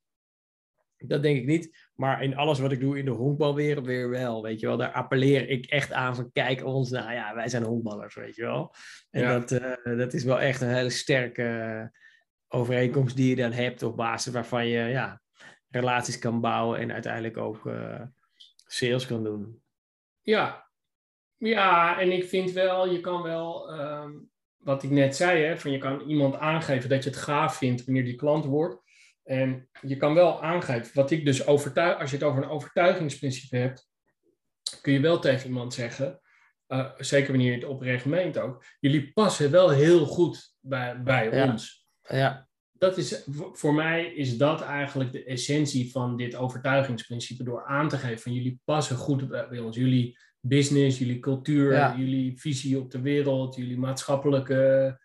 Dat 0.98 1.24
denk 1.24 1.38
ik 1.38 1.46
niet. 1.46 1.90
Maar 1.96 2.24
in 2.24 2.36
alles 2.36 2.60
wat 2.60 2.72
ik 2.72 2.80
doe 2.80 2.98
in 2.98 3.06
de 3.06 3.12
honkbalwereld 3.12 3.86
weer 3.86 4.10
wel. 4.10 4.44
Weet 4.44 4.60
je 4.60 4.68
wel, 4.68 4.78
daar 4.78 4.92
appelleer 4.92 5.50
ik 5.50 5.66
echt 5.66 5.92
aan 5.92 6.16
van 6.16 6.32
kijk 6.32 6.66
ons. 6.66 6.90
Nou 6.90 7.14
ja, 7.14 7.36
wij 7.36 7.50
zijn 7.50 7.64
honkballers, 7.64 8.16
weet 8.16 8.36
je 8.36 8.42
wel. 8.42 8.74
En 9.10 9.28
dat, 9.28 9.52
uh, 9.52 9.98
dat 9.98 10.14
is 10.14 10.24
wel 10.24 10.40
echt 10.40 10.62
een 10.62 10.74
hele 10.74 10.90
sterke 10.90 11.92
overeenkomst 12.48 13.16
die 13.16 13.30
je 13.30 13.36
dan 13.36 13.52
hebt 13.52 13.84
op 13.84 13.98
basis 13.98 14.34
waarvan 14.34 14.68
je 14.68 14.88
ja, 14.88 15.22
relaties 15.70 16.20
kan 16.20 16.42
bouwen 16.42 16.80
en 16.80 16.92
uiteindelijk 16.92 17.38
ook 17.38 17.66
uh, 17.66 18.02
sales 18.68 19.06
kan 19.06 19.24
doen. 19.24 19.62
Ja. 20.22 20.72
Ja, 21.38 22.00
en 22.00 22.12
ik 22.12 22.24
vind 22.24 22.52
wel, 22.52 22.90
je 22.90 23.00
kan 23.00 23.22
wel, 23.22 23.80
um, 23.80 24.30
wat 24.58 24.84
ik 24.84 24.90
net 24.90 25.16
zei, 25.16 25.44
hè, 25.44 25.58
van 25.58 25.72
je 25.72 25.78
kan 25.78 26.02
iemand 26.02 26.36
aangeven 26.36 26.90
dat 26.90 27.04
je 27.04 27.10
het 27.10 27.20
gaaf 27.20 27.58
vindt 27.58 27.86
wanneer 27.86 28.06
die 28.06 28.16
klant 28.16 28.46
wordt. 28.46 28.82
En 29.24 29.70
je 29.82 29.98
kan 29.98 30.14
wel 30.14 30.44
aangeven, 30.44 30.92
wat 30.94 31.12
ik 31.12 31.26
dus 31.26 31.48
overtuig, 31.48 32.00
als 32.00 32.10
je 32.10 32.16
het 32.16 32.26
over 32.26 32.44
een 32.44 32.50
overtuigingsprincipe 32.50 33.58
hebt, 33.58 33.90
kun 34.82 34.94
je 34.94 35.00
wel 35.00 35.20
tegen 35.20 35.48
iemand 35.48 35.74
zeggen, 35.74 36.22
uh, 36.68 36.92
zeker 36.98 37.30
wanneer 37.30 37.52
je 37.52 37.58
het 37.58 37.66
oprecht 37.66 38.06
meent 38.06 38.38
ook, 38.38 38.66
jullie 38.80 39.14
passen 39.14 39.52
wel 39.52 39.70
heel 39.70 40.06
goed 40.06 40.56
bij, 40.60 41.04
bij 41.04 41.44
ons. 41.44 41.88
Ja. 42.02 42.48
Dat 42.72 42.98
is, 42.98 43.24
voor 43.52 43.74
mij 43.74 44.06
is 44.06 44.38
dat 44.38 44.62
eigenlijk 44.62 45.12
de 45.12 45.24
essentie 45.24 45.92
van 45.92 46.18
dit 46.18 46.36
overtuigingsprincipe, 46.36 47.44
door 47.44 47.66
aan 47.66 47.90
te 47.90 47.98
geven 47.98 48.20
van 48.20 48.34
jullie 48.34 48.60
passen 48.64 48.96
goed 48.96 49.28
bij 49.28 49.60
ons. 49.60 49.76
Jullie 49.76 50.18
business, 50.48 51.00
jullie 51.00 51.20
cultuur, 51.20 51.94
jullie 51.98 52.40
visie 52.40 52.80
op 52.80 52.92
de 52.92 53.02
wereld, 53.02 53.56
jullie 53.56 53.78
maatschappelijke 53.78 55.00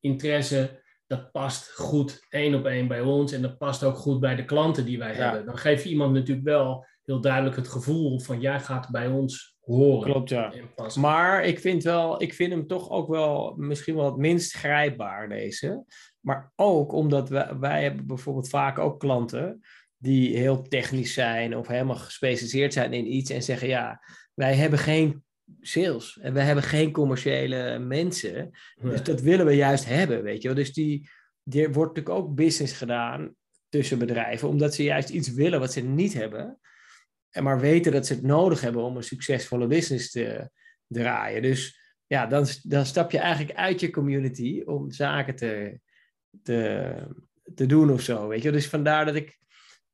interesse 0.00 0.82
dat 1.06 1.32
past 1.32 1.72
goed 1.74 2.26
één 2.28 2.54
op 2.54 2.66
één 2.66 2.88
bij 2.88 3.00
ons 3.00 3.32
en 3.32 3.42
dat 3.42 3.58
past 3.58 3.84
ook 3.84 3.96
goed 3.96 4.20
bij 4.20 4.34
de 4.34 4.44
klanten 4.44 4.84
die 4.84 4.98
wij 4.98 5.14
hebben. 5.14 5.46
Dan 5.46 5.58
geef 5.58 5.82
je 5.82 5.88
iemand 5.88 6.12
natuurlijk 6.12 6.46
wel 6.46 6.86
heel 7.04 7.20
duidelijk 7.20 7.56
het 7.56 7.68
gevoel 7.68 8.20
van 8.20 8.40
jij 8.40 8.60
gaat 8.60 8.90
bij 8.90 9.06
ons 9.06 9.56
horen. 9.60 10.10
Klopt, 10.10 10.28
ja. 10.28 10.52
Maar 10.94 11.44
ik 11.44 11.60
vind, 11.60 11.82
wel, 11.82 12.22
ik 12.22 12.34
vind 12.34 12.52
hem 12.52 12.66
toch 12.66 12.90
ook 12.90 13.08
wel 13.08 13.54
misschien 13.56 13.94
wel 13.94 14.04
het 14.04 14.16
minst 14.16 14.54
grijpbaar, 14.54 15.28
deze. 15.28 15.84
Maar 16.20 16.52
ook 16.56 16.92
omdat 16.92 17.28
wij, 17.28 17.58
wij 17.58 17.82
hebben 17.82 18.06
bijvoorbeeld 18.06 18.48
vaak 18.48 18.78
ook 18.78 19.00
klanten 19.00 19.60
die 19.96 20.36
heel 20.36 20.62
technisch 20.62 21.12
zijn 21.12 21.56
of 21.56 21.66
helemaal 21.66 21.96
gespecialiseerd 21.96 22.72
zijn 22.72 22.92
in 22.92 23.14
iets 23.14 23.30
en 23.30 23.42
zeggen 23.42 23.68
ja, 23.68 24.00
wij 24.34 24.54
hebben 24.54 24.78
geen 24.78 25.24
sales. 25.60 26.18
En 26.20 26.32
we 26.34 26.40
hebben 26.40 26.64
geen 26.64 26.92
commerciële 26.92 27.78
mensen. 27.78 28.50
Dus 28.82 29.02
dat 29.02 29.20
willen 29.20 29.46
we 29.46 29.52
juist 29.52 29.84
hebben, 29.84 30.22
weet 30.22 30.42
je 30.42 30.48
wel. 30.48 30.56
Dus 30.56 30.72
die, 30.72 31.08
er 31.44 31.72
wordt 31.72 31.96
natuurlijk 31.96 32.24
ook 32.24 32.34
business 32.34 32.72
gedaan 32.72 33.34
tussen 33.68 33.98
bedrijven, 33.98 34.48
omdat 34.48 34.74
ze 34.74 34.82
juist 34.82 35.08
iets 35.08 35.32
willen 35.32 35.60
wat 35.60 35.72
ze 35.72 35.80
niet 35.80 36.14
hebben. 36.14 36.58
En 37.30 37.42
maar 37.42 37.60
weten 37.60 37.92
dat 37.92 38.06
ze 38.06 38.14
het 38.14 38.22
nodig 38.22 38.60
hebben 38.60 38.82
om 38.82 38.96
een 38.96 39.02
succesvolle 39.02 39.66
business 39.66 40.10
te 40.10 40.50
draaien. 40.86 41.42
Dus 41.42 41.78
ja, 42.06 42.26
dan, 42.26 42.46
dan 42.62 42.86
stap 42.86 43.10
je 43.10 43.18
eigenlijk 43.18 43.58
uit 43.58 43.80
je 43.80 43.90
community 43.90 44.62
om 44.64 44.90
zaken 44.90 45.36
te, 45.36 45.80
te, 46.42 46.92
te 47.54 47.66
doen 47.66 47.90
of 47.90 48.00
zo, 48.00 48.28
weet 48.28 48.42
je. 48.42 48.50
Dus 48.50 48.68
vandaar 48.68 49.04
dat 49.04 49.14
ik, 49.14 49.38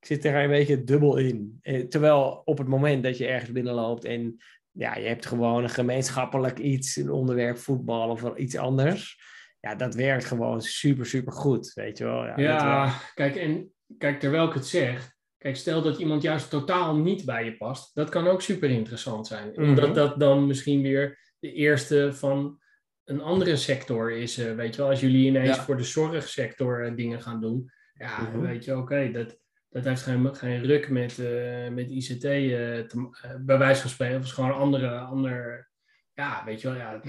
ik 0.01 0.07
zit 0.07 0.25
er 0.25 0.43
een 0.43 0.49
beetje 0.49 0.85
dubbel 0.85 1.17
in. 1.17 1.59
Eh, 1.63 1.87
terwijl 1.87 2.43
op 2.45 2.59
het 2.59 2.69
moment 2.69 3.03
dat 3.03 3.19
je 3.19 3.27
ergens 3.27 3.53
binnenloopt 3.53 4.05
en 4.05 4.37
ja, 4.71 4.97
je 4.97 5.07
hebt 5.07 5.27
gewoon 5.27 5.63
een 5.63 5.71
gemeenschappelijk 5.71 6.59
iets, 6.59 6.97
een 6.97 7.11
onderwerp 7.11 7.59
voetbal 7.59 8.09
of 8.09 8.37
iets 8.37 8.57
anders. 8.57 9.21
Ja, 9.61 9.75
dat 9.75 9.95
werkt 9.95 10.25
gewoon 10.25 10.61
super, 10.61 11.07
super 11.07 11.33
goed, 11.33 11.73
weet 11.75 11.99
je 11.99 12.05
wel. 12.05 12.25
Ja, 12.25 12.39
ja 12.39 12.99
kijk, 13.15 13.37
en 13.37 13.73
kijk, 13.99 14.21
terwijl 14.21 14.49
ik 14.49 14.55
het 14.55 14.67
zeg, 14.67 15.13
kijk, 15.39 15.57
stel 15.57 15.83
dat 15.83 15.99
iemand 15.99 16.23
juist 16.23 16.51
totaal 16.51 16.97
niet 16.97 17.25
bij 17.25 17.45
je 17.45 17.57
past, 17.57 17.95
dat 17.95 18.09
kan 18.09 18.27
ook 18.27 18.43
super 18.43 18.71
interessant 18.71 19.27
zijn. 19.27 19.51
Mhm. 19.51 19.69
Omdat 19.69 19.95
dat 19.95 20.21
dan 20.21 20.47
misschien 20.47 20.83
weer 20.83 21.19
de 21.39 21.53
eerste 21.53 22.13
van 22.13 22.61
een 23.05 23.21
andere 23.21 23.57
sector 23.57 24.13
is, 24.13 24.39
uh, 24.39 24.55
weet 24.55 24.75
je 24.75 24.81
wel. 24.81 24.91
Als 24.91 25.01
jullie 25.01 25.27
ineens 25.27 25.59
voor 25.59 25.77
de 25.77 25.83
zorgsector 25.83 26.87
uh, 26.87 26.97
dingen 26.97 27.23
gaan 27.23 27.41
doen, 27.41 27.71
ja, 27.95 28.21
mhm. 28.21 28.41
weet 28.41 28.65
je, 28.65 28.77
oké, 28.77 29.11
dat 29.11 29.39
dat 29.71 29.85
heeft 29.85 30.03
geen, 30.03 30.35
geen 30.35 30.63
ruk 30.63 30.89
met, 30.89 31.19
uh, 31.19 31.69
met 31.69 31.91
ICT, 31.91 32.25
uh, 32.25 32.79
eh, 32.79 32.87
te, 32.87 32.97
uh, 33.25 33.35
bij 33.41 33.59
wijze 33.59 33.81
van 33.81 33.91
spreken. 33.91 34.19
Of 34.19 34.25
is 34.25 34.33
gewoon 34.33 34.51
een 34.51 34.57
andere, 34.57 34.99
ander, 34.99 35.69
ja, 36.15 36.45
weet 36.45 36.61
je 36.61 36.69
wel, 36.69 36.77
ja, 36.77 37.01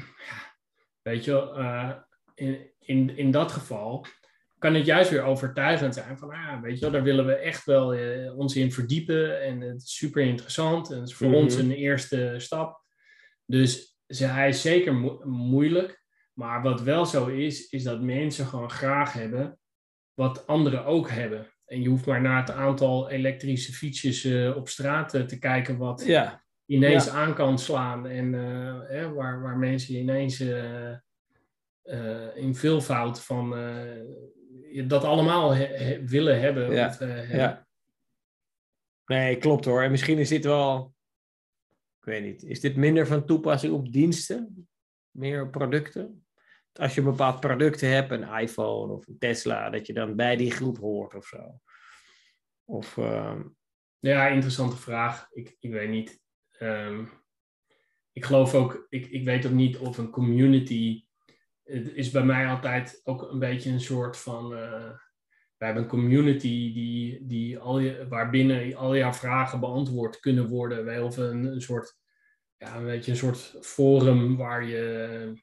weet 1.09 1.25
je 1.25 1.31
wel, 1.31 1.55
in, 2.35 2.71
in, 2.79 3.17
in 3.17 3.31
dat 3.31 3.51
geval 3.51 4.05
kan 4.57 4.73
het 4.73 4.85
juist 4.85 5.09
weer 5.09 5.23
overtuigend 5.23 5.93
zijn 5.93 6.17
van, 6.17 6.29
ah, 6.29 6.61
weet 6.61 6.73
je 6.75 6.79
wel, 6.81 6.91
daar 6.91 7.03
willen 7.03 7.25
we 7.25 7.33
echt 7.33 7.65
wel 7.65 7.95
ons 8.35 8.55
in 8.55 8.71
verdiepen 8.71 9.41
en 9.41 9.61
het 9.61 9.81
is 9.81 9.95
super 9.95 10.23
interessant 10.23 10.91
en 10.91 10.99
het 10.99 11.07
is 11.07 11.15
voor 11.15 11.33
ons 11.33 11.55
mhm. 11.55 11.65
een 11.65 11.71
eerste 11.71 12.35
stap. 12.37 12.83
Dus 13.45 13.97
hij 14.07 14.49
is 14.49 14.61
zeker 14.61 14.93
moeilijk, 15.27 16.03
maar 16.33 16.61
wat 16.61 16.81
wel 16.81 17.05
zo 17.05 17.27
is, 17.27 17.69
is 17.69 17.83
dat 17.83 18.01
mensen 18.01 18.45
gewoon 18.45 18.71
graag 18.71 19.13
hebben 19.13 19.59
wat 20.13 20.47
anderen 20.47 20.85
ook 20.85 21.09
hebben. 21.09 21.47
En 21.71 21.81
je 21.81 21.89
hoeft 21.89 22.05
maar 22.05 22.21
naar 22.21 22.39
het 22.39 22.51
aantal 22.51 23.09
elektrische 23.09 23.73
fietsjes 23.73 24.25
uh, 24.25 24.57
op 24.57 24.69
straat 24.69 25.13
uh, 25.13 25.21
te 25.21 25.39
kijken 25.39 25.77
wat 25.77 26.05
ja. 26.05 26.43
ineens 26.65 27.05
ja. 27.05 27.11
aan 27.11 27.33
kan 27.33 27.59
slaan. 27.59 28.07
En 28.07 28.33
uh, 28.33 29.11
waar, 29.13 29.41
waar 29.41 29.57
mensen 29.57 29.95
ineens 29.95 30.39
in 32.35 32.55
veelvoud 32.55 33.21
van 33.21 33.49
dat 34.87 35.03
allemaal 35.03 35.55
he 35.55 36.03
willen 36.05 36.41
hebben. 36.41 36.71
Ja. 36.71 36.87
Of, 36.87 36.99
ja. 37.29 37.67
Nee, 39.05 39.37
klopt 39.37 39.65
hoor. 39.65 39.81
En 39.81 39.91
misschien 39.91 40.17
is 40.17 40.29
dit 40.29 40.45
wel, 40.45 40.93
ik 41.99 42.05
weet 42.05 42.23
niet, 42.23 42.43
is 42.43 42.59
dit 42.59 42.75
minder 42.75 43.07
van 43.07 43.25
toepassing 43.25 43.73
op 43.73 43.91
diensten? 43.91 44.67
Meer 45.11 45.43
op 45.43 45.51
producten? 45.51 46.25
Als 46.73 46.93
je 46.93 47.01
een 47.01 47.07
bepaald 47.07 47.39
product 47.39 47.81
hebt, 47.81 48.11
een 48.11 48.33
iPhone 48.37 48.93
of 48.93 49.07
een 49.07 49.17
Tesla, 49.17 49.69
dat 49.69 49.87
je 49.87 49.93
dan 49.93 50.15
bij 50.15 50.35
die 50.35 50.51
groep 50.51 50.77
hoort 50.77 51.15
of 51.15 51.25
zo. 51.25 51.61
Of, 52.65 52.97
ehm, 52.97 53.41
Ja, 53.99 54.27
interessante 54.27 54.77
vraag. 54.77 55.27
Ik, 55.31 55.55
ik 55.59 55.71
weet 55.71 55.89
niet. 55.89 56.21
Ehm, 56.51 57.05
ik 58.11 58.25
geloof 58.25 58.53
ook, 58.53 58.85
ik, 58.89 59.05
ik 59.05 59.25
weet 59.25 59.45
ook 59.45 59.51
niet 59.51 59.77
of 59.77 59.97
een 59.97 60.09
community. 60.09 61.05
Het 61.63 61.93
is 61.93 62.11
bij 62.11 62.23
mij 62.23 62.47
altijd 62.47 63.01
ook 63.03 63.31
een 63.31 63.39
beetje 63.39 63.69
een 63.69 63.81
soort 63.81 64.17
van. 64.17 64.53
Uh, 64.53 64.91
we 65.57 65.65
hebben 65.65 65.83
een 65.83 65.89
community 65.89 66.73
die, 66.73 67.25
die 67.25 67.59
al 67.59 67.79
je, 67.79 68.07
waarbinnen 68.07 68.75
al 68.75 68.95
jouw 68.95 69.13
vragen 69.13 69.59
beantwoord 69.59 70.19
kunnen 70.19 70.47
worden. 70.47 70.85
Wij 70.85 71.01
of 71.01 71.17
een, 71.17 71.45
een 71.45 71.61
soort. 71.61 71.99
Ja, 72.57 72.75
een 72.75 72.85
beetje 72.85 73.11
een 73.11 73.17
soort 73.17 73.57
forum 73.61 74.37
waar 74.37 74.63
je 74.63 75.33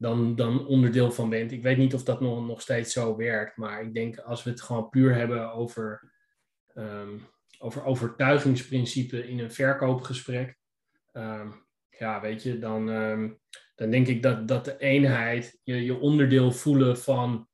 dan, 0.00 0.34
dan 0.34 0.66
onderdeel 0.66 1.12
van 1.12 1.28
bent. 1.28 1.52
Ik 1.52 1.62
weet 1.62 1.76
niet 1.76 1.94
of 1.94 2.02
dat 2.02 2.20
nog, 2.20 2.46
nog 2.46 2.60
steeds 2.60 2.92
zo 2.92 3.16
werkt, 3.16 3.56
maar 3.56 3.82
ik 3.82 3.94
denk 3.94 4.18
als 4.18 4.42
we 4.42 4.50
het 4.50 4.60
gewoon 4.60 4.88
puur 4.88 5.14
hebben 5.14 5.52
over, 5.52 6.12
um, 6.74 7.20
over 7.58 7.84
overtuigingsprincipe 7.84 9.28
in 9.28 9.38
een 9.38 9.52
verkoopgesprek, 9.52 10.58
um, 11.12 11.66
ja, 11.90 12.20
weet 12.20 12.42
je, 12.42 12.58
dan, 12.58 12.88
um, 12.88 13.40
dan 13.74 13.90
denk 13.90 14.06
ik 14.06 14.22
dat, 14.22 14.48
dat 14.48 14.64
de 14.64 14.78
eenheid, 14.78 15.60
je, 15.62 15.84
je 15.84 15.98
onderdeel 15.98 16.52
voelen 16.52 16.98
van, 16.98 17.48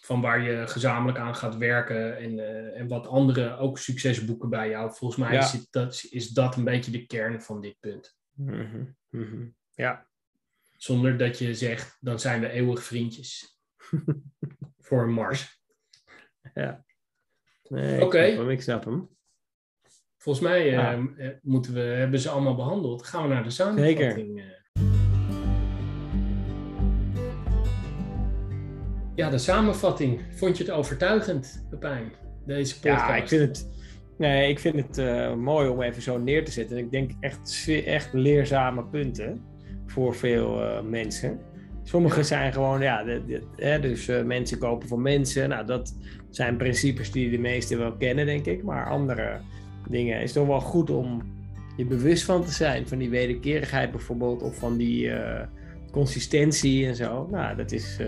van 0.00 0.20
waar 0.20 0.40
je 0.42 0.66
gezamenlijk 0.66 1.18
aan 1.18 1.34
gaat 1.34 1.56
werken 1.56 2.16
en, 2.18 2.32
uh, 2.32 2.80
en 2.80 2.88
wat 2.88 3.06
anderen 3.06 3.58
ook 3.58 3.78
succes 3.78 4.24
boeken 4.24 4.50
bij 4.50 4.68
jou. 4.68 4.94
Volgens 4.94 5.20
mij 5.20 5.32
ja. 5.32 5.40
is, 5.40 5.70
dat, 5.70 6.06
is 6.10 6.28
dat 6.28 6.56
een 6.56 6.64
beetje 6.64 6.90
de 6.90 7.06
kern 7.06 7.42
van 7.42 7.60
dit 7.60 7.76
punt. 7.80 8.16
Mm 8.32 8.48
-hmm. 8.48 8.96
Mm 9.10 9.28
-hmm. 9.28 9.54
Ja, 9.74 10.06
zonder 10.84 11.16
dat 11.16 11.38
je 11.38 11.54
zegt, 11.54 11.98
dan 12.00 12.20
zijn 12.20 12.40
we 12.40 12.50
eeuwig 12.50 12.82
vriendjes. 12.82 13.58
Voor 14.86 15.08
Mars. 15.08 15.62
Ja. 16.54 16.84
Nee, 17.68 18.02
Oké. 18.02 18.22
Ik 18.24 18.62
snap 18.62 18.84
hem. 18.84 19.08
Volgens 20.18 20.44
mij 20.44 20.72
uh, 20.72 21.36
moeten 21.42 21.74
we, 21.74 21.80
hebben 21.80 22.20
ze 22.20 22.28
allemaal 22.28 22.54
behandeld. 22.54 23.06
Gaan 23.06 23.22
we 23.22 23.28
naar 23.28 23.42
de 23.42 23.50
samenvatting. 23.50 23.98
Zeker. 23.98 24.36
Eh. 24.36 24.82
Ja, 29.14 29.30
de 29.30 29.38
samenvatting. 29.38 30.22
Vond 30.30 30.58
je 30.58 30.64
het 30.64 30.72
overtuigend, 30.72 31.66
Pepijn? 31.70 32.12
Deze 32.46 32.74
podcast? 32.80 33.08
Ja, 33.08 33.16
ik 33.16 33.28
vind 33.28 33.40
het, 33.40 33.68
nee, 34.18 34.48
ik 34.48 34.58
vind 34.58 34.76
het 34.76 34.98
uh, 34.98 35.34
mooi 35.34 35.68
om 35.68 35.82
even 35.82 36.02
zo 36.02 36.18
neer 36.18 36.44
te 36.44 36.50
zetten. 36.50 36.78
Ik 36.78 36.90
denk 36.90 37.10
echt, 37.20 37.68
echt 37.84 38.12
leerzame 38.12 38.84
punten 38.84 39.53
voor 39.86 40.14
veel 40.14 40.60
uh, 40.60 40.80
mensen. 40.80 41.38
Sommige 41.82 42.22
zijn 42.22 42.52
gewoon, 42.52 42.80
ja, 42.80 43.04
hè, 43.56 43.80
dus 43.80 44.08
uh, 44.08 44.22
mensen 44.22 44.58
kopen 44.58 44.88
voor 44.88 45.00
mensen. 45.00 45.48
Nou, 45.48 45.66
dat 45.66 45.94
zijn 46.30 46.56
principes 46.56 47.10
die 47.10 47.30
de 47.30 47.38
meesten 47.38 47.78
wel 47.78 47.96
kennen, 47.96 48.26
denk 48.26 48.46
ik. 48.46 48.62
Maar 48.62 48.90
andere 48.90 49.40
dingen 49.88 50.20
is 50.20 50.32
toch 50.32 50.46
wel 50.46 50.60
goed 50.60 50.90
om 50.90 51.22
je 51.76 51.84
bewust 51.84 52.24
van 52.24 52.44
te 52.44 52.52
zijn. 52.52 52.88
Van 52.88 52.98
die 52.98 53.10
wederkerigheid 53.10 53.90
bijvoorbeeld, 53.90 54.42
of 54.42 54.58
van 54.58 54.76
die 54.76 55.04
uh, 55.04 55.40
consistentie 55.90 56.86
en 56.86 56.94
zo. 56.96 57.28
Nou, 57.30 57.56
dat 57.56 57.72
is 57.72 58.00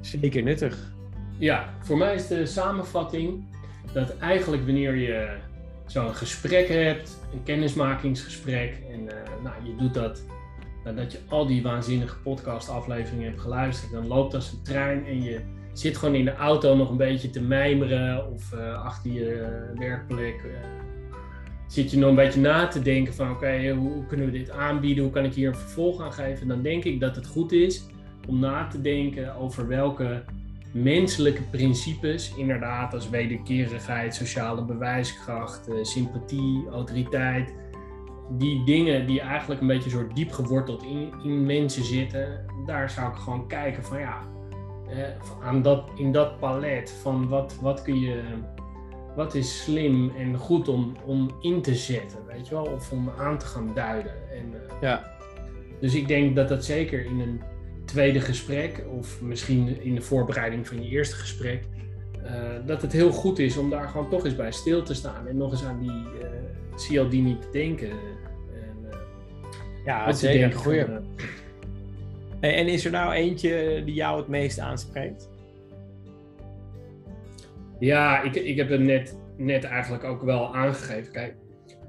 zeker 0.00 0.42
nuttig. 0.42 0.94
Ja, 1.38 1.74
voor 1.80 1.96
mij 1.96 2.14
is 2.14 2.26
de 2.26 2.46
samenvatting 2.46 3.44
dat 3.92 4.18
eigenlijk 4.18 4.64
wanneer 4.64 4.96
je 4.96 5.36
zo'n 5.86 6.14
gesprek 6.14 6.68
hebt, 6.68 7.20
een 7.32 7.42
kennismakingsgesprek, 7.42 8.82
en 8.92 9.04
nou, 9.42 9.54
je 9.64 9.74
doet 9.78 9.94
dat 9.94 10.24
nadat 10.86 11.12
je 11.12 11.18
al 11.28 11.46
die 11.46 11.62
waanzinnige 11.62 12.16
podcast-afleveringen 12.16 13.24
hebt 13.24 13.40
geluisterd, 13.40 13.92
dan 13.92 14.06
loopt 14.06 14.34
als 14.34 14.52
een 14.52 14.62
trein 14.62 15.06
en 15.06 15.22
je 15.22 15.40
zit 15.72 15.96
gewoon 15.96 16.14
in 16.14 16.24
de 16.24 16.34
auto 16.34 16.76
nog 16.76 16.90
een 16.90 16.96
beetje 16.96 17.30
te 17.30 17.42
mijmeren 17.42 18.32
of 18.32 18.52
uh, 18.52 18.84
achter 18.84 19.12
je 19.12 19.46
werkplek. 19.78 20.42
Uh, 20.44 20.52
zit 21.66 21.90
je 21.90 21.98
nog 21.98 22.08
een 22.08 22.14
beetje 22.14 22.40
na 22.40 22.66
te 22.66 22.82
denken 22.82 23.14
van 23.14 23.30
oké, 23.30 23.70
hoe, 23.70 24.06
kunnen 24.06 24.26
we 24.26 24.32
dit 24.32 24.50
aanbieden, 24.50 25.04
hoe 25.04 25.12
kan 25.12 25.24
ik 25.24 25.34
hier 25.34 25.48
een 25.48 25.56
vervolg 25.56 26.00
aan 26.00 26.12
geven? 26.12 26.48
Dan 26.48 26.62
denk 26.62 26.84
ik 26.84 27.00
dat 27.00 27.16
het 27.16 27.26
goed 27.26 27.52
is 27.52 27.86
om 28.28 28.38
na 28.38 28.66
te 28.66 28.80
denken 28.80 29.34
over 29.34 29.68
welke 29.68 30.22
menselijke 30.72 31.42
principes, 31.42 32.34
inderdaad 32.36 32.94
als 32.94 33.10
wederkerigheid, 33.10 34.14
sociale 34.14 34.64
bewijskracht, 34.64 35.68
sympathie, 35.82 36.66
autoriteit, 36.70 37.54
die 38.30 38.64
dingen 38.64 39.06
die 39.06 39.20
eigenlijk 39.20 39.60
een 39.60 39.66
beetje 39.66 39.90
soort 39.90 40.14
diep 40.14 40.32
geworteld 40.32 40.82
in, 40.82 41.12
in 41.22 41.46
mensen 41.46 41.84
zitten, 41.84 42.44
daar 42.66 42.90
zou 42.90 43.10
ik 43.12 43.16
gewoon 43.16 43.48
kijken 43.48 43.84
van 43.84 43.98
ja, 43.98 44.22
eh, 44.88 45.46
aan 45.46 45.62
dat, 45.62 45.90
in 45.96 46.12
dat 46.12 46.38
palet 46.38 46.90
van 46.90 47.28
wat, 47.28 47.58
wat 47.60 47.82
kun 47.82 48.00
je, 48.00 48.22
wat 49.16 49.34
is 49.34 49.62
slim 49.62 50.12
en 50.16 50.36
goed 50.36 50.68
om, 50.68 50.96
om 51.04 51.30
in 51.40 51.62
te 51.62 51.74
zetten, 51.74 52.18
weet 52.26 52.48
je 52.48 52.54
wel, 52.54 52.64
of 52.64 52.92
om 52.92 53.10
aan 53.18 53.38
te 53.38 53.46
gaan 53.46 53.70
duiden. 53.74 54.12
En, 54.30 54.52
uh, 54.52 54.80
ja. 54.80 55.14
Dus 55.80 55.94
ik 55.94 56.08
denk 56.08 56.36
dat 56.36 56.48
dat 56.48 56.64
zeker 56.64 57.04
in 57.04 57.20
een 57.20 57.40
tweede 57.84 58.20
gesprek, 58.20 58.84
of 58.98 59.20
misschien 59.22 59.82
in 59.82 59.94
de 59.94 60.02
voorbereiding 60.02 60.68
van 60.68 60.82
je 60.82 60.88
eerste 60.88 61.16
gesprek, 61.16 61.64
uh, 62.24 62.32
dat 62.66 62.82
het 62.82 62.92
heel 62.92 63.10
goed 63.10 63.38
is 63.38 63.56
om 63.56 63.70
daar 63.70 63.88
gewoon 63.88 64.10
toch 64.10 64.24
eens 64.24 64.36
bij 64.36 64.52
stil 64.52 64.82
te 64.82 64.94
staan 64.94 65.26
en 65.26 65.36
nog 65.36 65.50
eens 65.50 65.64
aan 65.64 65.80
die 65.80 66.04
CLD 66.76 67.12
niet 67.12 67.42
te 67.42 67.48
denken. 67.52 67.90
Ja, 69.86 70.12
zeker. 70.12 70.44
Een 70.44 70.52
goeie. 70.52 70.84
En 72.40 72.68
is 72.68 72.84
er 72.84 72.90
nou 72.90 73.12
eentje 73.12 73.82
die 73.84 73.94
jou 73.94 74.18
het 74.18 74.28
meest 74.28 74.58
aanspreekt? 74.58 75.28
Ja, 77.78 78.22
ik, 78.22 78.34
ik 78.34 78.56
heb 78.56 78.68
het 78.68 78.80
net, 78.80 79.18
net 79.36 79.64
eigenlijk 79.64 80.04
ook 80.04 80.22
wel 80.22 80.54
aangegeven. 80.54 81.12
Kijk, 81.12 81.34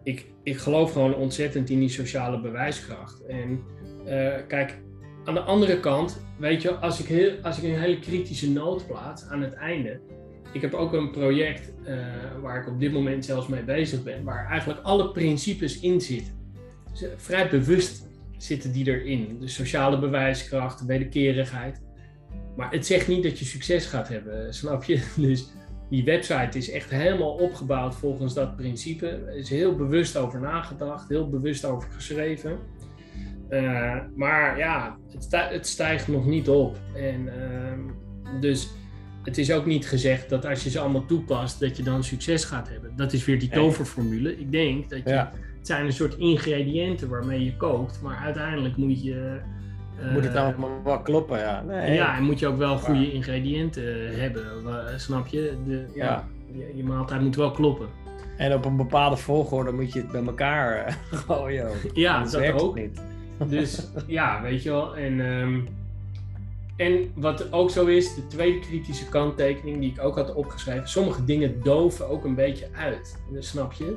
ik, 0.03 0.25
ik 0.43 0.57
geloof 0.57 0.91
gewoon 0.91 1.15
ontzettend 1.15 1.69
in 1.69 1.79
die 1.79 1.89
sociale 1.89 2.41
bewijskracht. 2.41 3.25
En 3.25 3.63
uh, 4.07 4.33
kijk, 4.47 4.77
aan 5.25 5.33
de 5.33 5.39
andere 5.39 5.79
kant, 5.79 6.21
weet 6.39 6.61
je, 6.61 6.71
als 6.71 6.99
ik, 6.99 7.05
heel, 7.05 7.31
als 7.41 7.57
ik 7.57 7.63
een 7.63 7.79
hele 7.79 7.99
kritische 7.99 8.51
noot 8.51 8.87
plaats 8.87 9.29
aan 9.29 9.41
het 9.41 9.53
einde, 9.53 9.99
ik 10.51 10.61
heb 10.61 10.73
ook 10.73 10.93
een 10.93 11.11
project 11.11 11.73
uh, 11.87 11.95
waar 12.41 12.61
ik 12.61 12.67
op 12.67 12.79
dit 12.79 12.91
moment 12.91 13.25
zelfs 13.25 13.47
mee 13.47 13.63
bezig 13.63 14.03
ben, 14.03 14.23
waar 14.23 14.47
eigenlijk 14.49 14.79
alle 14.83 15.11
principes 15.11 15.79
in 15.79 16.01
zitten. 16.01 16.36
Vrij 17.15 17.49
bewust 17.49 18.07
zitten 18.37 18.71
die 18.71 18.87
erin. 18.87 19.37
De 19.39 19.47
sociale 19.47 19.99
bewijskracht, 19.99 20.79
de 20.79 20.85
wederkerigheid. 20.85 21.81
Maar 22.55 22.71
het 22.71 22.85
zegt 22.85 23.07
niet 23.07 23.23
dat 23.23 23.39
je 23.39 23.45
succes 23.45 23.85
gaat 23.85 24.07
hebben, 24.07 24.53
snap 24.53 24.83
je? 24.83 25.01
Dus 25.15 25.51
die 25.89 26.03
website 26.03 26.57
is 26.57 26.71
echt 26.71 26.89
helemaal 26.89 27.33
opgebouwd 27.33 27.95
volgens 27.95 28.33
dat 28.33 28.55
principe. 28.55 29.07
Er 29.07 29.35
is 29.35 29.49
heel 29.49 29.75
bewust 29.75 30.17
over 30.17 30.39
nagedacht, 30.39 31.09
heel 31.09 31.29
bewust 31.29 31.65
over 31.65 31.89
geschreven. 31.91 32.59
Uh, 33.49 33.95
maar 34.15 34.57
ja, 34.57 34.97
het, 35.11 35.27
het, 35.31 35.67
stijgt 35.67 36.07
nog 36.07 36.25
niet 36.25 36.49
op. 36.49 36.77
En 36.95 37.41
ehm, 37.41 37.79
dus 38.39 38.69
het 39.23 39.37
is 39.37 39.51
ook 39.51 39.65
niet 39.65 39.87
gezegd 39.87 40.29
dat 40.29 40.45
als 40.45 40.63
je 40.63 40.69
ze 40.69 40.79
allemaal 40.79 41.05
toepast, 41.05 41.59
dat 41.59 41.77
je 41.77 41.83
dan 41.83 42.03
succes 42.03 42.43
gaat 42.43 42.69
hebben. 42.69 42.93
Dat 42.95 43.13
is 43.13 43.25
weer 43.25 43.39
die 43.39 43.49
toverformule. 43.49 44.39
Ik 44.39 44.51
denk 44.51 44.89
dat 44.89 45.03
je, 45.03 45.27
het 45.68 45.76
zijn 45.76 45.86
een 45.86 45.93
soort 45.93 46.18
ingrediënten 46.18 47.09
waarmee 47.09 47.43
je 47.43 47.57
kookt, 47.57 48.01
maar 48.01 48.18
uiteindelijk 48.18 48.78
moet 48.78 49.03
je. 49.03 49.39
Uh, 50.01 50.11
moet 50.13 50.24
het 50.24 50.36
allemaal 50.36 50.82
wel 50.84 51.01
kloppen, 51.01 51.39
ja. 51.39 51.61
Nee. 51.61 51.93
Ja, 51.93 52.18
en 52.18 52.24
moet 52.24 52.39
je 52.39 52.47
ook 52.47 52.57
wel 52.57 52.78
goede 52.78 53.11
ingrediënten 53.11 54.20
hebben, 54.20 54.45
snap 54.99 55.28
je? 55.28 55.57
De, 55.65 55.86
ja. 55.95 56.28
Je, 56.51 56.72
je, 56.76 56.84
maaltijd 56.84 57.22
moet 57.22 57.36
wel 57.36 57.51
kloppen. 57.51 57.88
En 58.38 58.53
op 58.53 58.65
een 58.65 58.78
bepaalde 58.78 59.18
volgorde 59.18 59.72
moet 59.72 59.93
je 59.93 59.99
het 59.99 60.11
bij 60.11 60.24
elkaar 60.26 60.88
uh, 60.88 60.93
gooien. 61.28 61.70
Ja, 61.93 62.24
dat, 62.24 62.32
dat 62.32 62.61
ook. 62.61 62.76
Niet. 62.76 63.01
Dus 63.47 63.88
ja, 64.07 64.41
weet 64.41 64.63
je 64.63 64.70
wel. 64.70 64.95
En 64.95 65.20
um, 65.20 65.68
en 66.78 67.11
wat 67.15 67.51
ook 67.53 67.70
zo 67.70 67.86
is, 67.86 68.15
de 68.15 68.28
tweede 68.28 68.59
kritische 68.59 69.09
kanttekening 69.09 69.80
die 69.80 69.91
ik 69.91 70.03
ook 70.03 70.15
had 70.15 70.34
opgeschreven, 70.34 70.89
sommige 70.89 71.26
dingen 71.26 71.63
doven 71.63 72.09
ook 72.09 72.24
een 72.24 72.36
beetje 72.36 72.68
uit. 72.74 73.18
Dat 73.32 73.45
snap 73.45 73.74
je? 73.74 73.95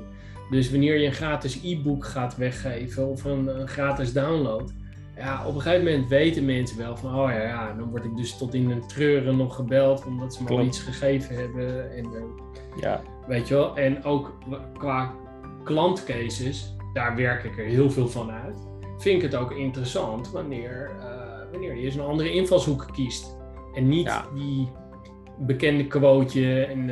Dus 0.51 0.71
wanneer 0.71 0.99
je 0.99 1.07
een 1.07 1.13
gratis 1.13 1.61
e-book 1.65 2.05
gaat 2.05 2.37
weggeven 2.37 3.07
of 3.09 3.25
een, 3.25 3.69
gratis 3.69 4.13
download, 4.13 4.73
ja, 5.17 5.47
op 5.47 5.55
een 5.55 5.61
gegeven 5.61 5.85
moment 5.85 6.09
weten 6.09 6.45
mensen 6.45 6.79
wel 6.79 6.97
van, 6.97 7.15
oh 7.15 7.31
ja, 7.31 7.43
ja, 7.43 7.73
dan 7.73 7.91
word 7.91 8.05
ik 8.05 8.17
dus 8.17 8.39
tot 8.39 8.55
in 8.55 8.71
een 8.71 8.87
treuren 8.87 9.37
nog 9.37 9.55
gebeld 9.55 10.07
omdat 10.07 10.35
ze 10.35 10.43
me 10.43 10.49
al 10.49 10.65
iets 10.65 10.81
gegeven 10.81 11.37
hebben. 11.37 11.97
En, 11.97 12.05
uh, 12.05 12.23
ja. 12.81 13.03
Weet 13.27 13.49
je 13.49 13.55
wel? 13.55 13.77
En 13.77 14.05
ook 14.05 14.39
qua 14.79 15.15
klantcases, 15.65 16.77
daar 16.93 17.17
werk 17.17 17.45
ik 17.45 17.59
er 17.59 17.65
heel 17.65 17.91
veel 17.91 18.09
van 18.09 18.31
uit. 18.31 18.59
Vind 18.99 19.17
ik 19.17 19.31
het 19.31 19.41
ook 19.41 19.53
interessant 19.53 20.31
wanneer. 20.31 20.91
Uh, 20.99 21.31
wanneer 21.51 21.77
je 21.77 21.83
eens 21.83 21.95
een 21.95 22.01
andere 22.01 22.33
invalshoek 22.33 22.89
kiest. 22.93 23.37
En 23.75 23.89
niet 23.89 24.23
die, 24.35 24.69
bekende 25.39 25.87
quoteje 25.87 26.65
en, 26.65 26.91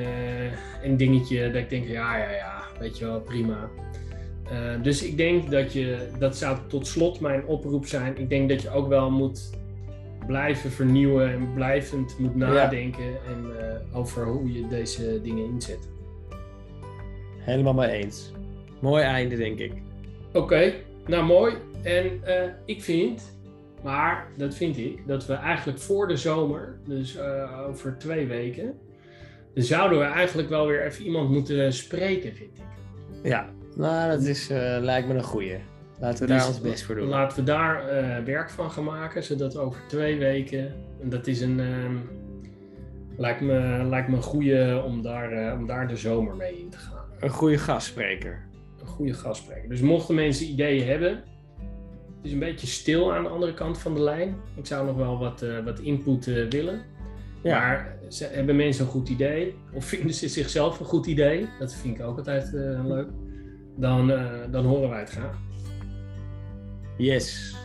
en 0.83 0.97
dingetje 0.97 1.51
dat 1.51 1.63
ik 1.63 1.71
denk, 1.71 1.87
ja, 1.87 2.17
ja, 2.17 2.31
ja, 2.31 2.58
weet 2.81 2.99
je 2.99 3.05
wel, 3.05 3.21
prima. 3.21 3.71
dus 4.83 5.03
ik 5.03 5.17
denk 5.17 5.51
dat 5.51 5.73
je, 5.73 6.09
dat 6.19 6.37
zou 6.37 6.59
tot 6.67 6.87
slot 6.87 7.21
mijn 7.21 7.47
oproep 7.47 7.87
zijn. 7.87 8.19
Ik 8.19 8.29
denk 8.29 8.49
dat 8.49 8.63
je 8.63 8.71
ook 8.71 8.89
wel 8.89 9.11
moet 9.11 9.51
blijven 10.27 10.71
vernieuwen 10.71 11.33
en 11.33 11.55
blijvend 11.55 12.19
moet 12.19 12.37
nadenken 12.37 13.05
en, 13.05 13.47
over 13.93 14.27
hoe 14.27 14.53
je 14.53 14.69
deze 14.69 15.21
dingen 15.23 15.45
inzet. 15.45 15.89
Helemaal 17.39 17.75
mee 17.75 17.91
eens. 17.91 18.33
Mooi 18.81 19.03
einde, 19.03 19.37
denk 19.37 19.59
ik. 19.59 19.73
Oké, 20.33 20.75
nou 21.07 21.25
mooi. 21.25 21.55
En 21.83 22.21
uh, 22.27 22.43
ik 22.65 22.83
vind, 22.83 23.37
maar 23.83 24.29
dat 24.37 24.55
vind 24.55 24.79
ik, 24.79 25.07
dat 25.07 25.27
we 25.27 25.35
eigenlijk 25.35 25.79
voor 25.79 26.09
de 26.09 26.17
zomer, 26.17 26.79
dus 26.87 27.19
over 27.69 27.99
twee 27.99 28.27
weken, 28.27 28.79
zouden 29.63 29.99
we 29.99 30.05
eigenlijk 30.05 30.49
wel 30.49 30.67
weer 30.67 30.85
even 30.85 31.05
iemand 31.05 31.31
moeten 31.31 31.73
spreken, 31.73 32.35
vind 32.35 32.59
ik. 32.59 32.65
Ja, 33.23 33.49
nou 33.77 34.11
dat 34.11 34.23
is, 34.23 34.51
uh, 34.51 34.77
lijkt 34.81 35.09
me 35.09 35.15
een 35.15 35.23
goeie. 35.23 35.59
Laten 36.01 36.27
we 36.27 36.33
dus 36.33 36.43
daar 36.43 36.49
ons 36.49 36.61
best 36.61 36.83
voor 36.83 36.95
doen. 36.95 37.09
Laten 37.09 37.39
we 37.39 37.43
daar 37.43 37.85
werk 38.25 38.51
van 38.51 38.71
gaan 38.71 38.85
maken, 38.85 39.23
zodat 39.23 39.57
over 39.57 39.81
twee 39.89 40.19
weken, 40.19 40.75
en 41.03 41.09
dat 41.09 41.27
is 41.27 41.41
een, 41.41 41.61
ehm, 41.61 41.97
lijkt, 43.17 43.41
me, 43.41 43.85
lijkt 43.85 44.09
me 44.09 44.17
een 44.17 44.23
goede 44.23 44.83
om 44.87 45.03
daar, 45.03 45.53
om 45.53 45.67
daar 45.67 45.89
de 45.89 45.97
zomer 45.97 46.37
mee 46.37 46.59
in 46.59 46.71
te 46.71 46.79
gaan. 46.79 47.05
Een 47.21 47.31
goede 47.31 47.59
gastspreker 47.59 48.49
goede 48.99 49.15
gastspreker. 49.15 49.69
Dus 49.69 49.81
mochten 49.81 50.15
mensen 50.15 50.47
ideeën 50.47 50.87
hebben, 50.87 51.11
het 52.17 52.27
is 52.27 52.33
een 52.33 52.39
beetje 52.39 52.67
stil 52.67 53.15
aan 53.15 53.23
de 53.23 53.29
andere 53.29 53.55
kant 53.55 53.79
van 53.79 53.95
de 53.95 54.01
lijn. 54.01 54.37
Ik 54.57 54.67
zou 54.67 54.87
nog 54.87 54.97
wel 54.97 55.19
wat, 55.19 55.45
wat 55.65 55.79
input 55.79 56.25
willen. 56.25 56.83
Ja. 57.43 57.59
Maar 57.59 57.97
ze, 58.09 58.25
hebben 58.25 58.57
mensen 58.57 58.85
een 58.85 58.91
goed 58.91 59.09
idee? 59.09 59.55
Of 59.73 59.85
vinden 59.85 60.15
ze 60.15 60.29
zichzelf 60.29 60.81
een 60.81 60.87
goed 60.87 61.07
idee? 61.07 61.49
Dat 61.59 61.75
vind 61.75 61.99
ik 61.99 62.05
ook 62.05 62.17
altijd 62.17 62.53
uh, 62.55 62.87
leuk. 62.87 63.09
Dan, 63.77 64.07
dan 64.51 64.65
horen 64.65 64.89
wij 64.91 65.01
het 65.01 65.11
graag. 65.11 65.39
Yes. 66.97 67.57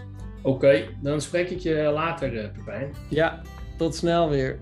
Oké, 0.42 0.84
dan 1.02 1.22
spreek 1.22 1.50
ik 1.50 1.60
je 1.60 1.92
later, 1.94 2.52
Pepijn. 2.52 2.94
Ja, 3.10 3.42
tot 3.78 3.96
snel 3.96 4.30
weer. 4.30 4.60